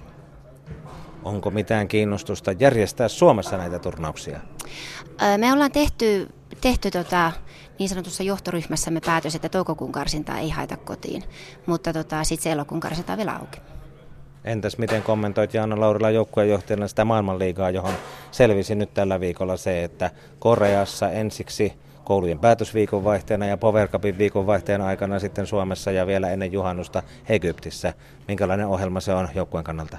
[1.25, 4.41] Onko mitään kiinnostusta järjestää Suomessa näitä turnauksia?
[5.39, 6.29] Me ollaan tehty,
[6.61, 7.33] tehty tota,
[7.79, 11.23] niin sanotussa johtoryhmässämme päätös, että toukokuun karsintaa ei haeta kotiin,
[11.67, 13.61] mutta tota, sitten se elokuun karsinta on vielä auki.
[14.47, 17.95] Entäs miten kommentoit Jaana Laurila joukkueenjohtajana sitä maailmanliigaa, johon
[18.31, 21.73] selvisi nyt tällä viikolla se, että Koreassa ensiksi
[22.05, 27.93] koulujen päätösviikon vaihteena ja Power Cupin viikonvaihteen aikana sitten Suomessa ja vielä ennen juhannusta Egyptissä.
[28.29, 29.99] Minkälainen ohjelma se on joukkueen kannalta?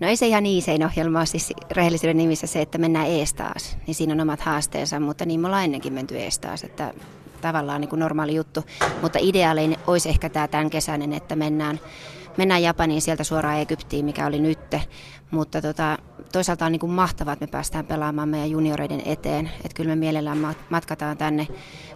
[0.00, 3.78] No ei se ihan iisein ohjelma ole siis rehellisyyden nimissä se, että mennään ees taas.
[3.86, 6.94] Niin siinä on omat haasteensa, mutta niin me ollaan ennenkin menty ees taas, että
[7.40, 8.64] tavallaan niin kuin normaali juttu.
[9.02, 11.80] Mutta ideaalinen olisi ehkä tämä tämän kesäinen, että mennään
[12.36, 14.82] mennään Japaniin sieltä suoraan Egyptiin, mikä oli nytte.
[15.30, 15.98] Mutta tota,
[16.32, 19.50] toisaalta on niin kuin mahtavaa, että me päästään pelaamaan meidän junioreiden eteen.
[19.56, 21.48] Että kyllä me mielellään matkataan tänne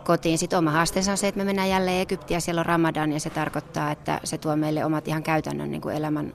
[0.04, 0.38] kotiin.
[0.38, 3.20] Sitten oma haasteensa on se, että me mennään jälleen Egyptiin ja siellä on Ramadan ja
[3.20, 6.32] se tarkoittaa, että se tuo meille omat ihan käytännön niin kuin elämän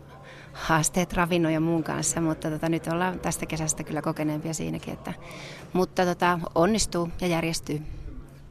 [0.53, 5.13] haasteet ravinnon ja muun kanssa, mutta tota, nyt ollaan tästä kesästä kyllä kokeneempia siinäkin, että,
[5.73, 7.81] mutta tota, onnistuu ja järjestyy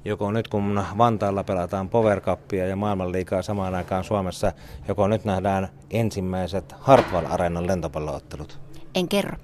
[0.04, 4.52] joko nyt kun Vantaalla pelataan Power Cupia ja maailmanliikaa samaan aikaan Suomessa,
[4.88, 8.58] joko nyt nähdään ensimmäiset Hartwall Areenan lentopalloottelut?
[8.94, 9.36] En kerro.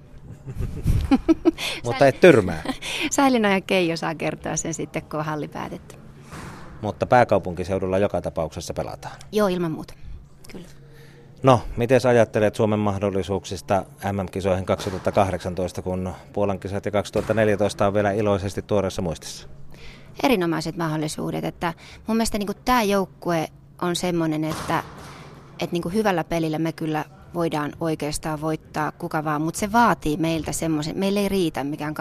[1.84, 2.62] Mutta et tyrmää.
[3.10, 5.96] Säilina ja Keijo saa kertoa sen sitten, kun on halli päätetty.
[6.82, 9.16] Mutta pääkaupunkiseudulla joka tapauksessa pelataan.
[9.32, 9.94] Joo, ilman muuta.
[10.52, 10.66] Kyllä.
[11.42, 18.62] No, miten ajattelet Suomen mahdollisuuksista MM-kisoihin 2018, kun Puolan kisat ja 2014 on vielä iloisesti
[18.62, 19.48] tuoreessa muistissa?
[20.22, 21.44] Erinomaiset mahdollisuudet.
[21.44, 21.74] Että
[22.06, 23.48] mun mielestä niin tämä joukkue
[23.82, 24.82] on semmoinen, että,
[25.60, 30.52] että niin hyvällä pelillä me kyllä voidaan oikeastaan voittaa kuka vaan, mutta se vaatii meiltä
[30.52, 31.94] semmoisen, meillä ei riitä mikään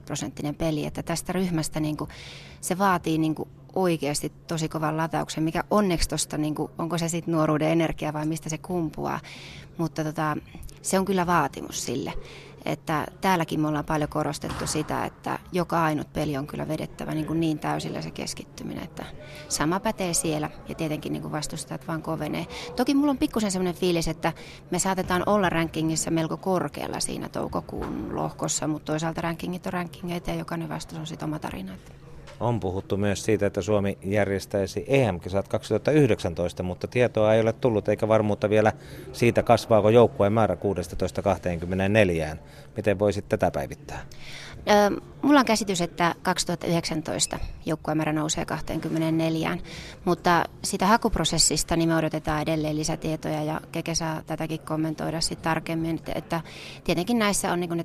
[0.04, 2.10] prosenttinen peli, että tästä ryhmästä niin kuin,
[2.60, 7.32] se vaatii niin kuin oikeasti tosi kovan latauksen, mikä onneksi tuosta, niin onko se sitten
[7.32, 9.20] nuoruuden energia vai mistä se kumpuaa,
[9.78, 10.36] mutta tota,
[10.82, 12.12] se on kyllä vaatimus sille.
[12.64, 17.26] Että täälläkin me ollaan paljon korostettu sitä, että joka ainut peli on kyllä vedettävä niin,
[17.26, 19.04] kuin niin täysillä se keskittyminen, että
[19.48, 22.46] sama pätee siellä ja tietenkin niin kuin vastustajat vaan kovenee.
[22.76, 24.32] Toki mulla on pikkusen sellainen fiilis, että
[24.70, 30.36] me saatetaan olla rankingissa melko korkealla siinä toukokuun lohkossa, mutta toisaalta rankingit on rankingeita ja
[30.36, 31.72] jokainen vastus on sitten oma tarina.
[32.40, 38.08] On puhuttu myös siitä, että Suomi järjestäisi EM-kisat 2019, mutta tietoa ei ole tullut eikä
[38.08, 38.72] varmuutta vielä
[39.12, 40.56] siitä, kasvaako joukkueen määrä
[42.34, 42.36] 16-24.
[42.76, 44.04] Miten voisit tätä päivittää?
[44.70, 49.58] Ö, mulla on käsitys, että 2019 joukkueen määrä nousee 24,
[50.04, 56.00] mutta sitä hakuprosessista niin me odotetaan edelleen lisätietoja ja Keke saa tätäkin kommentoida sitten tarkemmin,
[56.14, 56.40] että
[56.84, 57.84] tietenkin näissä on niin ne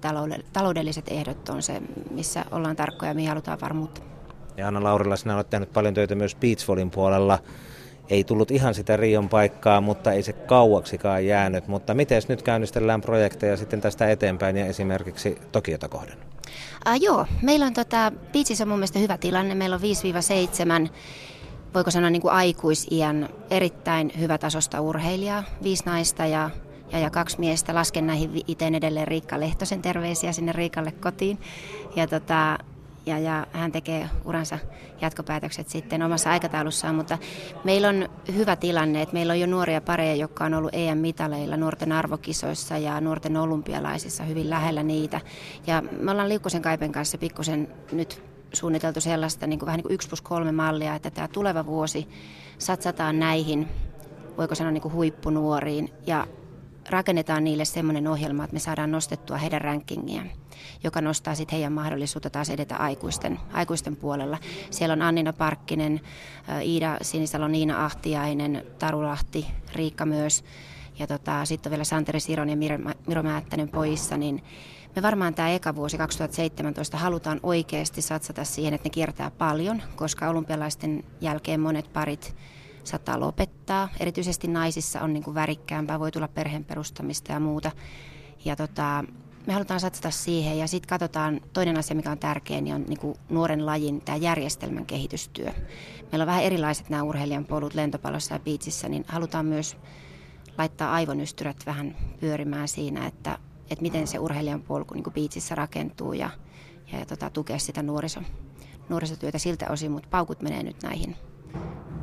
[0.54, 1.82] taloudelliset ehdot on se,
[2.12, 4.19] missä ollaan tarkkoja ja mihin halutaan varmuutta.
[4.60, 7.40] Ja Anna Laurilla, sinä olet tehnyt paljon töitä myös beachvolin puolella.
[8.10, 11.68] Ei tullut ihan sitä Rion paikkaa, mutta ei se kauaksikaan jäänyt.
[11.68, 16.18] Mutta miten nyt käynnistellään projekteja sitten tästä eteenpäin ja esimerkiksi Tokiota kohden?
[16.88, 19.56] Uh, joo, meillä on tota, Beachissä on mun mielestä hyvä tilanne.
[19.56, 19.82] Meillä on
[20.88, 20.90] 5-7
[21.74, 26.50] voiko sanoa niin kuin aikuisiän erittäin hyvätasosta urheilijaa, viisi naista ja,
[26.92, 27.76] ja, ja kaksi miestä.
[27.76, 31.40] Lasken näihin itse edelleen Riikka Lehtosen terveisiä sinne Riikalle kotiin.
[31.96, 32.58] Ja tota,
[33.06, 34.60] ja, ja hän tekee uransa
[35.02, 37.18] jatkopäätökset sitten omassa aikataulussaan, mutta
[37.64, 41.92] meillä on hyvä tilanne, että meillä on jo nuoria pareja, jotka on ollut EM-mitaleilla nuorten
[41.92, 45.22] arvokisoissa ja nuorten olympialaisissa hyvin lähellä niitä.
[45.68, 48.24] Ja me ollaan Liukkosen Kaipen kanssa pikkusen nyt
[48.54, 52.08] suunniteltu sellaista niin kuin vähän niin kuin 1 plus 3 mallia, että tämä tuleva vuosi
[52.58, 53.68] satsataan näihin,
[54.38, 56.28] voiko sanoa niin kuin huippunuoriin ja
[56.90, 60.32] rakennetaan niille semmoinen ohjelma, että me saadaan nostettua heidän rankingiaan
[60.84, 64.38] joka nostaa sitten heidän mahdollisuutta taas edetä aikuisten, aikuisten puolella.
[64.72, 66.02] Siellä on Annina Parkkinen,
[66.62, 69.46] Iida Sinisalo, Niina Ahtiainen, Taru Lahti,
[69.76, 70.44] Riikka myös
[71.00, 72.58] ja tota, sitten on vielä Santeri Siron ja
[73.08, 74.44] Miro Määttänen poissa, niin
[74.96, 80.30] me varmaan tämä eka vuosi 2017 halutaan oikeasti satsata siihen, että ne kiertää paljon, koska
[80.30, 82.36] olympialaisten jälkeen monet parit
[82.90, 83.90] saattaa lopettaa.
[84.00, 87.72] Erityisesti naisissa on niin kuin värikkäämpää, voi tulla perheen perustamista ja muuta.
[88.46, 89.04] Ja tota,
[89.48, 93.00] me halutaan satsata siihen ja sitten katsotaan, toinen asia mikä on tärkeä, niin on niin
[93.00, 95.52] kuin nuoren lajin tämä järjestelmän kehitystyö.
[96.12, 99.78] Meillä on vähän erilaiset nämä urheilijan polut lentopallossa ja biitsissä, niin halutaan myös
[100.58, 103.38] laittaa aivonystyrät vähän pyörimään siinä, että,
[103.70, 106.30] että miten se urheilijan polku niin biitsissä rakentuu ja,
[106.92, 108.22] ja tota, tukea sitä nuoriso,
[108.90, 111.16] nuorisotyötä siltä osin, mutta paukut menee nyt näihin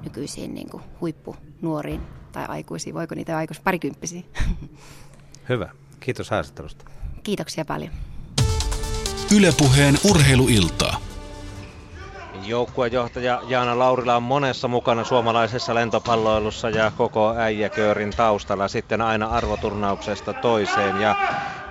[0.04, 2.00] nykyisiin niin kuin huippunuoriin
[2.32, 4.22] tai aikuisiin, voiko niitä aikuis parikymppisiä.
[5.48, 5.68] Hyvä,
[6.00, 6.84] kiitos haastattelusta.
[7.22, 7.90] Kiitoksia paljon.
[9.36, 11.00] Ylepuheen urheiluiltaa.
[12.44, 20.32] Joukkuejohtaja Jaana Laurila on monessa mukana suomalaisessa lentopalloilussa ja koko äijäköörin taustalla sitten aina arvoturnauksesta
[20.32, 21.00] toiseen.
[21.00, 21.16] Ja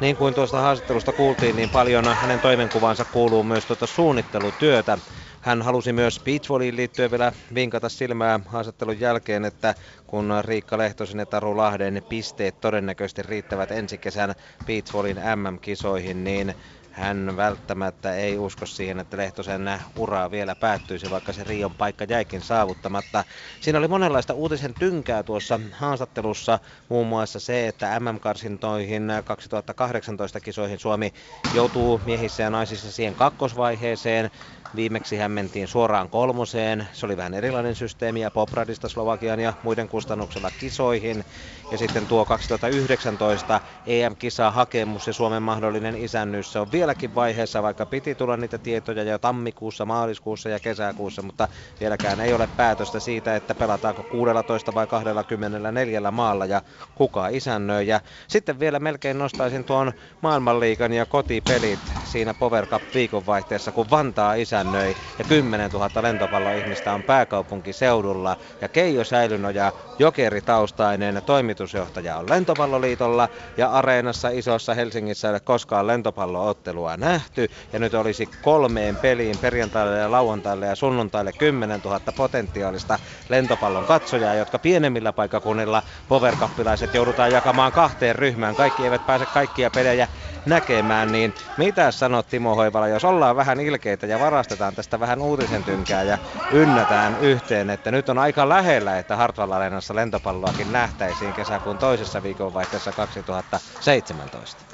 [0.02, 4.98] niin kuin tuosta haastattelusta kuultiin, niin paljon hänen toimenkuvansa kuuluu myös tuota suunnittelutyötä.
[5.46, 9.76] Hän halusi myös beachvolleyin liittyen vielä vinkata silmää haastattelun jälkeen, että
[10.08, 14.34] kun Riikka Lehtosen ja Taru Lahden pisteet todennäköisesti riittävät ensi kesän
[14.66, 16.56] beachvolleyin MM-kisoihin, niin
[16.90, 22.42] hän välttämättä ei usko siihen, että Lehtosen ura vielä päättyisi, vaikka se Rion paikka jäikin
[22.42, 23.24] saavuttamatta.
[23.60, 26.60] Siinä oli monenlaista uutisen tynkää tuossa haastattelussa,
[26.90, 31.12] muun muassa se, että MM-karsintoihin 2018 kisoihin Suomi
[31.52, 34.30] joutuu miehissä ja naisissa siihen kakkosvaiheeseen.
[34.76, 36.88] Viimeksi hän mentiin suoraan kolmoseen.
[36.94, 41.24] Se oli vähän erilainen systeemi ja Popradista Slovakian ja muiden kustannuksella kisoihin.
[41.72, 46.52] Ja sitten tuo 2019 EM-kisa hakemus ja Suomen mahdollinen isännyys.
[46.52, 51.48] Se on vieläkin vaiheessa, vaikka piti tulla niitä tietoja jo tammikuussa, maaliskuussa ja kesäkuussa, mutta
[51.80, 56.62] vieläkään ei ole päätöstä siitä, että pelataanko 16 vai 24 maalla ja
[56.96, 57.88] kuka isännöi.
[57.88, 64.34] Ja sitten vielä melkein nostaisin tuon maailmanliikan ja kotipelit siinä Power Cup viikonvaihteessa, kun Vantaa
[64.34, 71.22] isännöi ja 10 000 lentopalloihmistä on pääkaupunkiseudulla ja Keijo Säilynoja jokeritaustainen
[71.56, 78.30] toimitusjohtaja on lentopalloliitolla ja areenassa isossa Helsingissä ei ole koskaan lentopalloottelua nähty ja nyt olisi
[78.42, 83.00] kolmeen peliin perjantaille ja lauantaille ja sunnuntaille 10 000 potentiaalista
[83.30, 86.36] lentopallon katsojaa, jotka pienemmillä paikakunnilla Power
[86.94, 88.56] joudutaan jakamaan kahteen ryhmään.
[88.56, 90.08] Kaikki eivät pääse kaikkia pelejä
[90.46, 95.64] näkemään, niin mitä sanot Timo Hoivala, jos ollaan vähän ilkeitä ja varastetaan tästä vähän uutisen
[95.64, 96.18] tynkää ja
[96.50, 102.94] ynnätään yhteen, että nyt on aika lähellä, että Hartwall Areenassa lentopalloakin nähtäisiin kesäkuun toisessa viikonvaihteessa
[102.94, 104.66] 2017.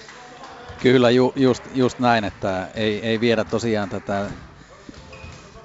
[0.80, 4.32] Kyllä, ju, just, just näin, että ei, ei viedä tosiaan tätä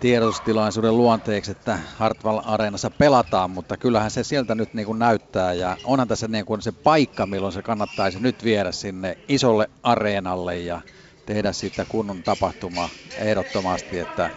[0.00, 5.78] tiedotustilaisuuden luonteeksi, että Hartwall Areenassa pelataan, mutta kyllähän se sieltä nyt niin kuin näyttää ja
[5.84, 10.80] onhan tässä niin kuin se paikka, milloin se kannattaisi nyt viedä sinne isolle areenalle ja
[11.26, 14.30] tehdä siitä kunnon tapahtuma ehdottomasti, että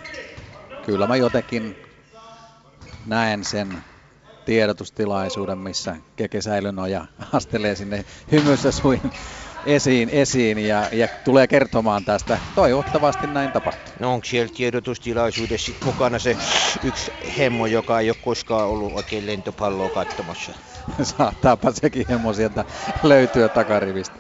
[0.82, 1.78] kyllä mä jotenkin
[3.06, 3.84] näen sen
[4.50, 9.02] tiedotustilaisuuden, missä Keke Säilönoja astelee sinne hymyssä suin
[9.66, 12.40] esiin, esiin ja, ja tulee kertomaan tästä.
[12.56, 13.94] Toivottavasti näin tapahtuu.
[14.00, 16.38] No onko siellä tiedotustilaisuudessa mukana se
[16.84, 20.54] yksi hemmo, joka ei ole koskaan ollut oikein lentopalloa katsomassa?
[21.18, 22.66] Saattaapa sekin hemmo sieltä
[23.04, 24.20] löytyä takarivistä.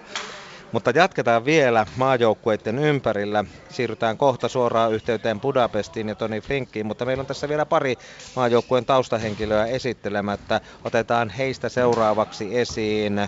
[0.71, 3.45] Mutta jatketaan vielä maajoukkueiden ympärillä.
[3.69, 7.95] Siirrytään kohta suoraan yhteyteen Budapestiin ja Toni Flinkkiin, mutta meillä on tässä vielä pari
[8.35, 10.61] maajoukkueen taustahenkilöä esittelemättä.
[10.83, 13.27] Otetaan heistä seuraavaksi esiin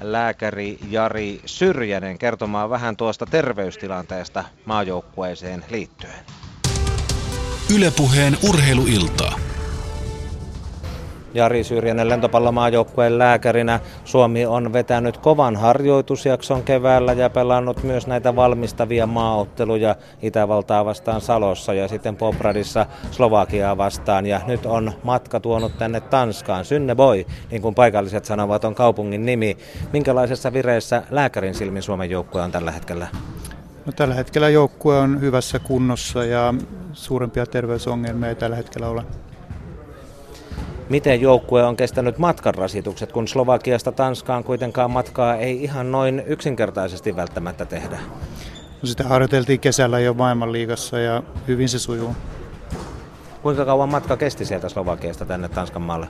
[0.00, 6.24] lääkäri Jari Syrjänen kertomaan vähän tuosta terveystilanteesta maajoukkueeseen liittyen.
[7.74, 9.38] Ylepuheen urheiluiltaa.
[11.34, 13.80] Jari Syrjänen lentopallomaajoukkueen lääkärinä.
[14.04, 21.74] Suomi on vetänyt kovan harjoitusjakson keväällä ja pelannut myös näitä valmistavia maaotteluja Itävaltaa vastaan Salossa
[21.74, 24.26] ja sitten Popradissa Slovakiaa vastaan.
[24.26, 26.64] Ja nyt on matka tuonut tänne Tanskaan.
[26.64, 29.56] Synneboy, niin kuin paikalliset sanovat, on kaupungin nimi.
[29.92, 33.06] Minkälaisessa vireessä lääkärin silmin Suomen joukkue on tällä hetkellä?
[33.86, 36.54] No, tällä hetkellä joukkue on hyvässä kunnossa ja
[36.92, 39.04] suurempia terveysongelmia ei tällä hetkellä ole.
[40.90, 47.16] Miten joukkue on kestänyt matkan rasitukset, kun Slovakiasta Tanskaan kuitenkaan matkaa ei ihan noin yksinkertaisesti
[47.16, 47.98] välttämättä tehdä?
[48.82, 52.16] No, sitä harjoiteltiin kesällä jo maailmanliigassa ja hyvin se sujuu.
[53.42, 56.08] Kuinka kauan matka kesti sieltä Slovakiasta tänne Tanskan maalle?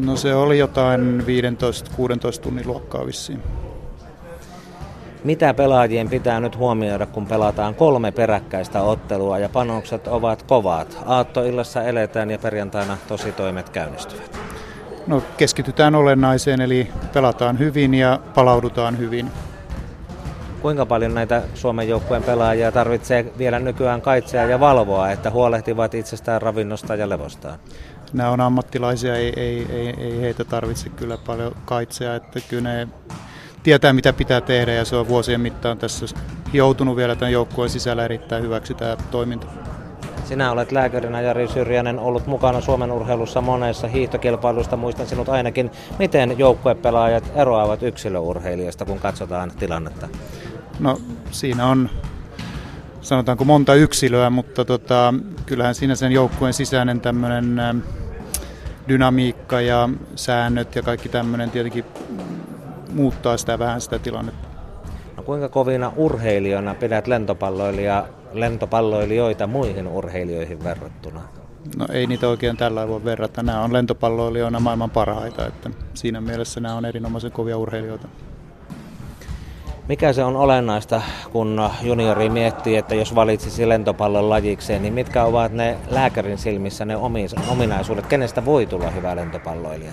[0.00, 1.24] No se oli jotain
[2.38, 3.42] 15-16 tunnin luokkaa vissiin.
[5.28, 10.98] Mitä pelaajien pitää nyt huomioida, kun pelataan kolme peräkkäistä ottelua ja panokset ovat kovat?
[11.06, 14.38] Aattoillassa eletään ja perjantaina tositoimet käynnistyvät.
[15.06, 19.30] No keskitytään olennaiseen, eli pelataan hyvin ja palaudutaan hyvin.
[20.62, 26.42] Kuinka paljon näitä Suomen joukkueen pelaajia tarvitsee vielä nykyään kaitsea ja valvoa, että huolehtivat itsestään
[26.42, 27.58] ravinnosta ja levostaan?
[28.12, 32.88] Nämä on ammattilaisia, ei, ei, ei, ei heitä tarvitse kyllä paljon kaitsea, että kyllä ne
[33.62, 36.06] tietää mitä pitää tehdä ja se on vuosien mittaan tässä
[36.52, 39.46] joutunut vielä tämän joukkueen sisällä erittäin hyväksi tämä toiminta.
[40.24, 44.76] Sinä olet lääkärinä Jari Syrjänen ollut mukana Suomen urheilussa monessa hiihtokilpailusta.
[44.76, 45.70] Muistan sinut ainakin.
[45.98, 50.08] Miten joukkuepelaajat eroavat yksilöurheilijasta, kun katsotaan tilannetta?
[50.80, 51.90] No siinä on
[53.00, 55.14] sanotaanko monta yksilöä, mutta tota,
[55.46, 57.82] kyllähän siinä sen joukkueen sisäinen tämmöinen
[58.88, 61.84] dynamiikka ja säännöt ja kaikki tämmöinen tietenkin
[62.92, 64.48] muuttaa sitä vähän sitä tilannetta.
[65.16, 71.20] No kuinka kovina urheilijoina pidät lentopalloilija, lentopalloilijoita muihin urheilijoihin verrattuna?
[71.76, 73.42] No ei niitä oikein tällä voi verrata.
[73.42, 78.08] Nämä on lentopalloilijoina maailman parhaita, että siinä mielessä nämä on erinomaisen kovia urheilijoita.
[79.88, 81.02] Mikä se on olennaista,
[81.32, 86.96] kun juniori miettii, että jos valitsisi lentopallon lajikseen, niin mitkä ovat ne lääkärin silmissä ne
[87.50, 88.06] ominaisuudet?
[88.06, 89.92] Kenestä voi tulla hyvä lentopalloilija?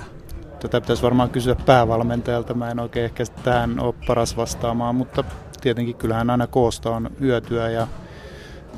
[0.65, 2.53] Tätä pitäisi varmaan kysyä päävalmentajalta.
[2.53, 5.23] Mä en oikein ehkä tähän ole paras vastaamaan, mutta
[5.61, 7.87] tietenkin kyllähän aina koosta on hyötyä ja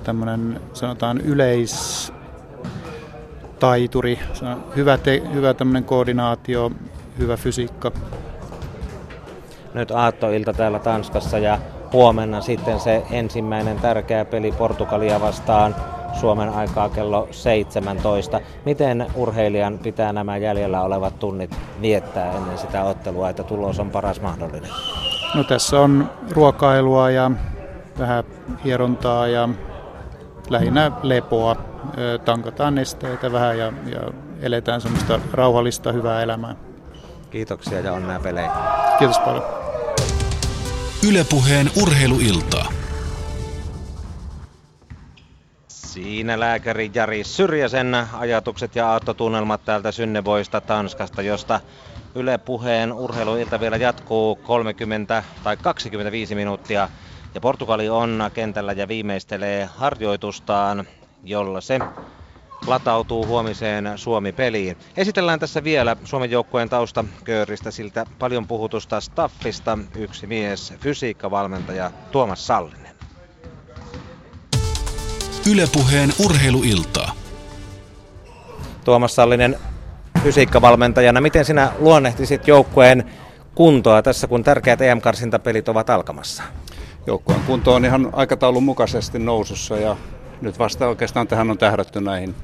[0.04, 2.14] tämmöinen sanotaan yleis
[3.60, 4.20] taituri,
[4.76, 6.72] hyvä, te, hyvä tämmöinen koordinaatio,
[7.18, 7.92] hyvä fysiikka.
[9.74, 11.60] Nyt aattoilta täällä Tanskassa ja
[11.94, 15.76] huomenna sitten se ensimmäinen tärkeä peli Portugalia vastaan
[16.22, 18.40] Suomen aikaa kello 17.
[18.66, 24.22] Miten urheilijan pitää nämä jäljellä olevat tunnit viettää ennen sitä ottelua, että tulos on paras
[24.22, 24.72] mahdollinen?
[25.36, 27.32] No tässä on ruokailua ja
[28.00, 28.24] vähän
[28.64, 29.50] hierontaa ja
[30.50, 31.56] lähinnä lepoa.
[32.26, 34.00] Tankataan nesteitä vähän ja, ja
[34.42, 36.56] eletään semmoista rauhallista hyvää elämää.
[37.30, 38.52] Kiitoksia ja onnea pelejä.
[39.00, 39.44] Kiitos paljon.
[41.10, 42.77] Ylepuheen urheiluiltaa.
[45.98, 51.62] Siinä lääkäri Jari Syrjäsen ajatukset ja aattotunnelmat täältä Synnevoista Tanskasta, josta
[52.16, 56.90] Yle Puheen urheiluilta vielä jatkuu 30 tai 25 minuuttia.
[57.34, 60.86] Ja Portugali on kentällä ja viimeistelee harjoitustaan,
[61.24, 61.82] jolla se
[62.68, 64.78] latautuu huomiseen Suomi-peliin.
[64.98, 72.87] Esitellään tässä vielä Suomen joukkueen taustakööristä siltä paljon puhutusta staffista yksi mies, fysiikkavalmentaja Tuomas Sallinen.
[75.52, 77.12] Ylepuheen urheiluiltaa.
[78.86, 79.58] Tuomas Sallinen
[80.24, 83.04] fysiikkavalmentajana, miten sinä luonnehtisit joukkueen
[83.56, 86.44] kuntoa tässä, kun tärkeät EM-karsintapelit ovat alkamassa?
[87.08, 89.98] Joukkueen kunto on ihan aikataulun mukaisesti nousussa ja
[90.42, 92.36] nyt vasta oikeastaan tähän on tähdätty näihin,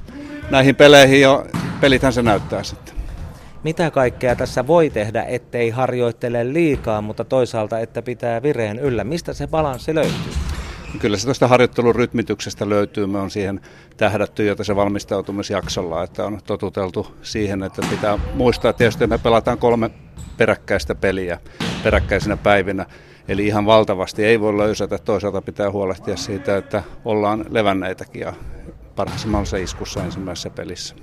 [0.50, 1.44] näihin peleihin ja
[1.80, 2.94] pelithän se näyttää sitten.
[3.64, 9.04] Mitä kaikkea tässä voi tehdä, ettei harjoittele liikaa, mutta toisaalta, että pitää vireen yllä?
[9.04, 10.53] Mistä se balanssi löytyy?
[10.98, 13.06] Kyllä se tuosta harjoittelun rytmityksestä löytyy.
[13.06, 13.60] Me on siihen
[13.96, 19.58] tähdätty jo tässä valmistautumisjaksolla, että on totuteltu siihen, että pitää muistaa tietysti, että me pelataan
[19.58, 19.90] kolme
[20.36, 21.38] peräkkäistä peliä
[21.84, 22.86] peräkkäisinä päivinä.
[23.28, 24.98] Eli ihan valtavasti ei voi löysätä.
[24.98, 28.32] Toisaalta pitää huolehtia siitä, että ollaan levänneitäkin ja
[28.96, 30.94] parhaassa mahdollisessa iskussa ensimmäisessä pelissä.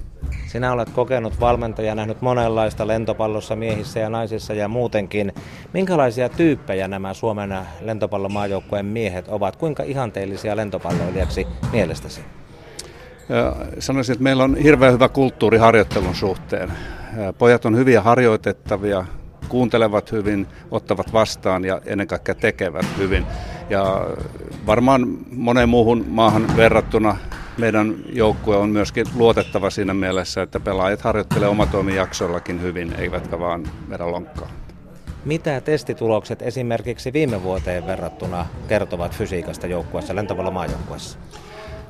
[0.45, 5.33] Sinä olet kokenut valmentaja, nähnyt monenlaista lentopallossa miehissä ja naisissa ja muutenkin.
[5.73, 9.55] Minkälaisia tyyppejä nämä Suomen lentopallomaajoukkueen miehet ovat?
[9.55, 12.21] Kuinka ihanteellisia lentopalloilijaksi mielestäsi?
[13.79, 16.71] Sanoisin, että meillä on hirveän hyvä kulttuuri harjoittelun suhteen.
[17.37, 19.05] Pojat on hyviä harjoitettavia,
[19.49, 23.25] kuuntelevat hyvin, ottavat vastaan ja ennen kaikkea tekevät hyvin.
[23.69, 24.05] Ja
[24.65, 27.17] varmaan moneen muuhun maahan verrattuna
[27.57, 34.11] meidän joukkue on myöskin luotettava siinä mielessä, että pelaajat harjoittelee omatoimijaksoillakin hyvin, eivätkä vaan vedä
[34.11, 34.51] lonkkaa.
[35.25, 41.17] Mitä testitulokset esimerkiksi viime vuoteen verrattuna kertovat fysiikasta joukkueessa, lentopallomaajoukkueessa?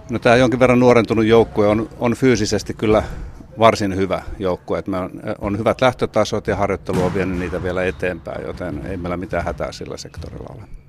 [0.10, 3.04] No tämä jonkin verran nuorentunut joukkue on, on fyysisesti kyllä
[3.60, 4.80] varsin hyvä joukkue.
[4.80, 9.18] Että on, on hyvät lähtötasot ja harjoittelu on vienyt niitä vielä eteenpäin, joten ei meillä
[9.18, 10.81] mitään hätää sillä sektorilla ole.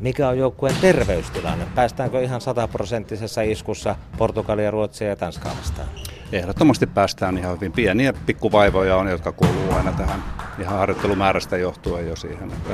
[0.00, 1.66] Mikä on joukkueen terveystilanne?
[1.74, 5.88] Päästäänkö ihan sataprosenttisessa iskussa Portugalia, Ruotsia ja Tanskaa vastaan?
[6.32, 7.72] Ehdottomasti päästään ihan hyvin.
[7.72, 10.24] Pieniä pikkuvaivoja on, jotka kuuluu aina tähän
[10.58, 12.52] ihan harjoittelumäärästä johtuen jo siihen.
[12.52, 12.70] Että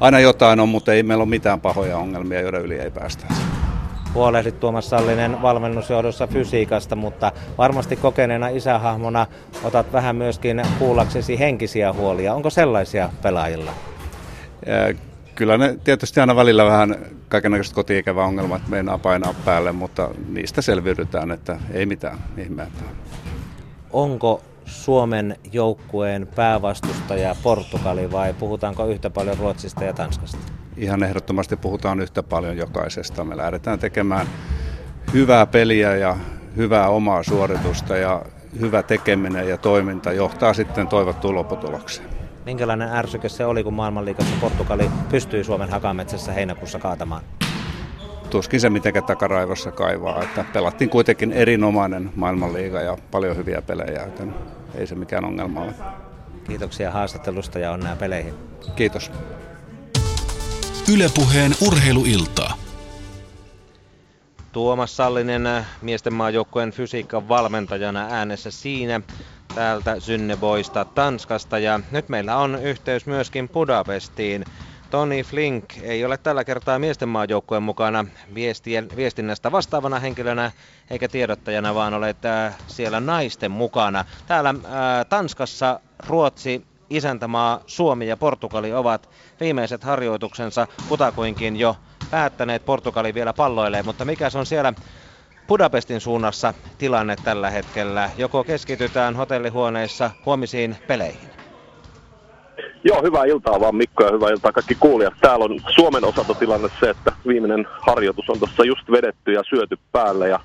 [0.00, 3.26] aina jotain on, mutta ei meillä ole mitään pahoja ongelmia, joiden yli ei päästä.
[4.14, 9.26] Huolehdit Tuomas Sallinen valmennusjohdossa fysiikasta, mutta varmasti kokeneena isähahmona
[9.64, 12.34] otat vähän myöskin kuullaksesi henkisiä huolia.
[12.34, 13.72] Onko sellaisia pelaajilla?
[15.40, 16.96] Kyllä ne tietysti aina välillä vähän
[17.28, 22.66] kaikenlaista kotiekävä ongelmat meinaa painaa päälle, mutta niistä selviydytään, että ei mitään ihmeä.
[23.92, 30.38] Onko Suomen joukkueen päävastustaja Portugali vai puhutaanko yhtä paljon Ruotsista ja Tanskasta?
[30.76, 33.24] Ihan ehdottomasti puhutaan yhtä paljon jokaisesta.
[33.24, 34.26] Me lähdetään tekemään
[35.12, 36.16] hyvää peliä ja
[36.56, 38.22] hyvää omaa suoritusta ja
[38.60, 42.19] hyvä tekeminen ja toiminta johtaa sitten toivottuun lopputulokseen.
[42.44, 47.22] Minkälainen ärsyke se oli, kun maailmanliikassa Portugali pystyi Suomen hakametsässä heinäkuussa kaatamaan?
[48.30, 50.22] Tuskin se mitenkään takaraivossa kaivaa.
[50.22, 54.34] Että pelattiin kuitenkin erinomainen maailmanliiga ja paljon hyviä pelejä, joten
[54.74, 55.74] ei se mikään ongelma ole.
[56.46, 58.34] Kiitoksia haastattelusta ja onnea peleihin.
[58.76, 59.12] Kiitos.
[60.94, 62.50] Ylepuheen urheiluilta.
[64.52, 69.00] Tuomas Sallinen miesten maajoukkueen fysiikan valmentajana äänessä siinä
[69.54, 74.46] täältä Synneboista Tanskasta ja nyt meillä on yhteys myöskin Budapestiin.
[74.90, 80.52] Toni Flink ei ole tällä kertaa miesten maajoukkueen mukana viestien, viestinnästä vastaavana henkilönä
[80.90, 84.04] eikä tiedottajana, vaan olet äh, siellä naisten mukana.
[84.26, 89.10] Täällä ää, äh, Tanskassa Ruotsi, isäntämaa, Suomi ja Portugali ovat
[89.40, 91.76] viimeiset harjoituksensa kutakuinkin jo
[92.10, 92.64] päättäneet.
[92.64, 94.72] Portugali vielä palloilee, mutta mikä se on siellä
[95.50, 98.10] Budapestin suunnassa tilanne tällä hetkellä?
[98.16, 101.28] Joko keskitytään hotellihuoneissa huomisiin peleihin?
[102.84, 105.14] Joo, hyvää iltaa vaan Mikko ja hyvää iltaa kaikki kuulijat.
[105.20, 109.78] Täällä on Suomen osalta tilanne se, että viimeinen harjoitus on tuossa just vedetty ja syöty
[109.92, 110.40] päälle ja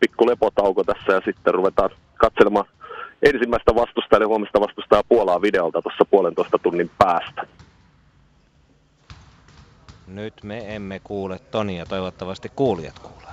[0.00, 2.66] pikku lepotauko tässä ja sitten ruvetaan katselemaan
[3.22, 7.46] ensimmäistä vastustajaa ja huomista vastustajaa Puolaa videolta tuossa puolentoista tunnin päästä.
[10.06, 13.23] Nyt me emme kuule Tonia, toivottavasti kuulijat kuulee.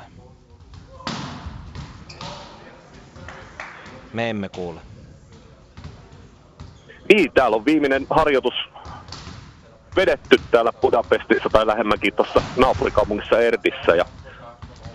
[4.14, 4.80] Me emme kuule.
[7.10, 8.54] Niin, täällä on viimeinen harjoitus
[9.96, 13.96] vedetty täällä Budapestissa tai lähemmänkin tuossa naapurikaupungissa Erdissä.
[13.96, 14.06] Ja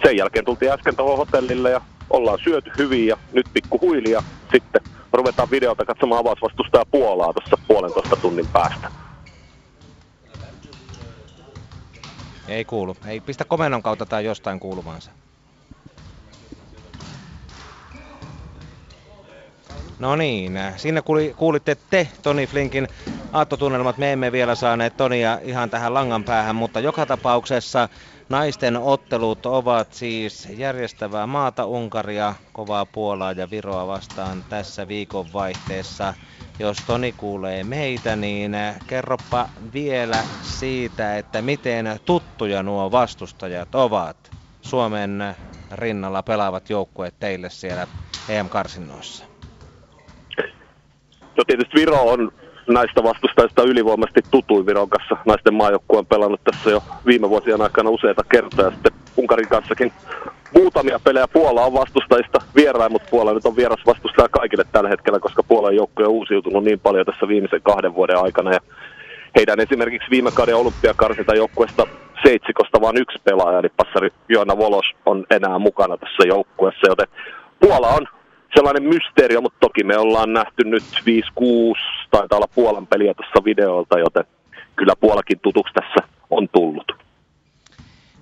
[0.04, 1.80] sen jälkeen tultiin äsken tuohon hotellille ja
[2.10, 4.22] ollaan syöty hyvin ja nyt pikku huili ja
[4.52, 4.82] sitten
[5.12, 8.90] ruvetaan videota katsomaan avausvastusta ja Puolaa tuossa puolentoista tunnin päästä.
[12.48, 12.96] Ei kuulu.
[13.06, 15.10] Ei pistä komennon kautta tai jostain kuulumaansa.
[19.98, 21.02] No niin, siinä
[21.36, 22.88] kuulitte te Toni Flinkin
[23.32, 23.96] aattotunnelmat.
[23.98, 27.88] Me emme vielä saaneet Tonia ihan tähän langan päähän, mutta joka tapauksessa
[28.28, 36.14] naisten ottelut ovat siis järjestävää maata Unkaria, kovaa Puolaa ja Viroa vastaan tässä viikonvaihteessa.
[36.58, 38.56] Jos Toni kuulee meitä, niin
[38.86, 44.32] kerropa vielä siitä, että miten tuttuja nuo vastustajat ovat.
[44.60, 45.36] Suomen
[45.72, 47.86] rinnalla pelaavat joukkueet teille siellä
[48.28, 49.35] EM-karsinnoissa.
[51.36, 52.32] No tietysti Viro on
[52.68, 55.16] näistä vastustajista ylivoimaisesti tutuin Viron kanssa.
[55.24, 58.70] Naisten maajoukkue on pelannut tässä jo viime vuosien aikana useita kertoja.
[58.70, 59.92] Sitten Unkarin kanssakin
[60.54, 61.28] muutamia pelejä.
[61.28, 65.76] Puola on vastustajista vierain, mutta Puola nyt on vieras vastustaja kaikille tällä hetkellä, koska Puolan
[65.76, 68.52] joukkue on uusiutunut niin paljon tässä viimeisen kahden vuoden aikana.
[68.52, 68.60] Ja
[69.36, 71.86] heidän esimerkiksi viime kauden olympiakarsinta joukkueesta
[72.22, 77.06] seitsikosta vain yksi pelaaja, eli passari Joana Volos on enää mukana tässä joukkueessa, joten
[77.60, 78.06] Puola on
[78.54, 81.04] sellainen mysteeri, mutta toki me ollaan nähty nyt 5-6,
[82.10, 84.24] taitaa olla Puolan peliä tuossa videolta, joten
[84.76, 86.92] kyllä Puolakin tutuksi tässä on tullut.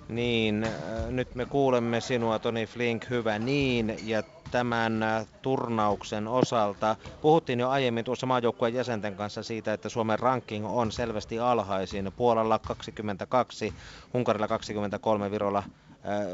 [0.09, 6.97] Niin, äh, nyt me kuulemme sinua Toni Flink, hyvä niin, ja tämän äh, turnauksen osalta.
[7.23, 12.13] Puhuttiin jo aiemmin tuossa maajoukkueen jäsenten kanssa siitä, että Suomen ranking on selvästi alhaisin.
[12.17, 13.75] Puolalla 22,
[14.15, 15.63] Unkarilla 23, Virolla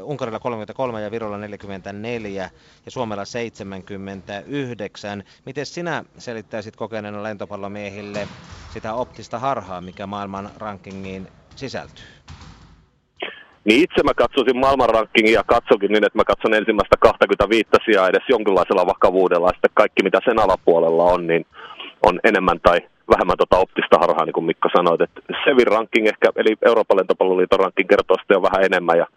[0.03, 2.49] Unkarilla 33 ja Virolla 44
[2.85, 5.23] ja Suomella 79.
[5.45, 8.27] Miten sinä selittäisit kokeneena lentopallomiehille
[8.73, 12.05] sitä optista harhaa, mikä maailman rankingiin sisältyy?
[13.65, 18.07] Niin itse mä katsoisin maailman rankingin ja katsokin niin, että mä katson ensimmäistä 25 sijaa
[18.07, 21.45] edes jonkinlaisella vakavuudella ja sitten kaikki mitä sen alapuolella on, niin
[22.05, 22.79] on enemmän tai
[23.09, 25.01] vähemmän tota optista harhaa, niin kuin Mikko sanoit.
[25.01, 29.07] Että Sevin ranking ehkä, eli Euroopan lentopalloliiton ranking kertoo sitten jo vähän enemmän ja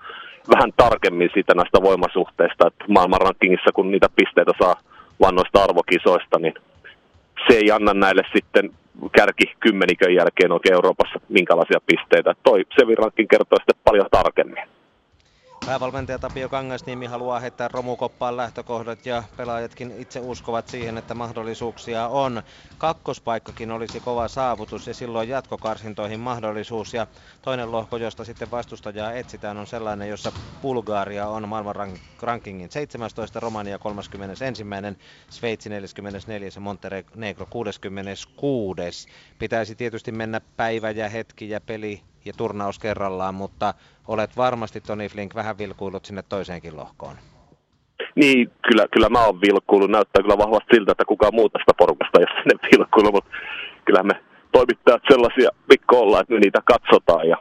[0.48, 4.80] vähän tarkemmin siitä näistä voimasuhteista, että maailman rankingissa, kun niitä pisteitä saa
[5.20, 6.54] vannoista arvokisoista, niin
[7.48, 8.70] se ei anna näille sitten
[9.12, 12.34] kärki kymmenikön jälkeen oikein Euroopassa minkälaisia pisteitä.
[12.42, 14.64] Toi Sevirankin kertoo sitten paljon tarkemmin.
[15.64, 22.42] Päävalmentaja Tapio Kangasniemi haluaa heittää romukoppaan lähtökohdat ja pelaajatkin itse uskovat siihen, että mahdollisuuksia on.
[22.78, 26.94] Kakkospaikkakin olisi kova saavutus ja silloin jatkokarsintoihin mahdollisuus.
[26.94, 27.06] Ja
[27.42, 30.32] toinen lohko, josta sitten vastustajaa etsitään, on sellainen, jossa
[30.62, 31.74] Bulgaria on maailman
[32.22, 34.64] rankingin 17, Romania 31,
[35.30, 39.08] Sveitsi 44 ja Montenegro 66.
[39.38, 43.74] Pitäisi tietysti mennä päivä ja hetki ja peli ja turnaus kerrallaan, mutta
[44.08, 47.16] olet varmasti Toni Flink vähän vilkuillut sinne toiseenkin lohkoon.
[48.14, 49.90] Niin, kyllä, kyllä mä oon vilkuillut.
[49.90, 53.30] Näyttää kyllä vahvasti siltä, että kukaan muu tästä porukasta ei ole sinne vilkuillut, mutta
[53.84, 54.20] kyllähän me
[54.52, 57.28] toimittajat sellaisia pikko ollaan, että me niitä katsotaan.
[57.28, 57.36] Ja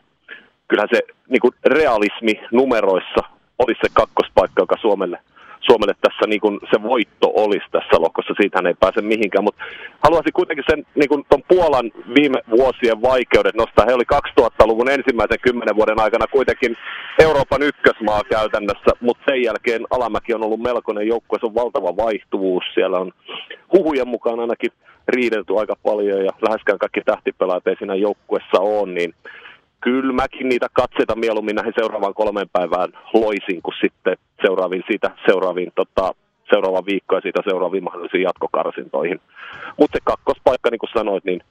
[0.67, 3.21] kyllähän se niin realismi numeroissa
[3.59, 5.19] olisi se kakkospaikka, joka Suomelle–
[5.67, 9.63] Suomelle tässä niin kuin se voitto olisi tässä lohkossa, siitähän ei pääse mihinkään, mutta
[10.03, 13.85] haluaisin kuitenkin sen niin kuin ton Puolan viime vuosien vaikeudet nostaa.
[13.87, 16.75] He oli 2000-luvun ensimmäisen kymmenen vuoden aikana kuitenkin
[17.19, 22.63] Euroopan ykkösmaa käytännössä, mutta sen jälkeen Alamäki on ollut melkoinen joukkue, se on valtava vaihtuvuus,
[22.73, 23.11] siellä on
[23.73, 24.71] huhujen mukaan ainakin
[25.07, 29.13] riidelty aika paljon ja läheskään kaikki tähtipelaajat ei siinä joukkuessa ole, niin
[29.83, 35.71] kyllä mäkin niitä katseita mieluummin näihin seuraavaan kolmeen päivään loisin kuin sitten seuraaviin siitä seuraaviin
[35.75, 36.15] tota,
[36.49, 39.21] seuraava viikko ja siitä seuraaviin mahdollisiin jatkokarsintoihin.
[39.79, 41.41] Mutta se kakkospaikka, niin kuin sanoit, niin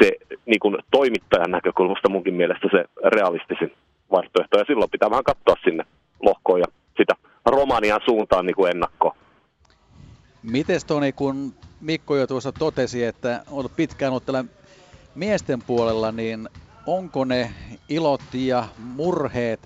[0.00, 0.12] se
[0.46, 3.72] niin kuin toimittajan näkökulmasta munkin mielestä se realistisin
[4.12, 4.58] vaihtoehto.
[4.58, 5.84] Ja silloin pitää vähän katsoa sinne
[6.22, 6.66] lohkoon ja
[6.96, 7.14] sitä
[7.46, 9.16] Romanian suuntaan niin kuin ennakkoon.
[10.42, 14.44] Mites Toni, kun Mikko jo tuossa totesi, että olet pitkään ollut täällä
[15.14, 16.48] miesten puolella, niin
[16.86, 17.50] onko ne
[17.88, 19.60] ilot ja murheet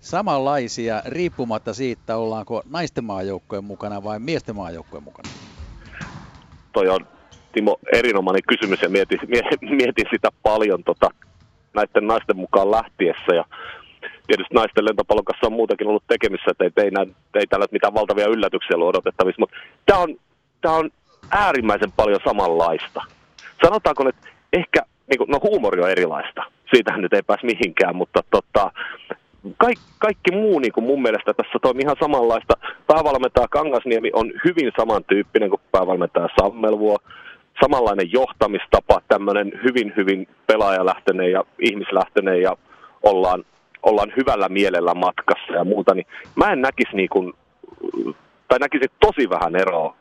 [0.00, 5.28] samanlaisia riippumatta siitä, ollaanko naisten maajoukkojen mukana vai miesten maajoukkojen mukana?
[6.72, 7.06] Toi on
[7.52, 9.18] Timo erinomainen kysymys ja mietin,
[9.60, 11.10] mietin sitä paljon tota,
[11.74, 13.44] näiden naisten mukaan lähtiessä ja
[14.26, 18.26] tietysti naisten lentopallon kanssa on muutakin ollut tekemissä, että ei, ei, ei täällä mitään valtavia
[18.26, 20.16] yllätyksiä ollut odotettavissa, mutta tämä on,
[20.60, 20.90] tämä on
[21.30, 23.02] äärimmäisen paljon samanlaista.
[23.64, 26.42] Sanotaanko, että ehkä niin kuin, no huumori on erilaista,
[26.74, 28.70] siitähän nyt ei pääs mihinkään, mutta tota,
[29.56, 32.54] kaikki, kaikki muu niin kuin mun mielestä tässä toimii ihan samanlaista.
[32.86, 36.98] Päävalmentaja Kangasniemi on hyvin samantyyppinen kuin päävalmentaja Sammelvuo.
[37.62, 42.56] Samanlainen johtamistapa, tämmöinen hyvin, hyvin pelaajalähtöinen ja ihmislähtöinen ja
[43.02, 43.44] ollaan,
[43.82, 45.94] ollaan hyvällä mielellä matkassa ja muuta.
[45.94, 47.32] Niin mä en näkisi niin kuin,
[48.48, 49.96] tai näkisin tosi vähän eroa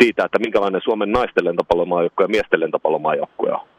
[0.00, 3.73] siitä, että minkälainen Suomen naisten lentopallomaajoukkue ja miesten lentopallomaajoukkue on.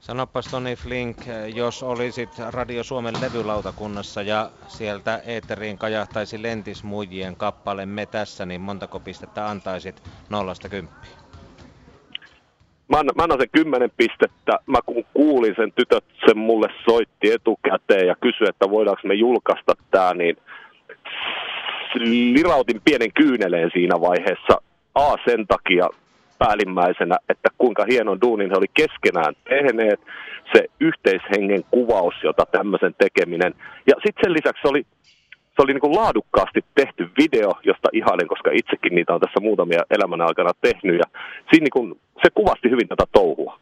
[0.00, 1.16] Sanopas Toni Flink,
[1.54, 9.00] jos olisit Radio Suomen levylautakunnassa ja sieltä eetteriin kajahtaisi lentismuijien kappale Me tässä, niin montako
[9.00, 11.12] pistettä antaisit nollasta kymppiin?
[12.88, 14.58] Mä annan, mä annan sen kymmenen pistettä.
[14.66, 19.72] Mä kun kuulin sen, tytöt sen mulle soitti etukäteen ja kysyi, että voidaanko me julkaista
[19.90, 20.36] tämä, niin
[22.34, 24.62] lirautin pienen kyyneleen siinä vaiheessa.
[24.94, 25.88] A sen takia,
[26.42, 30.00] päällimmäisenä, että kuinka hienon duunin he oli keskenään tehneet,
[30.52, 33.54] se yhteishengen kuvaus, jota tämmöisen tekeminen.
[33.86, 34.82] Ja sitten sen lisäksi se oli,
[35.54, 39.82] se oli niin kuin laadukkaasti tehty video, josta ihailen, koska itsekin niitä on tässä muutamia
[39.90, 40.98] elämän aikana tehnyt.
[40.98, 41.06] Ja
[41.50, 43.58] siinä niin kuin, se kuvasti hyvin tätä touhua.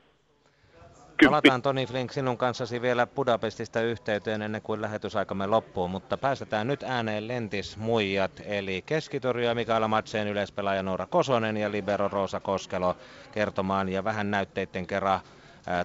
[1.25, 6.83] Palataan Toni Flink sinun kanssasi vielä Budapestista yhteyteen ennen kuin lähetysaikamme loppuu, mutta päästetään nyt
[6.83, 12.97] ääneen Lentis muijat, eli Keskitorjua Mikaela Matseen yleispelaaja Noora Kosonen ja Libero Roosa Koskelo
[13.33, 15.21] kertomaan ja vähän näytteiden kerran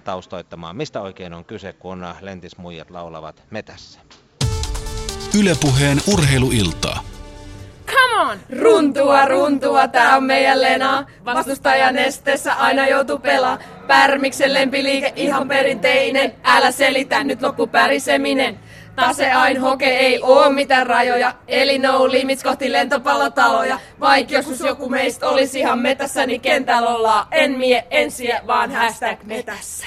[0.04, 4.00] taustoittamaan, mistä oikein on kyse, kun Lentis muijat laulavat metässä.
[5.38, 7.13] Ylepuheen urheiluiltaa.
[8.14, 8.38] Come on!
[8.60, 11.06] Runtua, runtua, tää on meidän Lena.
[11.24, 13.58] Vastustajan nesteessä aina joutuu pelaa.
[13.86, 16.34] Pärmiksen lempiliike ihan perinteinen.
[16.44, 18.58] Älä selitä, nyt loppu päriseminen.
[18.96, 23.78] Tase ain hoke ei oo mitään rajoja, eli no limits kohti lentopallotaloja.
[24.00, 27.26] Vaik joskus joku meistä olisi ihan metässä, niin kentällä ollaan.
[27.30, 29.86] En mie ensiä, vaan hashtag metässä.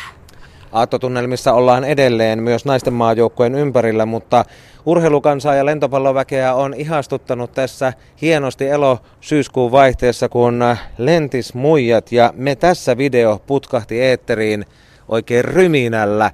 [0.72, 4.46] Aattotunnelmissa ollaan edelleen myös naisten maajoukkueen ympärillä, mutta
[4.88, 10.64] urheilukansaa ja lentopalloväkeä on ihastuttanut tässä hienosti elo syyskuun vaihteessa, kun
[10.98, 14.66] lentis muijat ja me tässä video putkahti eetteriin
[15.08, 16.32] oikein ryminällä.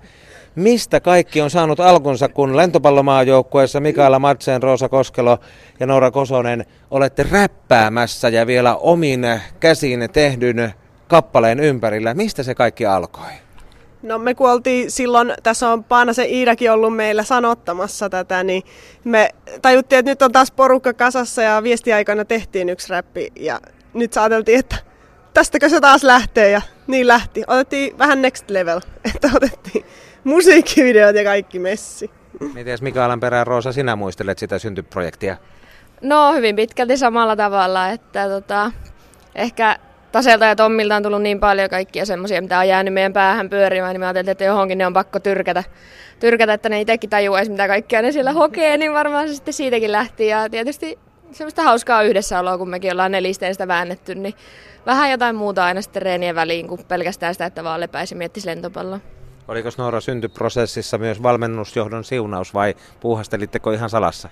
[0.55, 5.37] Mistä kaikki on saanut alkunsa, kun lentopallomaajoukkueessa Mikaela Matsen, Roosa Koskelo
[5.79, 9.25] ja Noora Kosonen olette räppäämässä ja vielä omin
[9.59, 10.73] käsin tehdyn
[11.07, 12.13] kappaleen ympärillä.
[12.13, 13.42] Mistä se kaikki alkoi?
[14.03, 18.63] No me kuoltiin silloin, tässä on Paanasen Iidakin ollut meillä sanottamassa tätä, niin
[19.03, 19.29] me
[19.61, 23.59] tajuttiin, että nyt on taas porukka kasassa ja viestiaikana tehtiin yksi räppi ja
[23.93, 24.75] nyt saateltiin, että
[25.33, 27.43] tästäkö se taas lähtee ja niin lähti.
[27.47, 28.81] Otettiin vähän next level,
[29.15, 29.85] että otettiin
[30.23, 32.11] musiikkivideot ja kaikki messi.
[32.53, 35.37] Miten Mikaelan perään Roosa sinä muistelet sitä syntyprojektia?
[36.01, 38.71] No hyvin pitkälti samalla tavalla, että tota,
[39.35, 39.79] ehkä
[40.13, 43.93] Taselta ja Tommilta on tullut niin paljon kaikkia semmoisia, mitä on jäänyt meidän päähän pyörimään,
[43.93, 45.63] niin mä ajattelin, että johonkin ne on pakko tyrkätä,
[46.19, 49.91] tyrkätä että ne itsekin tajuaisi, mitä kaikkea ne siellä hokee, niin varmaan se sitten siitäkin
[49.91, 50.27] lähti.
[50.27, 50.99] Ja tietysti
[51.31, 54.33] semmoista hauskaa yhdessäoloa, kun mekin ollaan nelisteen sitä väännetty, niin
[54.85, 58.99] vähän jotain muuta aina sitten reenien väliin, kuin pelkästään sitä, että vaan lepäisi miettisi lentopalloa.
[59.47, 64.29] Oliko Noora syntyprosessissa myös valmennusjohdon siunaus vai puuhastelitteko ihan salassa?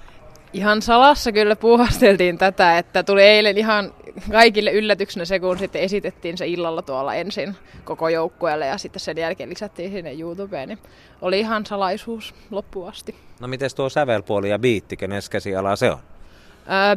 [0.53, 3.93] Ihan salassa kyllä puuhasteltiin tätä, että tuli eilen ihan
[4.31, 9.17] kaikille yllätyksenä se, kun sitten esitettiin se illalla tuolla ensin koko joukkueelle ja sitten sen
[9.17, 10.79] jälkeen lisättiin sinne YouTubeen, niin
[11.21, 13.15] oli ihan salaisuus loppuun asti.
[13.39, 15.99] No miten tuo sävelpuoli ja biitti, kenen käsiala se on?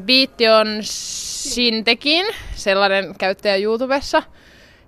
[0.07, 4.23] biitti on Sintekin, sellainen käyttäjä YouTubessa.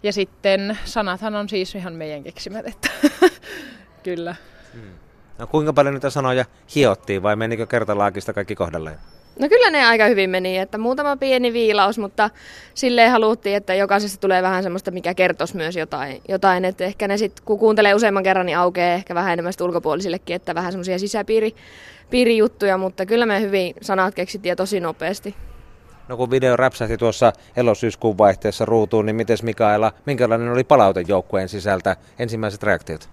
[0.03, 2.89] Ja sitten sanathan on siis ihan meidän keksimät, että
[4.05, 4.35] kyllä.
[4.73, 4.91] Hmm.
[5.39, 6.45] No kuinka paljon niitä sanoja
[6.75, 8.99] hiottiin vai menikö kertalaakista kaikki kohdalleen?
[9.41, 12.31] No kyllä ne aika hyvin meni, että muutama pieni viilaus, mutta
[12.75, 17.17] silleen haluttiin, että jokaisesta tulee vähän semmoista, mikä kertoisi myös jotain, jotain että ehkä ne
[17.17, 21.55] sitten, kun kuuntelee useamman kerran, niin aukeaa ehkä vähän enemmän ulkopuolisillekin, että vähän semmoisia sisäpiiri,
[22.11, 25.35] piirijuttuja, mutta kyllä me hyvin sanat keksittiin tosi nopeasti.
[26.09, 31.49] No kun video räpsähti tuossa elosyyskuun vaihteessa ruutuun, niin miten Mikaela, minkälainen oli palaute joukkueen
[31.49, 33.09] sisältä, ensimmäiset reaktiot?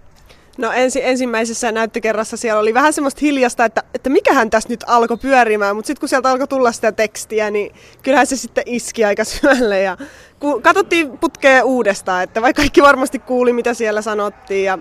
[0.58, 5.16] No ensi, ensimmäisessä näyttökerrassa siellä oli vähän semmoista hiljasta, että, että mikähän tässä nyt alkoi
[5.16, 9.24] pyörimään, mutta sitten kun sieltä alkoi tulla sitä tekstiä, niin kyllähän se sitten iski aika
[9.34, 9.80] syvälle.
[9.80, 9.96] Ja
[10.40, 14.78] kun katsottiin putkea uudestaan, että vaikka kaikki varmasti kuuli, mitä siellä sanottiin ja,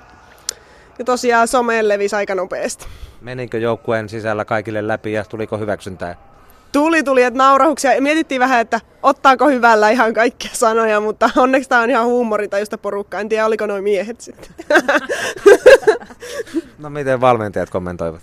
[1.00, 2.86] ja tosiaan someen levisi aika nopeasti.
[3.22, 6.33] Menikö joukkueen sisällä kaikille läpi ja tuliko hyväksyntää?
[6.74, 8.02] Tuli, tuli, että naurahuksia.
[8.02, 13.20] Mietittiin vähän, että ottaako hyvällä ihan kaikkia sanoja, mutta onneksi tämä on ihan huumoritajusta porukkaa.
[13.20, 14.50] En tiedä, oliko noin miehet sitten.
[16.80, 18.22] no miten valmentajat kommentoivat?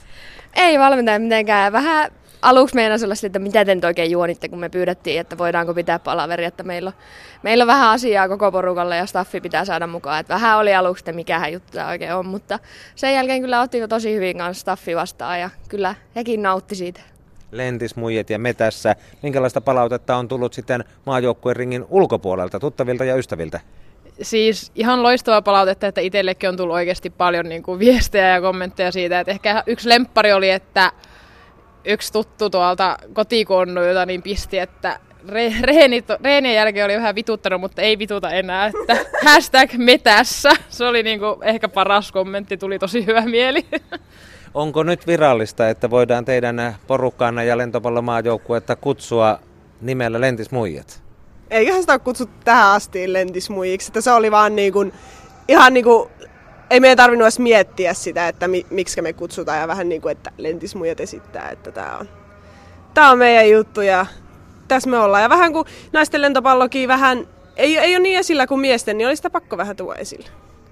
[0.57, 1.73] Ei valmentaja mitenkään.
[1.73, 2.11] Vähän
[2.43, 5.99] aluksi meinasi olla että mitä te nyt oikein juonitte, kun me pyydettiin, että voidaanko pitää
[5.99, 6.95] palaveri, että meillä on,
[7.43, 10.21] meillä on vähän asiaa koko porukalle ja staffi pitää saada mukaan.
[10.21, 12.59] Että vähän oli aluksi, että mikähän juttu tämä oikein on, mutta
[12.95, 17.01] sen jälkeen kyllä otti tosi hyvin kanssa staffi vastaan ja kyllä hekin nautti siitä.
[17.53, 18.97] Lentismuijet ja metässä.
[19.23, 23.61] Minkälaista palautetta on tullut sitten maajoukkueen ringin ulkopuolelta, tuttavilta ja ystäviltä?
[24.23, 28.93] Siis ihan loistava palautetta, että itsellekin on tullut oikeasti paljon niin kuin viestejä ja kommentteja
[28.93, 30.93] siitä, että ehkä yksi lemppari oli, että
[31.85, 35.01] yksi tuttu tuolta kotikonnulta niin pisti, että
[36.23, 38.97] reenien jälkeen oli vähän vituttanut, mutta ei vituta enää, että
[39.27, 40.51] hashtag metässä.
[40.69, 43.67] Se oli niin kuin ehkä paras kommentti, tuli tosi hyvä mieli.
[44.55, 49.39] Onko nyt virallista, että voidaan teidän porukkaana ja lentopallomaajoukkuetta kutsua
[49.81, 51.03] nimellä Lentismuijat?
[51.51, 54.93] Eiköhän sitä ole kutsuttu tähän asti Lentismuijiksi, että se oli vaan niin kuin,
[55.49, 56.11] ihan niin kuin,
[56.71, 60.13] ei meidän tarvinnut edes miettiä sitä, että mi, miksi me kutsutaan ja vähän niin kuin,
[60.13, 62.09] että Lentismuijat esittää, että tämä on,
[62.95, 64.07] tämä on meidän juttu ja
[64.69, 65.23] tässä me ollaan.
[65.23, 69.17] Ja vähän kuin naisten lentopallokin vähän, ei, ei ole niin esillä kuin miesten, niin oli
[69.17, 70.29] sitä pakko vähän tuoda esille.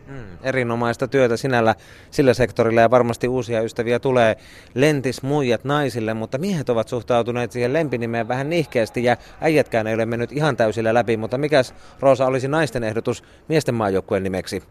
[0.09, 1.75] Mm, erinomaista työtä sinällä
[2.11, 4.37] sillä sektorilla ja varmasti uusia ystäviä tulee
[4.75, 10.07] lentis muijat naisille, mutta miehet ovat suhtautuneet siihen lempinimeen vähän nihkeästi ja äijätkään ei ole
[10.07, 14.63] mennyt ihan täysillä läpi, mutta mikäs Roosa olisi naisten ehdotus miesten maajoukkueen nimeksi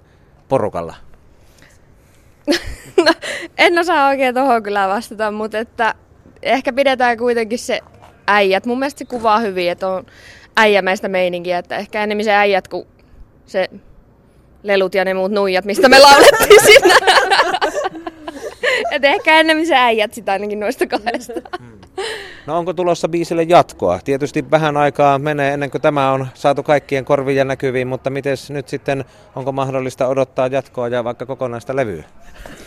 [0.50, 0.96] porukalla?
[3.06, 3.14] no,
[3.58, 5.96] en osaa oikein tuohon kyllä vastata, mutta että
[6.42, 7.80] ehkä pidetään kuitenkin se
[8.28, 8.66] äijät.
[8.66, 10.06] Mun mielestä se kuvaa hyvin, että on
[10.56, 12.88] äijämäistä meininkiä, että ehkä enemmän se äijät kuin
[13.46, 13.70] se
[14.68, 16.96] lelut ja ne muut nuijat, mistä me laulettiin siinä.
[18.92, 21.34] Et ehkä enemmän se äijät sitä ainakin noista kahdesta.
[22.46, 24.00] No onko tulossa biisille jatkoa?
[24.04, 28.38] Tietysti vähän aikaa menee ennen kuin tämä on saatu kaikkien korviin ja näkyviin, mutta miten
[28.50, 32.04] nyt sitten, onko mahdollista odottaa jatkoa ja vaikka kokonaista levyä?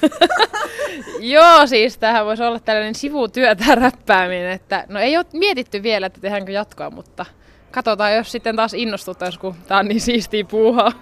[1.21, 6.07] Joo, siis tähän voisi olla tällainen sivutyö tämä räppääminen, että no ei ole mietitty vielä,
[6.07, 7.27] että tehdäänkö jatkoa, mutta
[7.71, 10.93] katsotaan, jos sitten taas innostuttaisiin, kun tämä on niin siistiä puuhaa.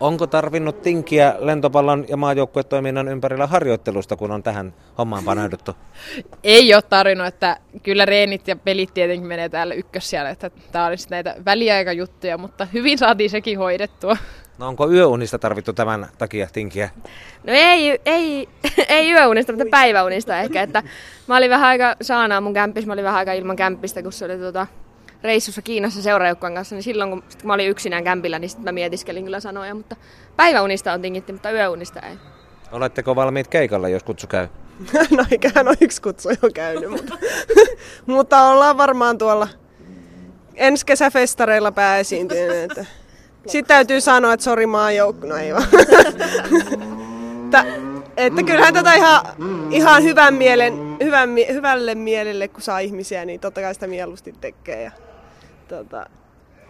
[0.00, 5.72] Onko tarvinnut tinkiä lentopallon ja maajoukkuetoiminnan ympärillä harjoittelusta, kun on tähän hommaan paneuduttu?
[6.44, 11.10] Ei ole tarvinnut, että kyllä reenit ja pelit tietenkin menee täällä ykkössijalle, että tämä olisi
[11.10, 14.16] näitä väliaikajuttuja, mutta hyvin saatiin sekin hoidettua.
[14.58, 16.90] No onko yöunista tarvittu tämän takia tinkiä?
[17.46, 18.48] No ei, ei,
[18.88, 20.62] ei yöunista, mutta päiväunista ehkä.
[20.62, 20.82] Että
[21.26, 24.24] mä olin vähän aika saanaa mun kämpissä, mä olin vähän aika ilman kämpistä, kun se
[24.24, 24.66] oli tota,
[25.24, 28.64] reissussa Kiinassa seuraajoukkueen kanssa, niin silloin kun, sit kun mä olin yksinään kämpillä, niin sitten
[28.64, 29.96] mä mietiskelin kyllä sanoja, mutta
[30.36, 32.16] päiväunista on tingitty, mutta yöunista ei.
[32.72, 34.48] Oletteko valmiit keikalla, jos kutsu käy?
[35.16, 37.18] no ikään on yksi kutsu jo käynyt, mutta,
[38.06, 39.48] mutta ollaan varmaan tuolla
[40.54, 42.70] ensi kesäfestareilla pääesiintyneet.
[42.70, 42.86] Että
[43.46, 45.68] Sitten täytyy sanoa, että sori maajoukko, no ei vaan.
[47.44, 47.64] että,
[48.16, 49.20] että kyllähän tätä ihan,
[49.70, 54.82] ihan hyvän mielen, hyvän, hyvälle mielelle, kun saa ihmisiä, niin totta kai sitä mieluusti tekee.
[54.82, 54.90] Ja,
[55.68, 56.06] tota,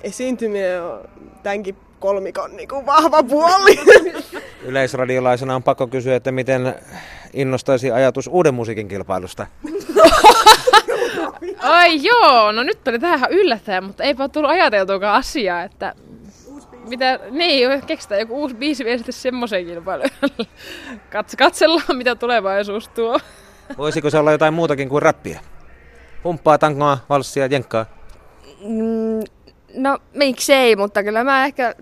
[0.02, 1.08] esiintyminen on
[1.42, 3.78] tämänkin kolmikon niin kuin vahva puoli.
[4.68, 6.74] Yleisradiolaisena on pakko kysyä, että miten
[7.32, 9.46] innostaisi ajatus uuden musiikin kilpailusta?
[11.60, 15.94] Ai joo, no nyt tuli tähän yllättäen, mutta eipä ole tullut ajateltuakaan asiaa, että
[16.88, 20.10] mitä, niin, keksitään joku uusi biisi vielä sitten semmoisen kilpailuun.
[21.12, 23.20] Katse, katsellaan, mitä tulevaisuus tuo.
[23.78, 25.40] Voisiko se olla jotain muutakin kuin räppiä?
[26.22, 27.86] Pumppaa, tangoa, valssia, jenkkaa?
[28.60, 29.24] Mm,
[29.74, 31.74] no miksei, mutta kyllä mä ehkä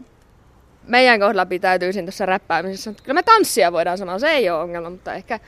[0.86, 2.94] meidän kohdalla pitäytyisin tässä räppäämisessä.
[3.03, 5.40] Kyllä me tanssia voidaan sanoa, se ei ole ongelma, mutta ehkä,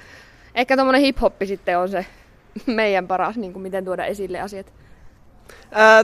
[0.55, 2.07] ehkä tommonen hip-hoppi sitten on se
[2.67, 4.73] meidän paras, niin kuin miten tuoda esille asiat.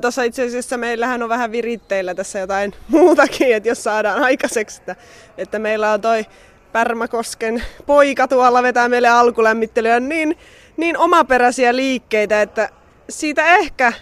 [0.02, 4.96] Tuossa itse asiassa meillähän on vähän viritteillä tässä jotain muutakin, että jos saadaan aikaiseksi, että,
[5.38, 6.26] että meillä on toi
[6.72, 10.38] Pärmäkosken poika tuolla vetää meille alkulämmittelyä niin,
[10.76, 12.68] niin omaperäisiä liikkeitä, että
[13.08, 13.92] siitä ehkä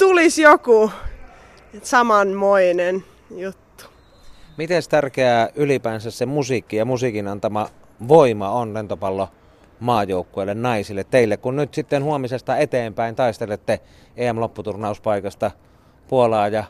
[0.00, 0.90] tulisi joku
[1.82, 3.84] samanmoinen juttu.
[4.56, 7.68] Miten tärkeää ylipäänsä se musiikki ja musiikin antama
[8.08, 9.28] voima on lentopallo
[9.80, 13.80] maajoukkueelle naisille teille, kun nyt sitten huomisesta eteenpäin taistelette
[14.16, 15.50] EM-lopputurnauspaikkasta
[16.08, 16.64] Puolaa ja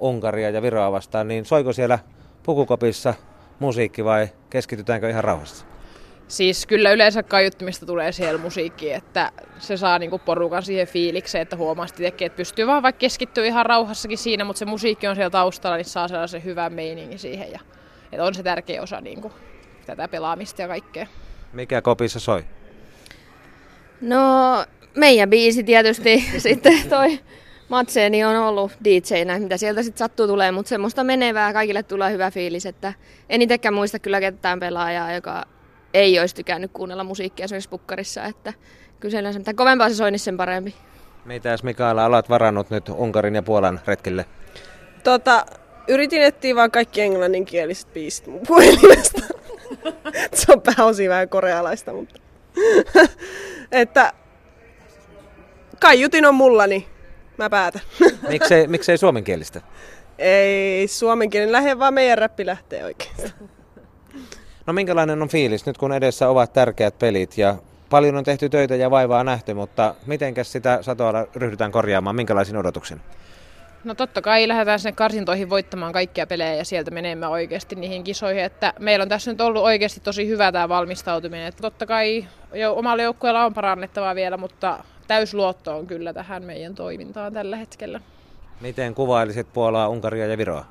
[0.00, 1.98] Unkaria ja Viroa vastaan, niin soiko siellä
[2.42, 3.14] pukukopissa
[3.58, 5.75] musiikki vai keskitytäänkö ihan rauhassa?
[6.28, 11.56] Siis kyllä yleensä kaiuttimista tulee siellä musiikki, että se saa niinku porukan siihen fiilikseen, että
[11.56, 15.30] huomaa sitten, että pystyy vaan vaikka keskittyä ihan rauhassakin siinä, mutta se musiikki on siellä
[15.30, 17.52] taustalla, niin saa sellaisen hyvän meiningin siihen.
[17.52, 17.60] Ja,
[18.12, 19.32] että on se tärkeä osa niinku,
[19.86, 21.06] tätä pelaamista ja kaikkea.
[21.52, 22.44] Mikä kopissa soi?
[24.00, 24.20] No
[24.94, 27.18] meidän biisi tietysti sitten toi
[27.68, 32.30] Matseeni on ollut DJnä, mitä sieltä sitten sattuu tulee, mutta semmoista menevää, kaikille tulee hyvä
[32.30, 32.92] fiilis, että
[33.28, 35.44] en itsekään muista kyllä ketään pelaajaa, joka
[35.96, 38.52] ei olisi tykännyt kuunnella musiikkia esimerkiksi pukkarissa, että
[39.00, 40.74] kyllä se mitä kovempaa se soi, niin sen parempi.
[41.24, 44.24] Mitäs Mikaela, olet varannut nyt Unkarin ja Puolan retkille?
[45.04, 45.46] Tota,
[45.88, 49.20] yritin etsiä vaan kaikki englanninkieliset biisit mun puhelimesta.
[50.34, 52.20] se on pääosin vähän korealaista, mutta...
[53.72, 54.12] että
[55.80, 56.84] kaiutin on mulla, niin
[57.38, 57.82] mä päätän.
[58.28, 59.60] miksei, miksei suomenkielistä?
[60.18, 63.12] Ei suomenkielinen lähde, vaan meidän räppi lähtee oikein.
[64.66, 67.56] No minkälainen on fiilis nyt kun edessä ovat tärkeät pelit ja
[67.90, 73.00] paljon on tehty töitä ja vaivaa nähty, mutta mitenkäs sitä satoa ryhdytään korjaamaan, minkälaisin odotuksen?
[73.84, 78.44] No totta kai lähdetään sinne karsintoihin voittamaan kaikkia pelejä ja sieltä menemme oikeasti niihin kisoihin.
[78.44, 81.46] Että meillä on tässä nyt ollut oikeasti tosi hyvä tämä valmistautuminen.
[81.46, 86.74] Että totta kai jo omalla joukkueella on parannettavaa vielä, mutta täysluotto on kyllä tähän meidän
[86.74, 88.00] toimintaan tällä hetkellä.
[88.60, 90.64] Miten kuvailisit Puolaa, Unkaria ja Viroa?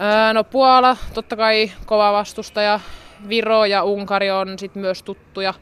[0.00, 2.80] Öö, no Puola, totta kai kova vastustaja.
[3.28, 5.54] Viro ja Unkari on sit myös tuttuja.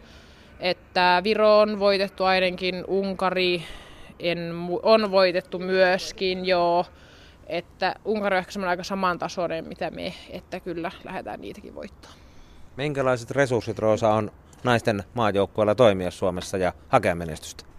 [0.61, 3.63] Että Viro on voitettu ainakin, Unkari
[4.19, 4.53] en,
[4.83, 6.87] on voitettu myöskin, joo.
[7.47, 12.11] Että Unkari on ehkä aika samantasoinen mitä me, että kyllä lähdetään niitäkin voittaa.
[12.77, 14.31] Minkälaiset resurssit Roosa on
[14.65, 17.74] naisten maajoukkueella toimia Suomessa ja hakea menestystä?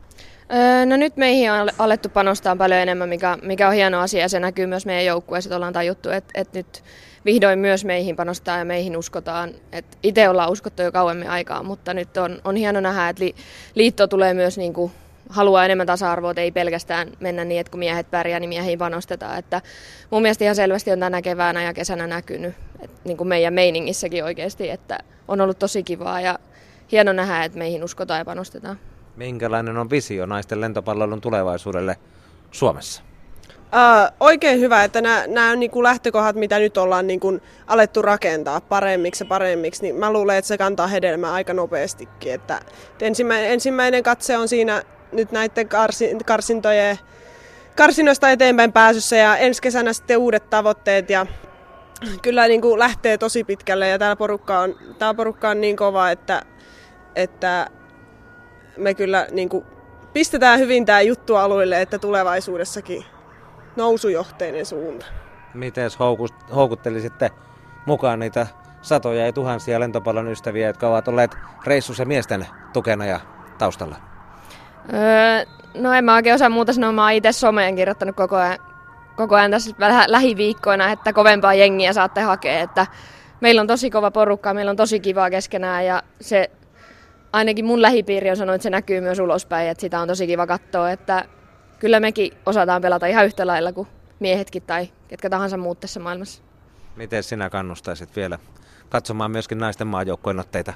[0.86, 4.40] No nyt meihin on alettu panostaa paljon enemmän, mikä, mikä on hieno asia ja se
[4.40, 6.84] näkyy myös meidän joukkueessa, ollaan tajuttu, että, että nyt
[7.26, 9.52] vihdoin myös meihin panostaa ja meihin uskotaan.
[9.72, 13.36] että itse ollaan uskottu jo kauemmin aikaa, mutta nyt on, on hieno nähdä, että li,
[13.76, 14.92] liitto tulee myös niin kuin
[15.30, 19.40] haluaa enemmän tasa-arvoa, ei pelkästään mennä niin, että kun miehet pärjää, niin miehiin panostetaan.
[19.40, 19.62] Että
[20.10, 24.24] mun mielestä ihan selvästi on tänä keväänä ja kesänä näkynyt että niin kuin meidän meiningissäkin
[24.24, 26.40] oikeasti, että on ollut tosi kivaa ja
[26.92, 28.80] hieno nähdä, että meihin uskotaan ja panostetaan.
[29.16, 31.98] Minkälainen on visio naisten lentopallon tulevaisuudelle
[32.52, 33.04] Suomessa?
[33.66, 38.62] Uh, oikein hyvä, että nämä, niin kuin lähtökohdat, mitä nyt ollaan niin kuin alettu rakentaa
[38.62, 42.34] paremmiksi ja paremmiksi, niin mä luulen, että se kantaa hedelmää aika nopeastikin.
[42.34, 42.62] Että
[43.02, 47.00] ensimmäinen, ensimmäinen katse on siinä nyt näiden karsi, karsintojen,
[47.76, 51.26] karsinoista eteenpäin pääsyssä ja ensi kesänä sitten uudet tavoitteet ja
[52.22, 56.12] kyllä niin kuin lähtee tosi pitkälle ja tämä porukka on, tämä porukka on niin kova,
[56.12, 56.42] että,
[57.16, 57.68] että
[58.78, 59.66] me kyllä niin kuin
[60.14, 63.06] pistetään hyvin tämä juttu alueelle, että tulevaisuudessakin
[63.76, 65.06] nousujohteinen suunta.
[65.54, 65.90] Miten
[66.56, 67.32] houkuttelisitte
[67.86, 68.48] mukaan niitä
[68.82, 71.36] satoja ja tuhansia lentopallon ystäviä, jotka ovat olleet
[71.66, 73.20] reissussa miesten tukena ja
[73.58, 73.96] taustalla?
[74.94, 76.92] Öö, no en mä oikein osaa muuta sanoa.
[76.92, 78.58] Mä oon itse someen kirjoittanut koko ajan,
[79.16, 79.76] koko ajan tässä
[80.08, 82.60] lähiviikkoina, että kovempaa jengiä saatte hakea.
[82.60, 82.88] Että
[83.42, 86.52] meillä on tosi kova porukka, meillä on tosi kivaa keskenään ja se
[87.36, 90.48] ainakin mun lähipiiri on sanonut, että se näkyy myös ulospäin, että sitä on tosi kiva
[90.48, 91.26] katsoa, että
[91.80, 93.88] kyllä mekin osataan pelata ihan yhtä lailla kuin
[94.20, 96.44] miehetkin tai ketkä tahansa muut tässä maailmassa.
[96.96, 98.40] Miten sinä kannustaisit vielä
[98.90, 100.74] katsomaan myöskin naisten maajoukkojen otteita?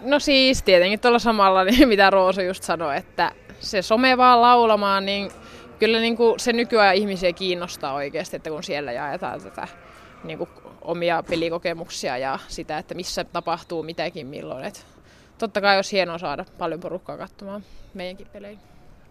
[0.00, 5.06] No siis tietenkin tuolla samalla, niin mitä Roosa just sanoi, että se some vaan laulamaan,
[5.06, 5.30] niin
[5.78, 9.68] kyllä niin kuin se nykyajan ihmisiä kiinnostaa oikeasti, että kun siellä jaetaan tätä
[10.24, 10.50] niin kuin
[10.82, 14.64] omia pelikokemuksia ja sitä, että missä tapahtuu mitäkin milloin.
[14.64, 14.86] Et
[15.40, 17.62] totta kai olisi hienoa saada paljon porukkaa katsomaan
[17.94, 18.58] meidänkin pelejä.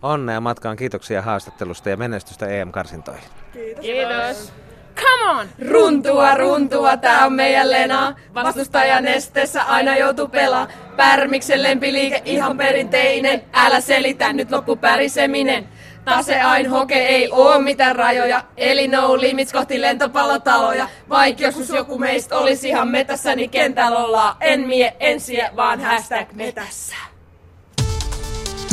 [0.01, 3.23] Onnea matkaan, kiitoksia haastattelusta ja menestystä EM-karsintoihin.
[3.53, 3.85] Kiitos.
[3.85, 4.53] Kiitos.
[4.95, 5.47] Come on!
[5.69, 8.15] Runtua, runtua, tää on meidän Lena.
[8.33, 10.67] Vastustajan nesteessä aina joutuu pelaa.
[10.95, 13.41] Pärmiksen lempiliike ihan perinteinen.
[13.53, 15.67] Älä selitä, nyt loppu päriseminen.
[16.05, 20.87] Tase ain hoke ei oo mitään rajoja, eli no limits kohti lentopallotaloja.
[21.09, 24.35] Vaikka joskus joku meistä olisi ihan metässä, niin kentällä ollaan.
[24.39, 26.95] En mie ensiä, vaan hashtag metässä.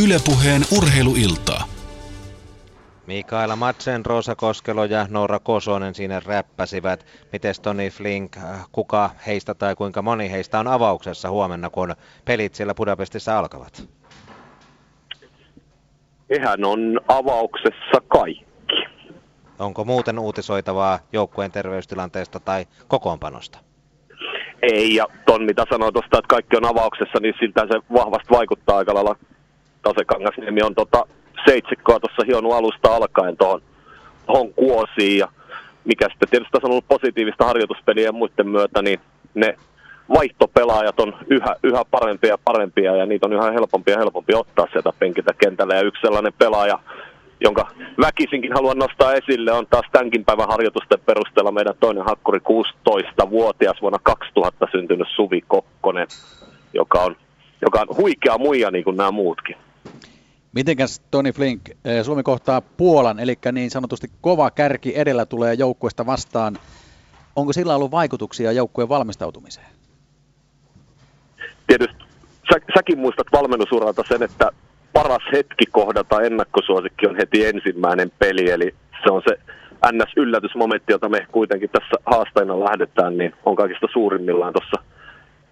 [0.04, 1.64] Ylepuheen urheiluiltaa.
[3.06, 7.06] Mikaela Madsen, Rosa Koskelo ja Noora Kosonen siinä räppäsivät.
[7.32, 11.94] Mites Toni Flink, äh, kuka heistä tai kuinka moni heistä on avauksessa huomenna, kun
[12.24, 13.88] pelit siellä Budapestissa alkavat?
[16.30, 18.46] Hehän on avauksessa kaikki.
[19.58, 23.58] Onko muuten uutisoitavaa joukkueen terveystilanteesta tai kokoonpanosta?
[24.62, 28.76] Ei, ja ton mitä sanoit tuosta, että kaikki on avauksessa, niin siltä se vahvasti vaikuttaa
[28.76, 29.16] aika lailla.
[29.82, 31.06] Tasekangasniemi on tota
[31.48, 33.62] seitsikkoa tuossa hionut alusta alkaen tuohon
[34.26, 35.28] tohon kuosiin, ja
[35.84, 39.00] mikä sitten tietysti on ollut positiivista harjoituspeliä ja muiden myötä, niin
[39.34, 39.58] ne
[40.08, 44.66] vaihtopelaajat on yhä, yhä parempia ja parempia ja niitä on yhä helpompia ja helpompi ottaa
[44.72, 45.74] sieltä penkiltä kentällä.
[45.74, 46.78] Ja yksi sellainen pelaaja,
[47.40, 47.68] jonka
[48.00, 53.98] väkisinkin haluan nostaa esille, on taas tämänkin päivän harjoitusten perusteella meidän toinen hakkuri 16-vuotias vuonna
[54.02, 56.06] 2000 syntynyt Suvi Kokkonen,
[56.74, 57.16] joka on,
[57.62, 59.56] joka on huikea muija niin kuin nämä muutkin.
[60.52, 66.06] Mitenkäs Toni Flink, eh, Suomi kohtaa Puolan, eli niin sanotusti kova kärki edellä tulee joukkueesta
[66.06, 66.58] vastaan.
[67.36, 69.75] Onko sillä ollut vaikutuksia joukkueen valmistautumiseen?
[72.52, 74.50] Sä, säkin muistat valmennusuralta sen, että
[74.92, 78.74] paras hetki kohdata ennakkosuosikki on heti ensimmäinen peli, eli
[79.04, 79.38] se on se
[79.92, 84.82] NS-yllätysmomentti, jota me kuitenkin tässä haasteina lähdetään, niin on kaikista suurimmillaan tuossa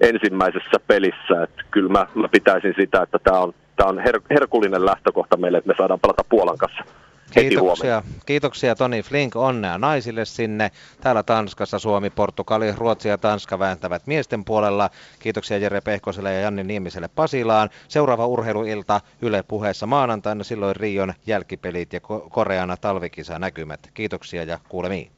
[0.00, 1.42] ensimmäisessä pelissä.
[1.42, 5.58] Että kyllä mä, mä pitäisin sitä, että tämä on, tää on her, herkullinen lähtökohta meille,
[5.58, 6.84] että me saadaan pelata Puolan kanssa
[7.30, 10.70] Kiitoksia, kiitoksia Toni Flink, onnea naisille sinne.
[11.00, 14.90] Täällä Tanskassa Suomi, Portugali, Ruotsi ja Tanska vääntävät miesten puolella.
[15.18, 17.70] Kiitoksia Jere Pehkoselle ja Janni Niemiselle Pasilaan.
[17.88, 23.80] Seuraava urheiluilta Yle puheessa maanantaina, silloin Rion jälkipelit ja Koreana talvikisa näkymät.
[23.94, 25.10] Kiitoksia ja kuulemiin.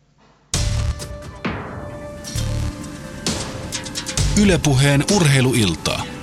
[4.42, 6.15] Ylepuheen urheiluiltaa.